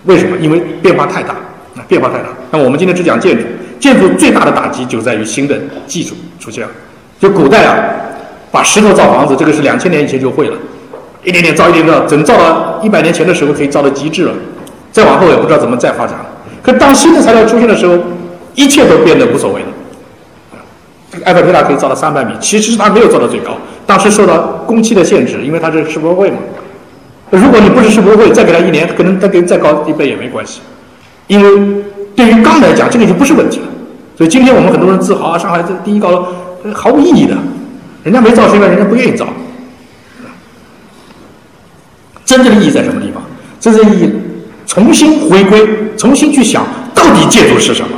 [0.04, 0.38] 为什么？
[0.38, 1.34] 因为变化太大，
[1.76, 2.26] 啊，变化太大。
[2.52, 3.44] 那我们今天只讲建筑，
[3.80, 6.70] 建筑最大的打击就在于新的技术出现了。
[7.20, 7.84] 就古代啊，
[8.52, 10.58] 把石头造房子，这个是两千年以前就会了，
[11.24, 14.34] 一点点造，一点点造，整造到一百年前的时候可以造到极致了。
[14.92, 16.26] 再往后也不知道怎么再发展了。
[16.62, 17.98] 可当新的材料出现的时候，
[18.56, 19.68] 一切都变得无所谓了。
[21.12, 26.38] 这个埃菲尔铁塔可以造到三百米，其实它没有造到最高，当时受到工期的限制，因为它是世博会嘛。
[27.32, 30.62] 如果你不是世博会，再给他一年，可能再给再高一倍也没关系，
[31.26, 31.84] 因为
[32.16, 33.66] 对于钢来讲，这个已经不是问题了。
[34.16, 36.28] 所以今天我们很多人自豪啊，上海这第一高楼，
[36.74, 37.36] 毫无意义的，
[38.04, 39.26] 人家没造是因为人家不愿意造。
[42.26, 43.24] 真正的意义在什么地方？
[43.60, 44.10] 真正意义，
[44.66, 45.68] 重新回归，
[45.98, 47.90] 重新去想到底建筑是什么。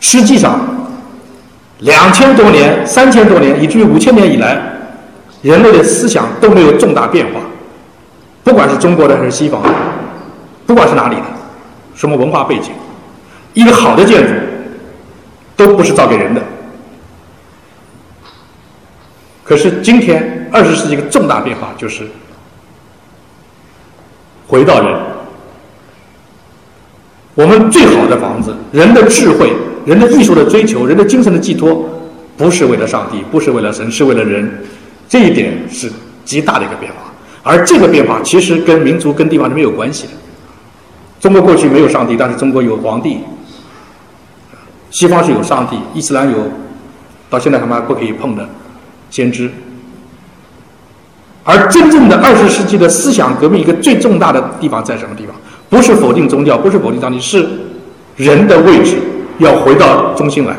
[0.00, 0.60] 实际上，
[1.80, 4.72] 两千多年、三千多年，以至于五千年以来。
[5.42, 7.40] 人类的思想都没有重大变化，
[8.42, 9.68] 不管是中国的还是西方的，
[10.66, 11.22] 不管是哪里的，
[11.94, 12.72] 什么文化背景，
[13.54, 14.32] 一个好的建筑
[15.54, 16.42] 都不是造给人的。
[19.44, 22.06] 可是今天二十世纪一个重大变化就是
[24.46, 25.00] 回到人，
[27.34, 29.52] 我们最好的房子，人的智慧，
[29.84, 31.88] 人的艺术的追求，人的精神的寄托，
[32.36, 34.64] 不是为了上帝，不是为了神，是为了人。
[35.08, 35.90] 这一点是
[36.24, 36.98] 极大的一个变化，
[37.42, 40.12] 而这个变化其实跟民族、跟地方是没有关系的。
[41.20, 43.18] 中国过去没有上帝，但是中国有皇帝；
[44.90, 46.50] 西方是有上帝，伊斯兰有
[47.30, 48.48] 到现在他妈不可以碰的
[49.10, 49.50] 先知。
[51.48, 55.34] 而真正的二十世纪的思想革命，一个最重大的地方在什么地方？
[55.70, 57.46] 不是否定宗教，不是否定上帝，是
[58.16, 58.96] 人的位置
[59.38, 60.56] 要回到中心来。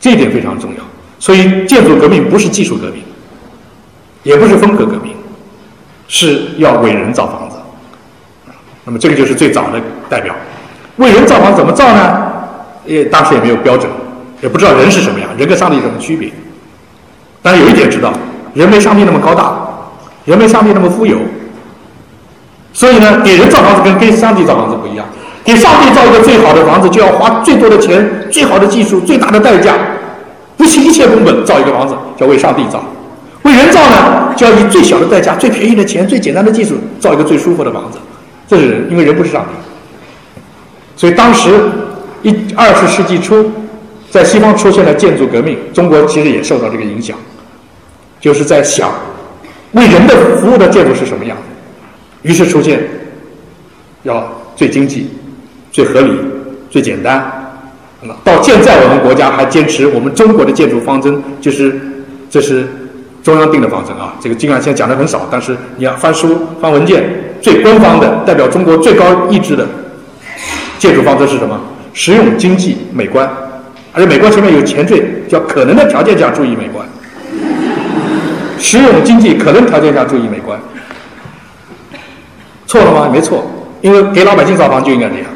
[0.00, 0.82] 这一点非常重要。
[1.18, 3.02] 所以，建筑革命不是技术革命，
[4.22, 5.14] 也不是风格革命，
[6.08, 7.56] 是要为人造房子。
[8.84, 10.34] 那么，这个就是最早的代表。
[10.96, 12.32] 为人造房怎么造呢？
[12.86, 13.88] 也当时也没有标准，
[14.42, 16.32] 也不知道人是什么样，人跟上帝有什么区别。
[17.40, 18.12] 但是有一点知道，
[18.54, 19.54] 人没上帝那么高大，
[20.24, 21.16] 人没上帝那么富有。
[22.72, 25.04] 所以呢，给人造房子跟给上帝造房子不一样。
[25.44, 29.74] 给上帝造一个最好的房子，就要花最多的钱、最好的技术、最大的代价，
[30.56, 32.78] 不惜一切工本造一个房子，叫为上帝造；
[33.42, 37.98] 为人造呢，就要以最小的代价、最便宜的钱、最简单的技术造一个最舒服的房子。
[38.46, 39.50] 这是人，因为人不是上帝。
[40.96, 41.50] 所以当时
[42.22, 43.50] 一二十世纪初，
[44.10, 47.16] 在西方出现了建筑革命，中国其实也受到这个影响，
[48.22, 48.90] 就是在想
[49.72, 51.36] 为人的服务的建筑是什么样，
[52.22, 52.80] 于是出现
[54.04, 54.26] 要
[54.56, 55.10] 最经济。
[55.72, 56.12] 最合理、
[56.68, 57.56] 最简单。
[58.02, 61.80] 那到现在，我们国家还坚持我们中国的建筑方针，就是
[62.28, 62.66] 这是
[63.22, 64.14] 中央定的方针啊。
[64.20, 67.02] 这个尽管现在讲的很少，但是你要翻书、翻文件，
[67.40, 69.66] 最官方的、代表中国最高意志的
[70.78, 71.58] 建筑方针是什么？
[71.94, 73.26] 实用、经济、美观。
[73.94, 76.81] 而且美观前面有前缀，叫可能的条件下注意美观。
[78.62, 80.58] 实用、经济、可能条件下注意美观。
[82.66, 83.10] 错了吗？
[83.12, 83.44] 没错，
[83.82, 85.26] 因为给老百姓造房就应该这样。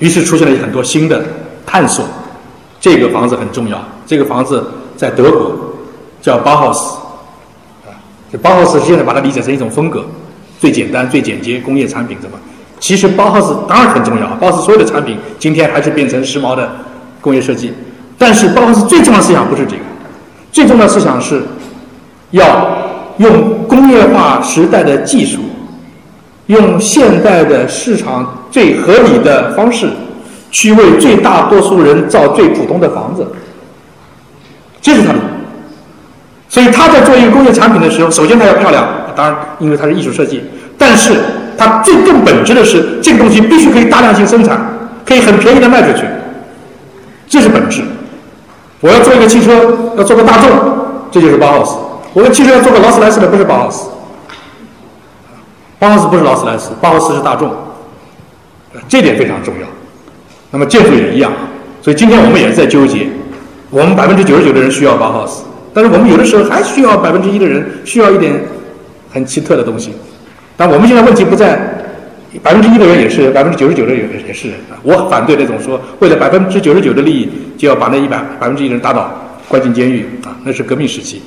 [0.00, 1.22] 于是出现了很多新的
[1.64, 2.04] 探索，
[2.80, 3.78] 这个房子很重要。
[4.04, 4.66] 这个房子
[4.96, 5.54] 在德国
[6.20, 6.96] 叫 Bauhaus，
[7.86, 7.94] 啊，
[8.32, 10.04] 这 Bauhaus 现在把它理解成一种风格，
[10.58, 12.36] 最简单、最简洁工业产品，怎么？
[12.80, 16.68] 其实 Bauhaus 当然很重要，Bauhaus 所有的产品今天还是变成时髦的
[17.20, 17.72] 工业设计。
[18.22, 19.82] 但是 Bauhaus 最重要的思想不是这个，
[20.52, 21.42] 最重要的思想是
[22.30, 22.78] 要
[23.16, 25.40] 用工业化时代的技术。
[26.46, 29.88] 用现代的市场最合理的方式，
[30.52, 33.26] 去为最大多数人造最普通的房子，
[34.80, 35.18] 这是他的。
[36.48, 38.86] 所以他在做一个工业产品的时候，首先它要漂亮，
[39.16, 40.44] 当然因为它是艺术设计，
[40.78, 41.14] 但是
[41.58, 44.60] 它最更本质的是，这个东西必须可以大量性生产，
[45.04, 46.04] 可以很便宜的卖出去，
[47.28, 47.82] 这是本质。
[48.82, 50.50] 我要做一个汽车，要做个大众，
[51.10, 51.76] 这就是包豪斯；
[52.12, 53.88] 我的汽车要做个劳斯莱斯的，不是包豪斯。
[55.78, 57.50] 包豪斯不是劳斯莱斯，包豪斯是大众，
[58.88, 59.66] 这点非常重要。
[60.50, 61.32] 那么建筑也一样，
[61.80, 63.06] 所以今天我们也在纠结。
[63.70, 68.34] 我们百分之九十九的人需要包豪斯，但是我们有的时候还需要百分之一的人需要一点
[69.12, 69.94] 很奇特的东西。
[70.56, 71.58] 但我们现在问题不在
[72.40, 74.78] 百分之一的人也是，百分之九十九的人也是人啊。
[74.82, 79.12] 我反对那种说为了百分之九十九的利益就要把那一百百分之一的人打倒、
[79.48, 81.22] 关进监狱啊，那是革命时期。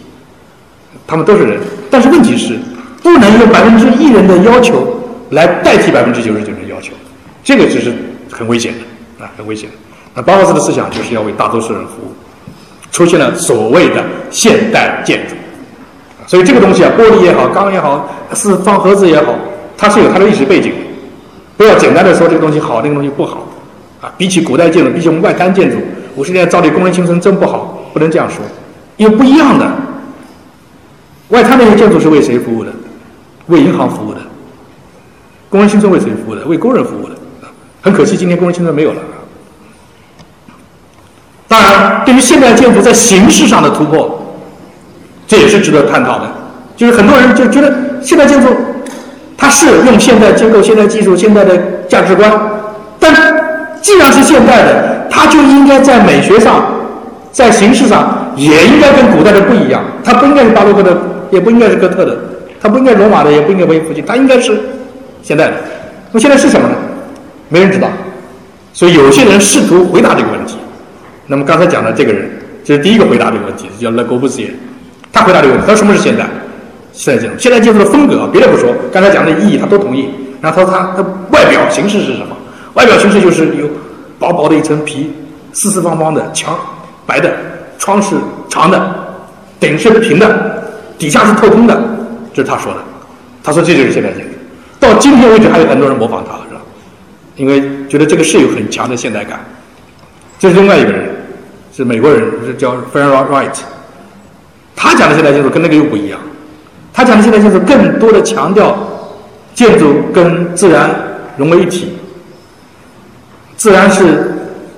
[1.06, 1.60] 他们都是人，
[1.90, 2.58] 但是问题是。
[3.04, 5.00] 不能用百分之一人的要求
[5.30, 6.92] 来代替百分之九十九人的要求，
[7.44, 7.94] 这个就是
[8.32, 9.70] 很危险的啊，很危险。
[10.16, 12.16] 那包豪斯的思想就是要为大多数人服务，
[12.92, 15.36] 出现了所谓的现代建筑。
[16.26, 19.36] 所以这个东西啊，玻璃也好，钢也好，四方盒子也好，
[19.78, 20.74] 它是有它的历史背景。
[21.58, 23.48] 不要简单的说这个东西好，那个东西不好
[24.02, 24.12] 啊。
[24.18, 25.78] 比起古代建筑，比起我们外滩建筑，
[26.16, 28.44] 五十年造的工人青春真不好，不能这样说，
[28.98, 29.72] 因为不一样的。
[31.30, 32.72] 外滩那些建筑是为谁服务的？
[33.48, 34.20] 为银行服务的，
[35.50, 36.46] 工人青春为谁服务的？
[36.46, 37.16] 为工人服务的。
[37.82, 39.02] 很可惜，今天工人青春没有了。
[41.48, 44.36] 当然，对于现代建筑在形式上的突破，
[45.28, 46.30] 这也是值得探讨的。
[46.76, 48.48] 就是很多人就觉得现代建筑，
[49.38, 51.58] 它是用现代结构、现代技术、现代的
[51.88, 52.32] 价值观，
[53.00, 53.14] 但
[53.82, 56.66] 既然是现代的，它就应该在美学上、
[57.32, 59.84] 在形式上也应该跟古代的不一样。
[60.04, 60.98] 它不应该是巴洛克的，
[61.32, 62.18] 也不应该是哥特的。
[62.62, 64.60] 它不应该罗马的，也不应该文艺复兴，它应该是
[65.22, 65.54] 现代的。
[66.12, 66.76] 那现在是什么呢？
[67.50, 67.88] 没人知道。
[68.74, 70.58] 所以有些人试图回答这个问题。
[71.28, 72.30] 那么刚才讲的这个人，
[72.64, 74.50] 这是第一个回答这个问题，叫勒戈布斯耶。
[75.14, 76.26] 他回答这个问题，他说什么是现代？
[76.96, 80.10] 现代建筑，现代建筑的风格，别的不说，刚才讲的意义他都同意。
[80.42, 82.36] 然后他说他的外表形式是什么？
[82.74, 83.68] 外表形式就是有
[84.18, 85.12] 薄薄的一层皮，
[85.54, 86.58] 四四方方的墙，
[87.06, 87.34] 白的，
[87.78, 88.16] 窗是
[88.50, 88.96] 长的，
[89.60, 90.64] 顶是平的，
[90.98, 91.82] 底下是透空的。
[92.34, 92.80] 这是他说的，
[93.44, 94.30] 他说这就是现代建筑。
[94.80, 96.62] 到今天为止，还有很多人模仿他，是吧？
[97.36, 99.40] 因为觉得这个是有很强的现代感。
[100.38, 101.16] 这是另外一个人，
[101.74, 103.58] 是美国人，是叫 Frank Wright。
[104.76, 106.20] 他讲的现代建筑跟那个又不一样。
[106.96, 108.74] 他讲的现代建筑更多的强调
[109.54, 110.90] 建筑跟自然
[111.36, 111.98] 融为一体，
[113.58, 114.34] 自然是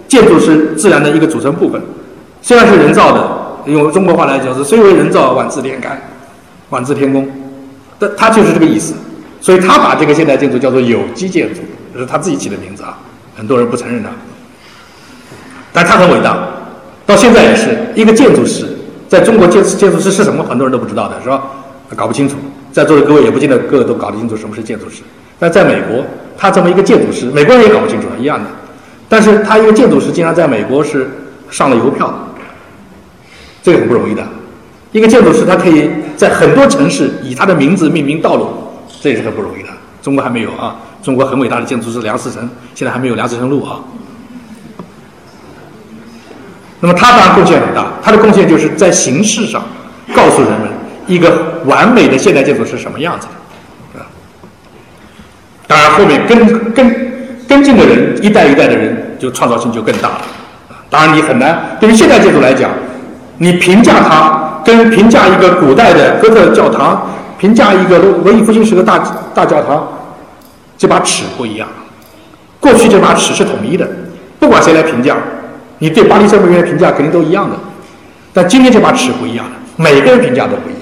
[0.08, 1.80] 建筑是自然的一个组成部分，
[2.42, 6.02] 虽然是人造的，用中国话来讲是虽为人造，万自天干，
[6.72, 7.30] 万自天工。
[8.00, 8.96] 但他就是这个意思，
[9.40, 11.62] 所以他把这个现代建筑叫做有机建筑，
[11.94, 12.98] 这是他自己起的名字啊。
[13.36, 14.10] 很多人不承认他，
[15.72, 16.36] 但他很伟大，
[17.06, 18.66] 到现在也是一个建筑师。
[19.08, 21.44] 在中国建建筑师是什么，很多人都不知道的，是吧？
[21.96, 22.36] 搞不清楚，
[22.72, 25.04] 在座的各位也不见得个个都搞得清楚什么是建筑师。
[25.40, 26.04] 但在美国，
[26.38, 28.50] 他这么一个建筑师，美国人也搞不清楚一样的。
[29.08, 31.10] 但是他一个建筑师，竟然在美国是
[31.50, 32.14] 上了邮票，
[33.64, 34.22] 这个很不容易的。
[34.92, 38.48] 一个建筑师，他可以在很多城市以他的名字命名道路，
[39.02, 39.70] 这也是很不容易的。
[40.02, 43.80] 中国还没有啊，中国很伟大的建筑师梁思成，现在还没有梁思成路啊。
[46.80, 49.64] 那么他当然贡献很大，他的贡献就是在形式上
[50.16, 50.70] 告诉人们
[51.08, 53.28] 一个完美的现代建筑是什么样子
[53.94, 54.06] 的，啊。
[55.66, 57.12] 当然后面跟跟
[57.48, 60.22] 跟进的人一代一代的人就创造性就更大了，
[60.70, 60.84] 啊。
[60.90, 62.70] 当然你很难对于现代建筑来讲，
[63.38, 69.00] 你评价它跟评价一个古代的哥特教堂，评价一个文艺复兴时的大
[69.34, 69.88] 大教堂，
[70.78, 71.68] 这把尺不一样。
[72.60, 73.88] 过去这把尺是统一的，
[74.40, 75.16] 不管谁来评价。
[75.80, 77.56] 你对巴黎圣母院的评价肯定都一样的，
[78.34, 80.77] 但今天这把尺不一样了，每个人评价都不一样，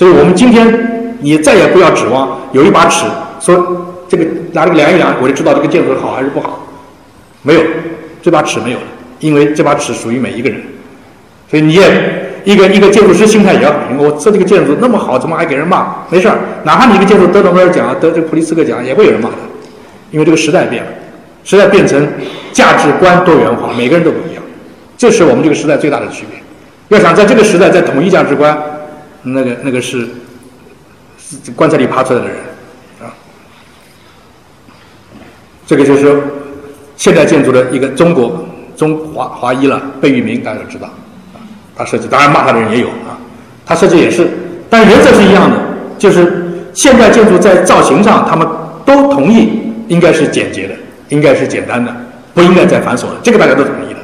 [0.00, 3.04] 所以我们今天你再也不要指望有一把尺
[3.38, 6.66] 说这个拿这个量一量我就知道这个建筑好还是不好，
[7.42, 7.60] 没有，
[8.22, 8.84] 这把尺没有了，
[9.18, 10.58] 因为这把尺属于每一个人，
[11.50, 11.82] 所以你也
[12.44, 15.94] 一个一个建筑师心态也要平，我设这个建筑那么好，怎么还给人骂？
[16.08, 19.36] 没事儿，哪怕你一个建筑得诺贝尔奖、得这个普利兹克奖，也会有人骂的，
[20.12, 20.88] 因为这个时代变了。
[21.44, 22.08] 时代变成
[22.52, 24.42] 价值观多元化，每个人都不一样，
[24.96, 26.40] 这是我们这个时代最大的区别。
[26.96, 28.58] 要想在这个时代再统一价值观，
[29.22, 30.08] 那个那个是
[31.54, 32.36] 棺材里爬出来的人
[33.00, 33.12] 啊。
[35.66, 36.22] 这个就是
[36.96, 38.44] 现代建筑的一个中国
[38.76, 40.88] 中华华裔了，贝聿铭大家都知道，
[41.76, 43.18] 他设计，当然骂他的人也有啊，
[43.64, 44.28] 他设计也是，
[44.68, 45.56] 但原则是一样的，
[45.98, 48.46] 就是现代建筑在造型上他们
[48.84, 50.74] 都同意应该是简洁的。
[51.10, 51.92] 应该是简单的，
[52.32, 53.16] 不应该再繁琐了。
[53.20, 53.98] 这个大家都同意的，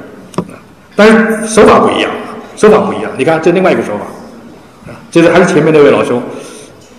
[0.96, 2.10] 但是手法不一样，
[2.56, 3.12] 手法不一样。
[3.16, 4.04] 你看这另外一个手法，
[5.16, 6.22] 就，是还是前面那位老兄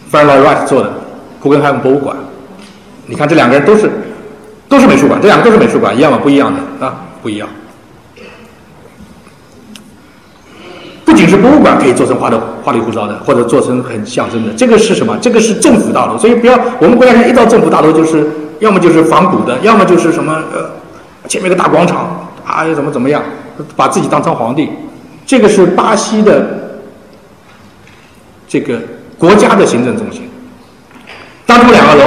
[0.09, 0.91] f r a n l o y Wright 做的
[1.39, 2.17] 古根海姆博物馆。
[3.05, 3.87] 你看这两个人都是
[4.67, 6.17] 都是美术馆，这两个都是美术馆，一样吗？
[6.23, 7.47] 不一样的啊，不一样。
[11.05, 15.15] 不仅是博物馆可以做成花的花里胡哨的，或者做成很象征的，这个是什么？
[15.21, 18.27] 这个是政府大楼，所以不要我们国家人一到政府大楼就是。
[18.59, 20.67] 要么就是仿古的，要么就是什么呃，
[21.29, 23.21] 前面个大广场啊，又怎么怎么样，
[23.75, 24.67] 把自己当成皇帝。
[25.27, 26.56] 这个是巴西的
[28.47, 28.79] 这个
[29.17, 30.29] 国家的行政中心，
[31.45, 32.05] 当中两个楼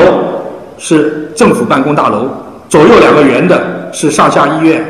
[0.78, 2.28] 是政府办公大楼，
[2.68, 4.84] 左右两个圆的是上下医院，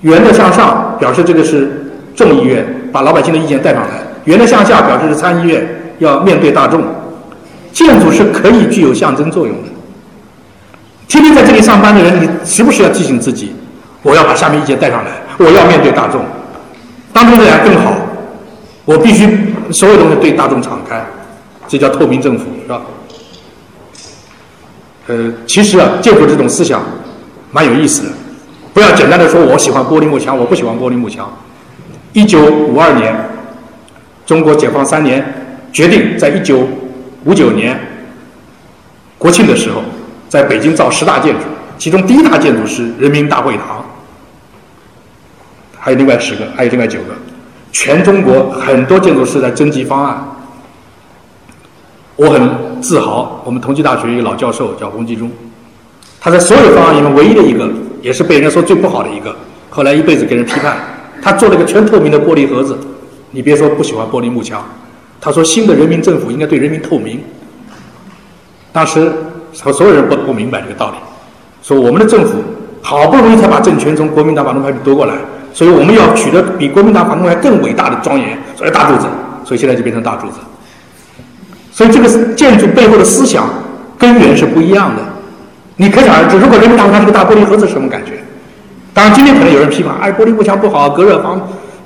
[0.00, 5.66] 圆的向上表示这个是众议院，把老百姓的意见带上来；圆的向下表示是参议院，
[5.98, 6.82] 要面对大众。
[7.72, 9.68] 建筑是可以具有象征作用的。
[11.08, 13.52] 天天在这里上班的人，你时不时要提醒自己，
[14.02, 16.24] 我要把下面意见带上来，我要面对大众。
[17.12, 17.92] 当中这样更好，
[18.84, 21.04] 我必须所有东西对大众敞开，
[21.66, 22.82] 这叫透明政府，是吧？
[25.06, 26.82] 呃，其实啊，建筑这种思想
[27.50, 28.12] 蛮有意思的，
[28.72, 31.30] 不要简单的说我喜欢玻璃幕墙，我不喜欢玻璃幕墙。
[32.12, 33.14] 一九五二年，
[34.26, 35.24] 中国解放三年，
[35.72, 36.66] 决定在一九
[37.24, 37.78] 五九年
[39.18, 39.82] 国庆的时候。
[40.26, 41.42] 在北京造十大建筑，
[41.78, 43.84] 其中第一大建筑是人民大会堂，
[45.78, 47.14] 还有另外十个，还有另外九个，
[47.74, 50.24] 全中国很多建筑师在征集方案。
[52.14, 55.28] 我很自豪，我们同济大学一个老教授叫洪继中，
[56.20, 57.68] 他在所有方案里面唯一的一个，
[58.00, 59.34] 也是被人家说最不好的一个，
[59.68, 60.78] 后来一辈子给人批判。
[61.20, 62.78] 他做了一个全透明的玻璃盒子，
[63.32, 64.64] 你别说不喜欢玻璃幕墙，
[65.20, 67.20] 他说新的人民政府应该对人民透明。
[68.72, 69.12] 当时。
[69.62, 70.96] 和所有人不不明白这个道理，
[71.62, 72.42] 说我们的政府
[72.82, 75.14] 好不容易才把政权从国民党反动派夺过来，
[75.54, 79.06] 所以我们要取得比国民党反动派更伟大的庄严，所以大柱子，
[79.44, 80.34] 所以现在就变成大柱子。
[81.72, 83.48] 所以这个建筑背后的思想
[83.96, 85.02] 根源是不一样的。
[85.76, 88.12] 你可想而知，如果人民大会堂是个大玻璃盒子，什么感觉？
[88.92, 91.40] 当然，今天可能有人批判，哎，玻璃幕墙不好，隔热房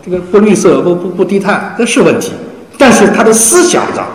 [0.04, 2.32] 这个不绿色，不不不低碳，这是问题。
[2.76, 4.06] 但是它的思想上，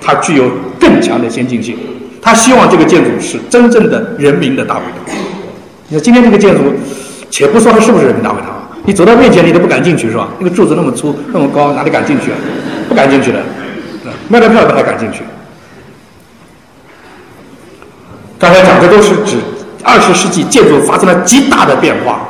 [0.00, 0.44] 它具有
[0.78, 1.76] 更强的先进性。
[2.22, 5.16] 他希望这个建筑是真正的人民的大会堂。
[5.88, 6.60] 你看今天这个建筑，
[7.30, 8.49] 且不说它是不是人民大会堂，
[8.84, 10.28] 你走到面前你都不敢进去是吧？
[10.38, 12.38] 那个柱子那么粗那么高，哪里敢进去啊？
[12.88, 13.40] 不敢进去的，
[14.28, 15.22] 卖了票都还敢进去。
[18.38, 19.36] 刚才讲的都是指
[19.84, 22.20] 二十世纪建筑发生了极大的变化，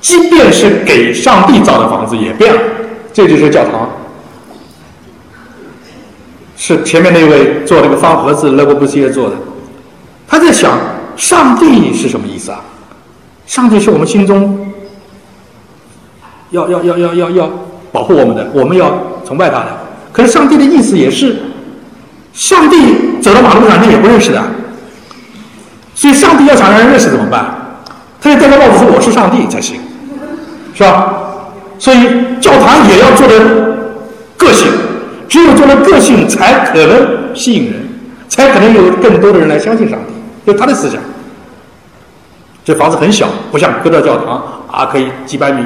[0.00, 2.60] 即便是给上帝造的房子也变了，
[3.12, 3.90] 这就是教堂。
[6.56, 9.36] 是前面那位做那个方盒子勒布西耶做的，
[10.28, 10.78] 他在想
[11.16, 12.60] 上帝是什么意思啊？
[13.46, 14.57] 上帝是我们心中
[16.50, 17.50] 要要要要要要
[17.92, 18.92] 保护我们的，我们要
[19.26, 19.66] 崇拜他的。
[20.12, 21.36] 可是上帝的意思也是，
[22.32, 24.42] 上帝走到马路上人也不认识的，
[25.94, 27.54] 所以上帝要想让人认识怎么办？
[28.20, 29.80] 他就戴个帽子说我是上帝才行，
[30.74, 31.14] 是吧？
[31.78, 31.98] 所以
[32.40, 33.34] 教堂也要做的
[34.36, 34.68] 个性。
[35.28, 37.74] 只有做了个性，才可能吸引人。
[38.28, 40.12] 才可能有更多的人来相信上帝，
[40.46, 41.00] 就他的思想。
[42.64, 45.62] 这房子很小，不像哥特教堂啊，可以几百米、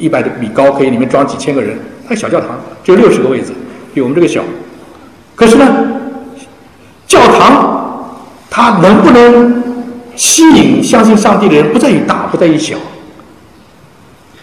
[0.00, 1.78] 一百米高，可以里面装几千个人。
[2.08, 2.50] 它小教堂
[2.84, 3.52] 只有六十个位置，
[3.92, 4.42] 比我们这个小。
[5.34, 5.66] 可是呢，
[7.06, 8.18] 教堂
[8.48, 9.62] 它能不能
[10.14, 12.76] 吸引相信上帝的人，不在于大，不在于小。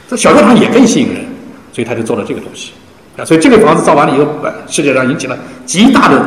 [0.09, 1.25] 这小教堂也更吸引人，
[1.71, 2.73] 所以他就做了这个东西。
[3.17, 4.27] 啊，所以这个房子造完了以后，
[4.67, 6.21] 世界上引起了极大的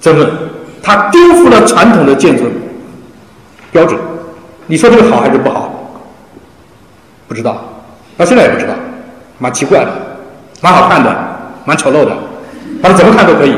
[0.00, 0.30] 争论。
[0.82, 2.44] 它颠覆了传统的建筑
[3.72, 3.98] 标准。
[4.66, 5.70] 你说这个好还是不好？
[7.26, 7.73] 不知道，
[8.16, 8.72] 到现在也不知道。
[9.38, 9.90] 蛮奇怪的，
[10.60, 11.14] 蛮好看的，
[11.64, 12.16] 蛮丑陋的，
[12.80, 13.54] 反正怎么看都可以。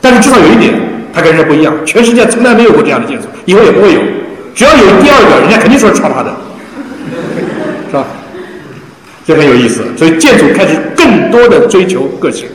[0.00, 0.74] 但是至少有一点，
[1.14, 4.00] 它跟人家不一样，全世界从来没有过这样的建筑，以后也不会有。
[4.54, 6.34] 只要有第二个，人家肯定说是抄他的，
[7.88, 8.04] 是吧？
[9.26, 9.84] 这很有意思。
[9.96, 12.48] 所以建筑开始更多的追求个性，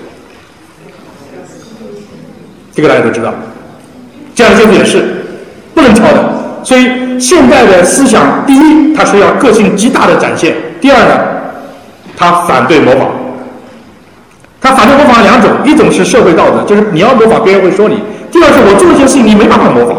[2.73, 3.33] 这个大家都知道。
[4.33, 5.03] 这样的建筑也是
[5.73, 6.61] 不能抄的。
[6.63, 11.15] 所以现在的思想，第一，它是要个性极大的展现；第二呢？
[12.17, 13.07] 他反对模仿，
[14.59, 17.95] 他反对模仿两种，一种是社会道德，就是你要模仿别人会说你；
[18.31, 19.97] 第二是我做一件事情你没办法模仿，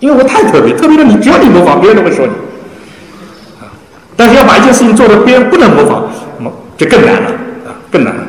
[0.00, 2.32] 因为我太特别，特别的你只要你模仿别人都会说你，
[3.60, 3.68] 啊，
[4.16, 6.04] 但是要把一件事情做的别人不能模仿，
[6.38, 7.30] 么就更难了
[7.66, 8.22] 啊，更难了。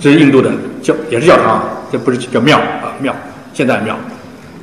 [0.00, 0.50] 这是印度的
[0.82, 1.62] 教，也是教堂，
[1.92, 3.14] 这不是叫庙啊庙，
[3.52, 3.94] 现在的庙。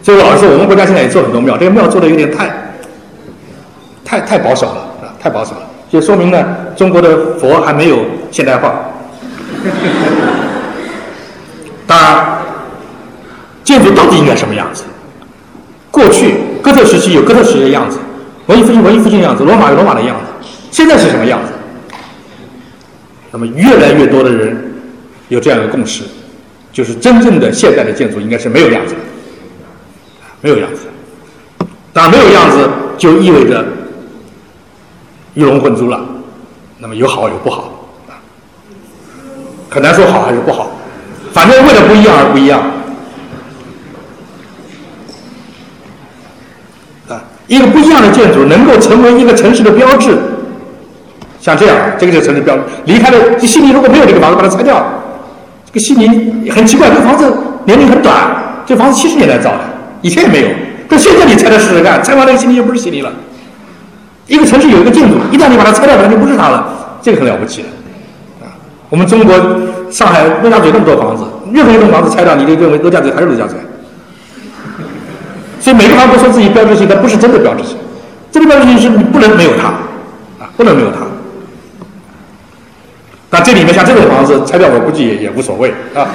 [0.02, 2.49] 所以我老师说，我们国家现在也做很多庙，这个庙做的有点太，
[4.07, 5.63] 太太保守了啊，太保守了。
[5.91, 6.41] 就说明呢，
[6.77, 8.73] 中国的佛还没有现代化。
[11.85, 12.39] 当然，
[13.65, 14.85] 建筑到底应该什么样子？
[15.91, 17.99] 过去哥特时期有哥特时期的样子，
[18.45, 20.47] 文艺复兴文艺复兴的样子，罗马有罗马的样子。
[20.71, 21.51] 现在是什么样子？
[23.31, 24.73] 那么越来越多的人
[25.27, 26.03] 有这样的共识，
[26.71, 28.99] 就是真正的现代的建筑应该是没有样子的，
[30.39, 30.84] 没有样子。
[31.91, 33.65] 当然，没有样子就意味着。
[35.38, 35.99] 鱼龙混珠了，
[36.80, 37.72] 那么有好有不好
[38.09, 38.18] 啊，
[39.69, 40.72] 很难说好还是不好，
[41.31, 42.59] 反正为了不一样而不一样
[47.07, 47.22] 啊。
[47.45, 50.18] 一个不一样的建筑能够成为一个城市的标志，
[51.39, 52.64] 像这样，这个就是城市标志。
[52.85, 54.84] 离开了悉尼，如果没有这个房子，把它拆掉，
[55.68, 57.31] 这个悉尼很奇怪，这个房子
[57.65, 59.59] 年龄很短，这房子七十年代造的，
[60.01, 60.47] 以前也没有。
[60.89, 63.11] 可现在你拆了试试看，拆完那个悉尼就不是悉尼了。
[64.27, 66.67] 一个城市有一个建筑，一旦你把它拆掉，它就不是它了，
[67.01, 67.67] 这个很了不起的，
[68.45, 68.51] 啊！
[68.89, 69.33] 我们中国
[69.89, 71.23] 上海陆家嘴那么多房子，
[71.53, 73.57] 任何一栋房子拆掉，你就认为陆家嘴还是陆家嘴。
[75.59, 77.77] 所以每个房子都说自己标志性，但不是真的标志性，
[78.31, 79.67] 这个标志性是你不能没有它，
[80.43, 81.05] 啊，不能没有它。
[83.29, 86.07] 那这里面像这种房子拆掉，我估计也也无所谓啊。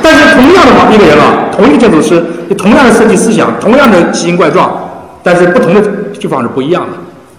[0.00, 2.24] 但是同样的房一个人啊，同一个建筑师，
[2.56, 4.84] 同样的设计思想，同样的奇形怪状。
[5.22, 5.82] 但是不同的
[6.18, 6.92] 地方是不一样的。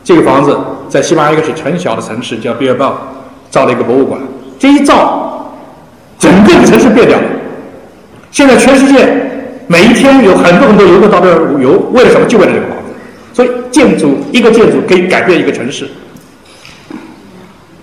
[0.04, 0.58] 这个房子
[0.88, 2.98] 在西班牙一个是很小的城市，叫比尔鲍，
[3.52, 4.20] 造了一个博物馆。
[4.58, 5.54] 这一造，
[6.18, 7.26] 整个城市变掉了。
[8.32, 9.08] 现在全世界
[9.68, 12.26] 每一天有很多很多游客到这儿旅游，为了什么？
[12.28, 12.94] 就为了这个房子。
[13.34, 15.88] 所以建筑一个建筑可以改变一个城市。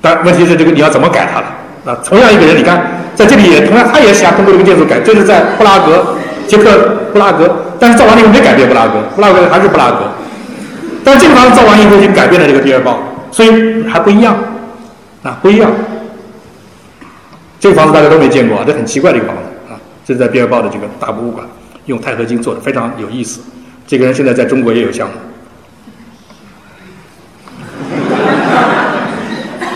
[0.00, 1.46] 但问题是这个你要怎么改它了？
[1.86, 2.82] 啊，同样一个人，你看
[3.14, 4.98] 在这里也同样，他也想通过这个建筑改。
[5.00, 6.04] 这是在布拉格，
[6.48, 7.54] 捷克布拉格。
[7.78, 9.98] 但是造完了以后没改变布拉格，布拉格还是布拉格。
[11.06, 12.98] 但这个房子造完以后就改变了这个第二包，
[13.30, 14.36] 所以还不一样，
[15.22, 15.70] 啊不一样。
[17.60, 19.42] 这个房子大家都没见过啊，这很奇怪的一个房子
[19.72, 19.78] 啊。
[20.04, 21.46] 这是在比尔报的这个大博物馆
[21.84, 23.40] 用钛合金做的，非常有意思。
[23.86, 25.14] 这个人现在在中国也有项目。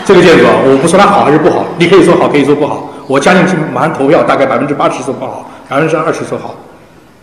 [0.05, 2.91] 这个建筑啊，我不说它好还是不好，你可以说好，可以说不好。
[3.07, 6.57] 我加进去马上投票，大概百分之八十说不好，百分之二十说好。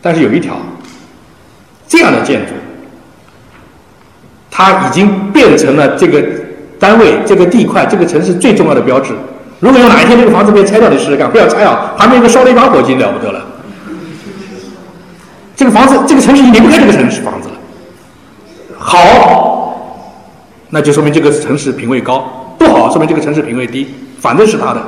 [0.01, 0.55] 但是有一条，
[1.89, 2.53] 这样的建筑，
[4.57, 6.19] 它已经变成了这个
[6.79, 9.13] 单位、这个地块、这个城市最重要的标志。
[9.59, 11.93] 如果有哪一天这个房子被拆掉，你试试看，不要拆啊！
[11.95, 13.39] 旁边一个烧了一把火，就了不得了。
[15.55, 17.55] 这个房子、这个城市已经离不开这个城市房子了。
[18.79, 20.03] 好，
[20.71, 22.23] 那就说明这个城市品位高；
[22.57, 23.87] 不好，说明这个城市品位低。
[24.19, 24.81] 反正是他的，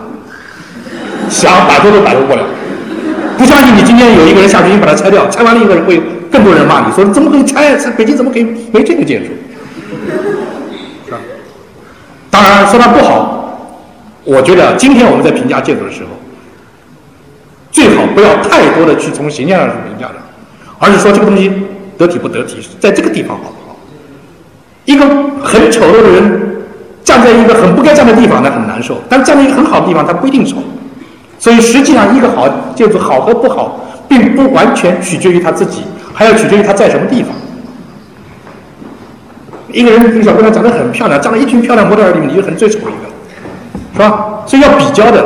[1.29, 2.41] 想摆脱都摆脱不了。
[3.37, 6.01] 不相信你今天有一个人下决心把它拆掉，拆完了以后会
[6.31, 7.75] 更多人骂你说怎么可以拆？
[7.95, 9.29] 北京怎么可以没这个建筑？
[11.05, 11.17] 是吧？
[12.29, 13.59] 当然说它不好，
[14.23, 16.09] 我觉得今天我们在评价建筑的时候，
[17.71, 21.51] 最好不要太多的去从形象上去评价它，而是说这个东西
[21.97, 23.75] 得体不得体，在这个地方好不好？
[24.85, 25.05] 一个
[25.43, 26.61] 很丑陋的人
[27.03, 30.57] 站在一个很不该站的地方，那很难受；但站在一个很好的地方，他不一定丑。
[31.37, 37.31] 所以实际上一个好建筑好和不好，并不完全取决于他自己，还要取决于他在什么地方。
[39.71, 43.09] 一个人一个小姑娘长得很漂亮，站了一群漂亮模特儿里面，你就很最丑一个，
[43.93, 44.43] 是吧？
[44.45, 45.23] 所以要比较的，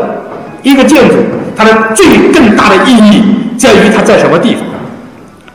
[0.62, 1.16] 一个建筑
[1.56, 3.24] 它的最更大的意义
[3.58, 4.64] 在于它在什么地方。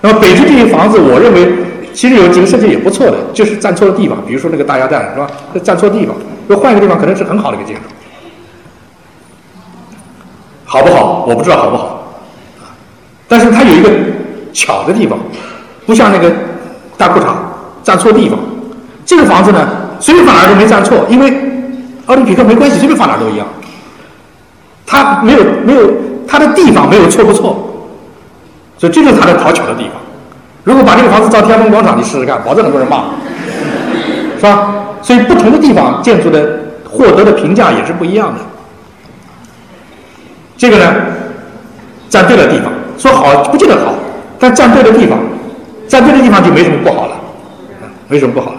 [0.00, 1.52] 那么北京这些房子，我认为
[1.92, 4.16] 其实有几个设计也不错的，就是站错了地方。
[4.26, 5.28] 比如说那个大鸭蛋，是吧？
[5.62, 6.14] 站错地方，
[6.46, 7.82] 如果换一个地方，可能是很好的一个建筑。
[10.64, 11.24] 好不好？
[11.26, 12.20] 我不知道好不好，
[13.26, 13.90] 但是它有一个
[14.52, 15.18] 巧的地方，
[15.86, 16.32] 不像那个
[16.96, 17.34] 大裤衩
[17.82, 18.38] 站错地方。
[19.08, 19.66] 这个房子呢，
[19.98, 21.32] 随便放哪儿都没站错，因为
[22.04, 23.46] 奥林匹克没关系，随便放哪儿都一样。
[24.84, 25.90] 它没有没有
[26.26, 27.56] 它的地方没有错不错，
[28.76, 29.92] 所以这就是它的讨巧的地方。
[30.62, 33.04] 如果把这个房子造天安门广场，你试试看，保证很多人骂，
[34.36, 34.74] 是吧？
[35.00, 36.46] 所以不同的地方建筑的
[36.84, 38.40] 获得的评价也是不一样的。
[40.58, 40.94] 这个呢，
[42.10, 43.94] 站对了地方，说好不见得好，
[44.38, 45.18] 但站对了地方，
[45.88, 47.16] 站对的地方就没什么不好了，
[48.06, 48.52] 没什么不好。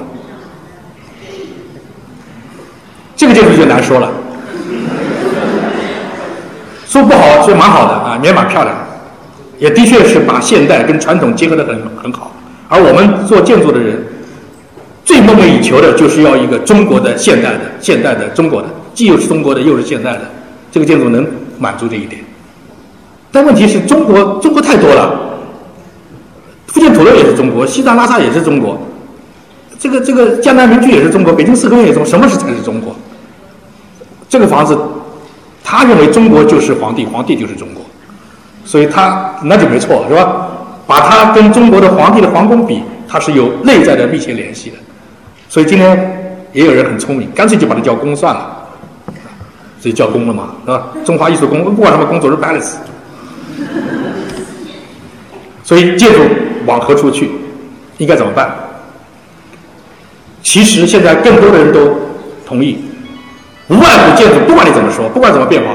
[3.20, 4.10] 这个建筑就难说了，
[6.88, 8.74] 说不好说蛮好的啊，也蛮漂亮，
[9.58, 12.32] 也的确是把现代跟传统结合的很很好。
[12.70, 14.02] 而我们做建筑的人，
[15.04, 20.22] 最梦寐以求的就是要一个中国的现代的现代的中国的，既又是中国的又是现代的，
[20.72, 21.28] 这个建筑能
[21.58, 22.22] 满足这一点。
[23.34, 25.14] 但问题是中国中国太多了，
[26.68, 28.80] 福建土楼也是中国，西藏拉萨也是中国，
[29.78, 32.96] 这个这个江南民居也是中国，北京四合院也中，什么是才是中国？
[34.30, 34.78] 这个房子，
[35.64, 37.84] 他认为中国就是皇帝，皇帝就是中国，
[38.64, 40.48] 所以他那就没错，是吧？
[40.86, 44.78] 把它跟中国的皇帝的皇宫比，它是有内在的密切联系的。
[45.48, 48.68] 所以今天也有人很聪明，干脆就把它叫宫算了，
[49.80, 50.88] 所以叫宫了嘛，是吧？
[51.04, 52.76] 中华艺术宫，不管什么宫，总是 palace。
[55.64, 56.22] 所以建筑
[56.66, 57.32] 往何处去，
[57.98, 58.52] 应该怎么办？
[60.42, 61.94] 其实现在更多的人都
[62.46, 62.80] 同意。
[63.70, 65.70] 无外乎建筑，不管你怎么说，不管怎么变化，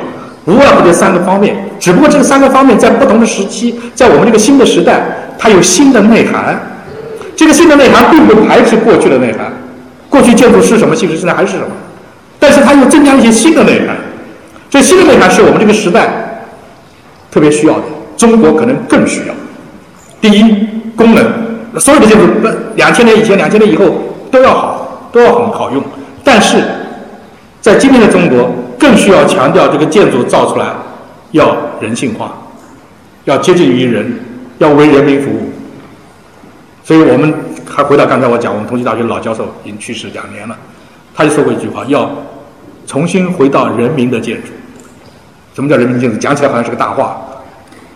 [0.47, 1.57] 无外乎这三个方面。
[1.79, 5.01] 只不过这三个方面在不同的时期，在我们这个新的时代，
[5.39, 6.61] 它有新的内涵。
[7.37, 9.53] 这个新的内涵并不排斥过去的内涵，
[10.09, 11.67] 过去建筑是什么性质，现在还是什么，
[12.39, 13.97] 但是它又增加一些新的内涵。
[14.69, 16.09] 这新的内涵是我们这个时代
[17.31, 17.83] 特别需要的，
[18.17, 19.35] 中国可能更需要。
[20.21, 20.67] 第一，
[20.97, 21.25] 功能，
[21.79, 22.27] 所有的建筑，
[22.75, 23.85] 两千年以前、两千年以后
[24.33, 25.81] 都要好，都要很好用，
[26.25, 26.57] 但是。
[27.65, 30.67] 在今天的中国，更需要强调这个建筑造出来
[31.31, 32.37] 要人性化，
[33.25, 34.13] 要接近于人，
[34.59, 35.51] 要为人民服务。
[36.83, 37.33] 所以我们
[37.65, 40.55] 还回到刚才我讲，我们同济大学老教授已经去世两年了，
[41.15, 42.11] 他就说过一句话：要
[42.87, 44.51] 重新回到人民的建筑。
[45.55, 46.19] 什么叫人民建筑？
[46.19, 47.19] 讲起来好像是个大话，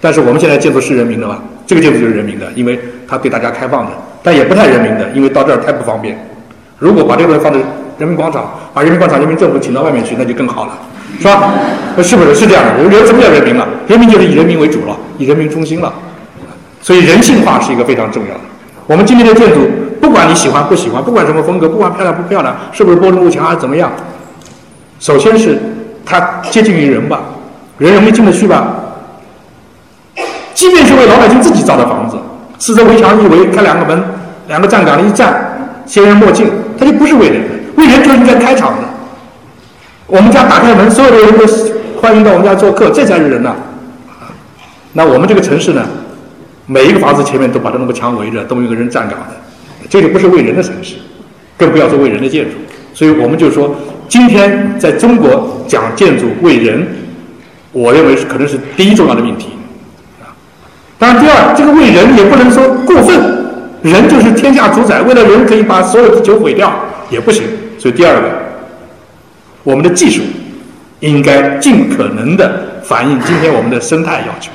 [0.01, 1.43] 但是我们现在建筑是人民的吧？
[1.67, 3.93] 这个建筑就是人民的，因为它对大家开放的，
[4.23, 6.19] 但也不太人民的，因为到这儿太不方便。
[6.79, 7.59] 如果把这个东西放在
[7.99, 10.73] 人民广场，把人民广场人民政府请到外面去，那就更好了，
[11.19, 11.53] 是吧？
[12.03, 12.75] 是不是是这样的？
[12.79, 13.67] 我们人什么叫人民了？
[13.89, 15.93] 人民就是以人民为主了，以人民中心了。
[16.81, 18.41] 所以人性化是一个非常重要的。
[18.87, 19.69] 我们今天的建筑，
[20.01, 23.91] 不管你喜欢不喜欢，不管什么风格，不管漂亮不漂亮，是不是玻璃幕墙还是怎么样，
[25.01, 25.59] 首先是
[26.07, 27.21] 它接近于人吧，
[27.79, 28.75] 人容易进得去吧。
[30.55, 32.17] 即便是为老百姓自己造的房子，
[32.59, 34.03] 四周围墙一围，开两个门，
[34.47, 36.49] 两个站岗的一站，先人莫进。
[36.79, 37.43] 它就不是为人
[37.79, 38.89] 为人就应该开场的。
[40.07, 41.47] 我们家打开门，所有的人都
[42.01, 43.55] 欢迎到我们家做客，这才是人呐。
[44.95, 45.87] 那我们这个城市呢，
[46.67, 49.37] 每一个房子前面都把它那么墙围着，都有个人站岗的，
[49.89, 50.97] 这就不是为人的城市，
[51.57, 52.57] 更不要说为人的建筑。
[52.95, 53.75] 所以我们就说，
[54.09, 56.87] 今天在中国讲建筑为人，
[57.71, 59.51] 我认为是可能是第一重要的命题。
[60.99, 63.47] 当然第二，这个为人也不能说过分。
[63.83, 66.73] 人就是天下主宰，为了人可以把所有地球毁掉
[67.11, 67.45] 也不行。
[67.79, 68.29] 所以第二个，
[69.63, 70.23] 我们的技术
[71.01, 74.51] 应该尽可能的反映今天我们的生态要求。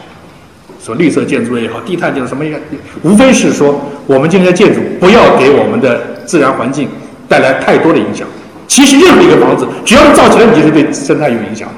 [0.83, 2.59] 说绿色建筑也好，低碳建筑什么也，
[3.03, 6.89] 无非是说我们今天的建筑不要给我们的自然环境
[7.29, 8.27] 带来太多的影响。
[8.67, 11.69] 其实任何一个房子，只要你造起来，你就是对生态有影响。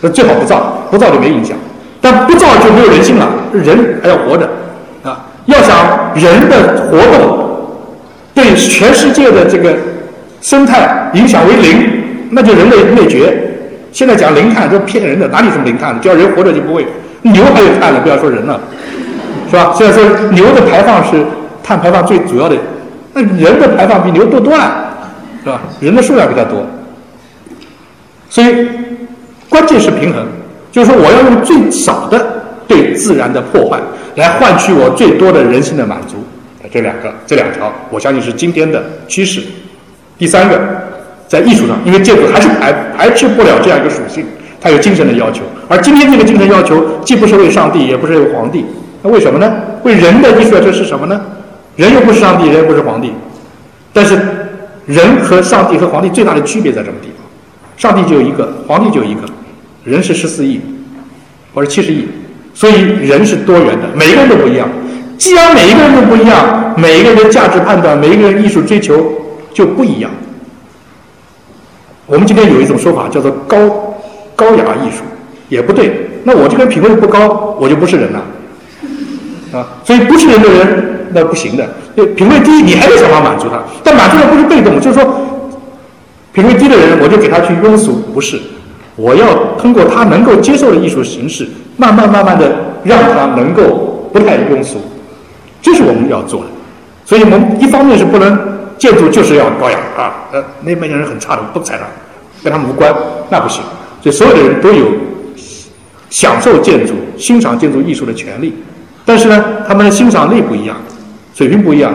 [0.00, 1.56] 那最好不造，不造就没影响。
[2.00, 4.50] 但不造就没有人性了，人还要活着
[5.04, 5.24] 啊。
[5.46, 7.76] 要想人的活动
[8.34, 9.76] 对全世界的这个
[10.42, 13.32] 生态影响为零，那就人类灭绝。
[13.92, 15.98] 现在讲零碳都骗人的，哪里什么零碳？
[16.00, 16.86] 只要人活着就不会。
[17.22, 18.60] 牛还有碳了，不要说人了，
[19.48, 19.72] 是吧？
[19.76, 21.24] 现在说牛的排放是
[21.62, 22.56] 碳排放最主要的，
[23.14, 24.92] 那人的排放比牛多多了，
[25.44, 25.60] 是吧？
[25.80, 26.66] 人的数量比较多，
[28.28, 28.66] 所以
[29.48, 30.26] 关键是平衡。
[30.72, 32.26] 就是说我要用最少的
[32.66, 33.78] 对自然的破坏，
[34.16, 36.16] 来换取我最多的人性的满足。
[36.72, 39.42] 这两个，这两条，我相信是今天的趋势。
[40.22, 40.56] 第三个，
[41.26, 44.24] 在艺术上，因为建筑还是排排斥不了这样一个属性，
[44.60, 45.42] 它有精神的要求。
[45.66, 48.64] 而今天这个精神要求，既不是为上帝，也不是为皇帝，
[49.02, 49.52] 那为什么呢？
[49.82, 51.20] 为人的艺术要求是什么呢？
[51.74, 53.12] 人又不是上帝，人又不是皇帝，
[53.92, 54.16] 但是
[54.86, 57.26] 人和上帝和皇帝最大的区别在什么地方？
[57.76, 59.22] 上帝就一个，皇帝就一个，
[59.82, 60.60] 人是十四亿
[61.52, 62.06] 或者七十亿，
[62.54, 64.68] 所以人是多元的，每一个人都不一样。
[65.18, 68.94] 既然每一个人都不一样，每一个人的价值判断，每一个人艺术追求
[69.54, 70.10] 就不一样。
[72.06, 73.58] 我们今天有一种说法叫做高
[74.34, 75.02] 高雅艺术，
[75.48, 76.08] 也不对。
[76.24, 78.22] 那我这个人品味不高，我就不是人了
[79.52, 79.66] 啊。
[79.84, 81.68] 所以不是人的人那不行的。
[82.14, 85.14] 品味低，你还得想法满足他，但满足的不是被动，就是说
[86.32, 88.40] 品味低的人，我就给他去庸俗，不是。
[88.96, 89.26] 我要
[89.58, 91.46] 通过他能够接受的艺术形式，
[91.76, 92.50] 慢慢慢慢的
[92.84, 94.78] 让他能够不太庸俗。
[95.60, 96.46] 这是我们要做的，
[97.04, 98.51] 所以我们一方面是不能
[98.82, 101.84] 建筑就是要高雅啊，呃，那边人很差的不采纳，
[102.42, 102.92] 跟他们无关，
[103.30, 103.62] 那不行。
[104.02, 104.86] 所以所有的人都有
[106.10, 108.52] 享受建筑、欣赏建筑艺术的权利，
[109.04, 110.76] 但是呢，他们的欣赏力不一样，
[111.32, 111.94] 水平不一样，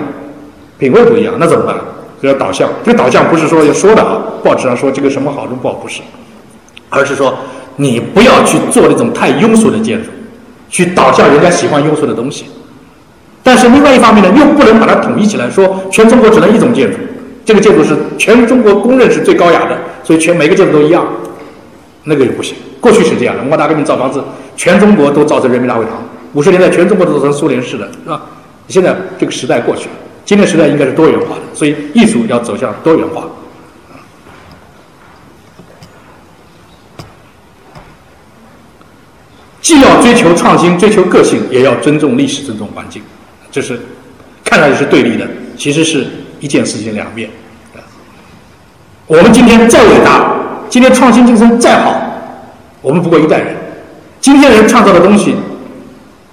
[0.80, 1.76] 品味不一样，那怎么办？
[2.22, 2.70] 就要导向。
[2.86, 6.00] 这个导向不是说要说的啊，报纸上说这个什么好，什么不好，不是，
[6.88, 7.38] 而是说
[7.76, 10.10] 你不要去做那种太庸俗的建筑，
[10.70, 12.46] 去导向人家喜欢庸俗的东西。
[13.48, 16.98] 但是另外一方面呢，又不能把它统一起来，说全中国只能一种建筑，
[17.46, 21.08] 这个建筑是全中国公认是最高雅的，所以全每个建筑都一样，
[22.04, 22.58] 那个也不行。
[22.82, 24.22] 过去是这样的，文化大革命造房子，
[24.58, 25.94] 全中国都造成人民大会堂，
[26.34, 28.22] 五十年代全中国都造成苏联式的，是吧？
[28.68, 29.92] 现在这个时代过去了，
[30.26, 33.24] 今天时代应该是多元化的，所以艺术要走向多元化，
[39.62, 43.02] 既要追求创新、追求个性，也要尊重历史、尊重环境。
[43.52, 43.80] 这是
[44.44, 45.26] 看上去是对立的，
[45.58, 46.06] 其实是
[46.40, 47.30] 一件事情两面。
[49.08, 50.34] 我们今天再伟大，
[50.70, 51.96] 今天创新精神再好，
[52.82, 53.56] 我们不过一代人。
[54.20, 55.34] 今天人创造的东西，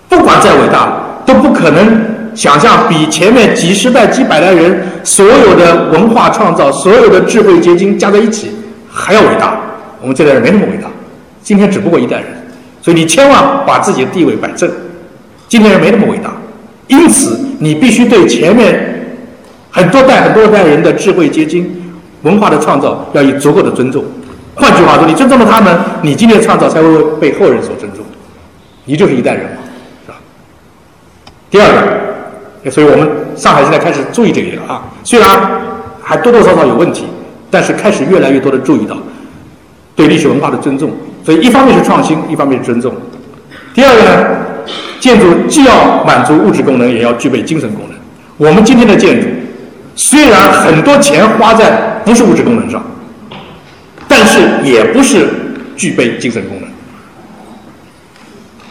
[0.08, 2.04] 不管再伟大，都不可能
[2.34, 8.50] 想象比前面几十代、几百代人所有的文化创造、所有的智慧结晶加在一起
[8.90, 9.56] 还要伟大。
[10.00, 10.88] 我们这代人没那么伟大，
[11.42, 12.26] 今天只不过一代人，
[12.82, 14.68] 所以你千万把自己的地位摆正。
[15.48, 16.32] 今天人没那么伟大。
[16.88, 19.18] 因此，你必须对前面
[19.70, 21.92] 很多代、很多代人的智慧结晶、
[22.22, 24.04] 文化的创造要有足够的尊重。
[24.54, 26.88] 换句话说，你尊重了他们，你今天的创造才会
[27.20, 28.04] 被后人所尊重。
[28.84, 29.56] 你就是一代人嘛，
[30.04, 30.18] 是吧？
[31.50, 31.68] 第二
[32.62, 34.84] 个，所以我们上海现在开始注意这个了啊。
[35.02, 35.28] 虽然
[36.02, 37.06] 还多多少少有问题，
[37.50, 38.96] 但是开始越来越多的注意到
[39.96, 40.90] 对历史文化的尊重。
[41.24, 42.94] 所以，一方面是创新，一方面是尊重。
[43.74, 44.10] 第二个呢？
[45.00, 47.98] 建筑既要满足物质功能，也要具备精神功能。
[48.38, 49.28] 我们今天的建筑
[49.94, 52.82] 虽然很多钱花在不是物质功能上，
[54.08, 55.28] 但是也不是
[55.76, 56.68] 具备精神功能。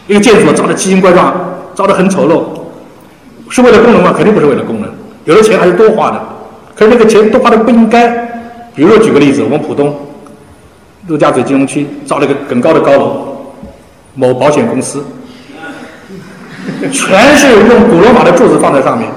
[0.07, 1.33] 一个建筑造的奇形怪状，
[1.75, 4.13] 造的很丑陋，是为了功能吗？
[4.15, 4.89] 肯定不是为了功能。
[5.25, 6.19] 有的钱还是多花的，
[6.75, 8.09] 可是那个钱多花的不应该。
[8.75, 9.95] 比如说举个例子，我们浦东
[11.07, 13.32] 陆家嘴金融区造了一个很高的高楼，
[14.15, 15.03] 某保险公司。
[16.91, 19.09] 全是用古罗马的柱子放在上面。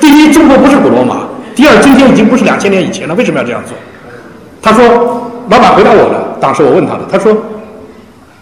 [0.00, 1.16] 第一，中国不是古罗马；
[1.54, 3.14] 第二，今天已经不是两千年以前了。
[3.14, 3.74] 为什么要这样做？
[4.62, 6.36] 他说：“老板回答我了。
[6.40, 7.34] 当时我问他的，他说：‘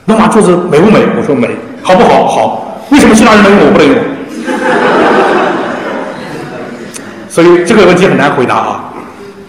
[0.06, 1.48] 罗马柱子美不美？’我说：‘美。’
[1.82, 2.26] 好不好？
[2.26, 2.64] 好。
[2.90, 3.97] 为什么其他人能用，我不能用？
[7.28, 8.93] 所以这个问题很难回答啊。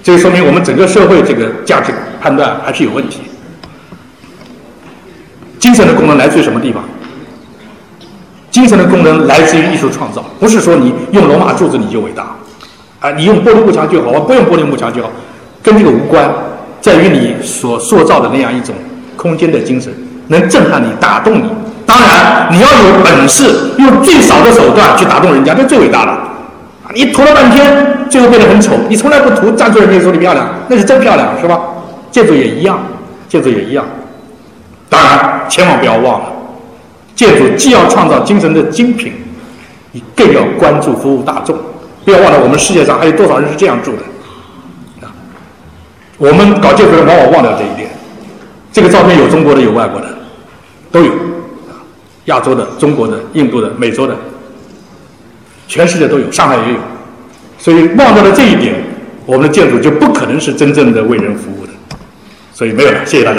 [0.03, 1.91] 这说明我们整个社会这个价值
[2.21, 3.21] 判断还是有问题。
[5.59, 6.83] 精神的功能来自于什么地方？
[8.49, 12.35] 精神的功能来自于艺术创造，不是说你用罗马柱子你就伟大，
[12.99, 15.11] 啊，你用玻璃幕墙就好，我不用玻璃幕墙就好，
[15.61, 16.27] 跟这个无关，
[16.81, 18.73] 在于你所塑造的那样一种
[19.15, 19.93] 空间的精神，
[20.29, 21.43] 能震撼你、打动你。
[21.85, 26.17] 当然，你要有本事，用最少的手段去打动人家，这最伟大了。
[26.95, 31.59] 你涂了半天，最后变得很丑，你从来不涂，站出来人家说你漂亮，那是真漂亮，是吧？
[32.09, 32.79] 建筑也一样，
[33.27, 33.85] 建筑也一样。
[34.89, 36.31] 当然，千万不要忘了。
[37.15, 39.13] 建筑既要创造精神的精品，
[39.91, 41.57] 你更要关注服务大众。
[42.05, 45.05] 不要忘了，我们世界上还有多少人是这样住的？
[45.05, 45.11] 啊，
[46.17, 47.89] 我们搞建筑的往往忘掉这一点。
[48.71, 50.07] 这个照片有中国的，有外国的，
[50.91, 51.11] 都有。
[51.11, 51.75] 啊，
[52.25, 54.15] 亚洲的、中国的、印度的、美洲的，
[55.67, 56.79] 全世界都有，上海也有。
[57.57, 58.75] 所以忘掉了这一点，
[59.25, 61.73] 我们的建筑就不可能是真正的为人服务的。
[62.53, 63.38] 所以没有了，谢谢大家。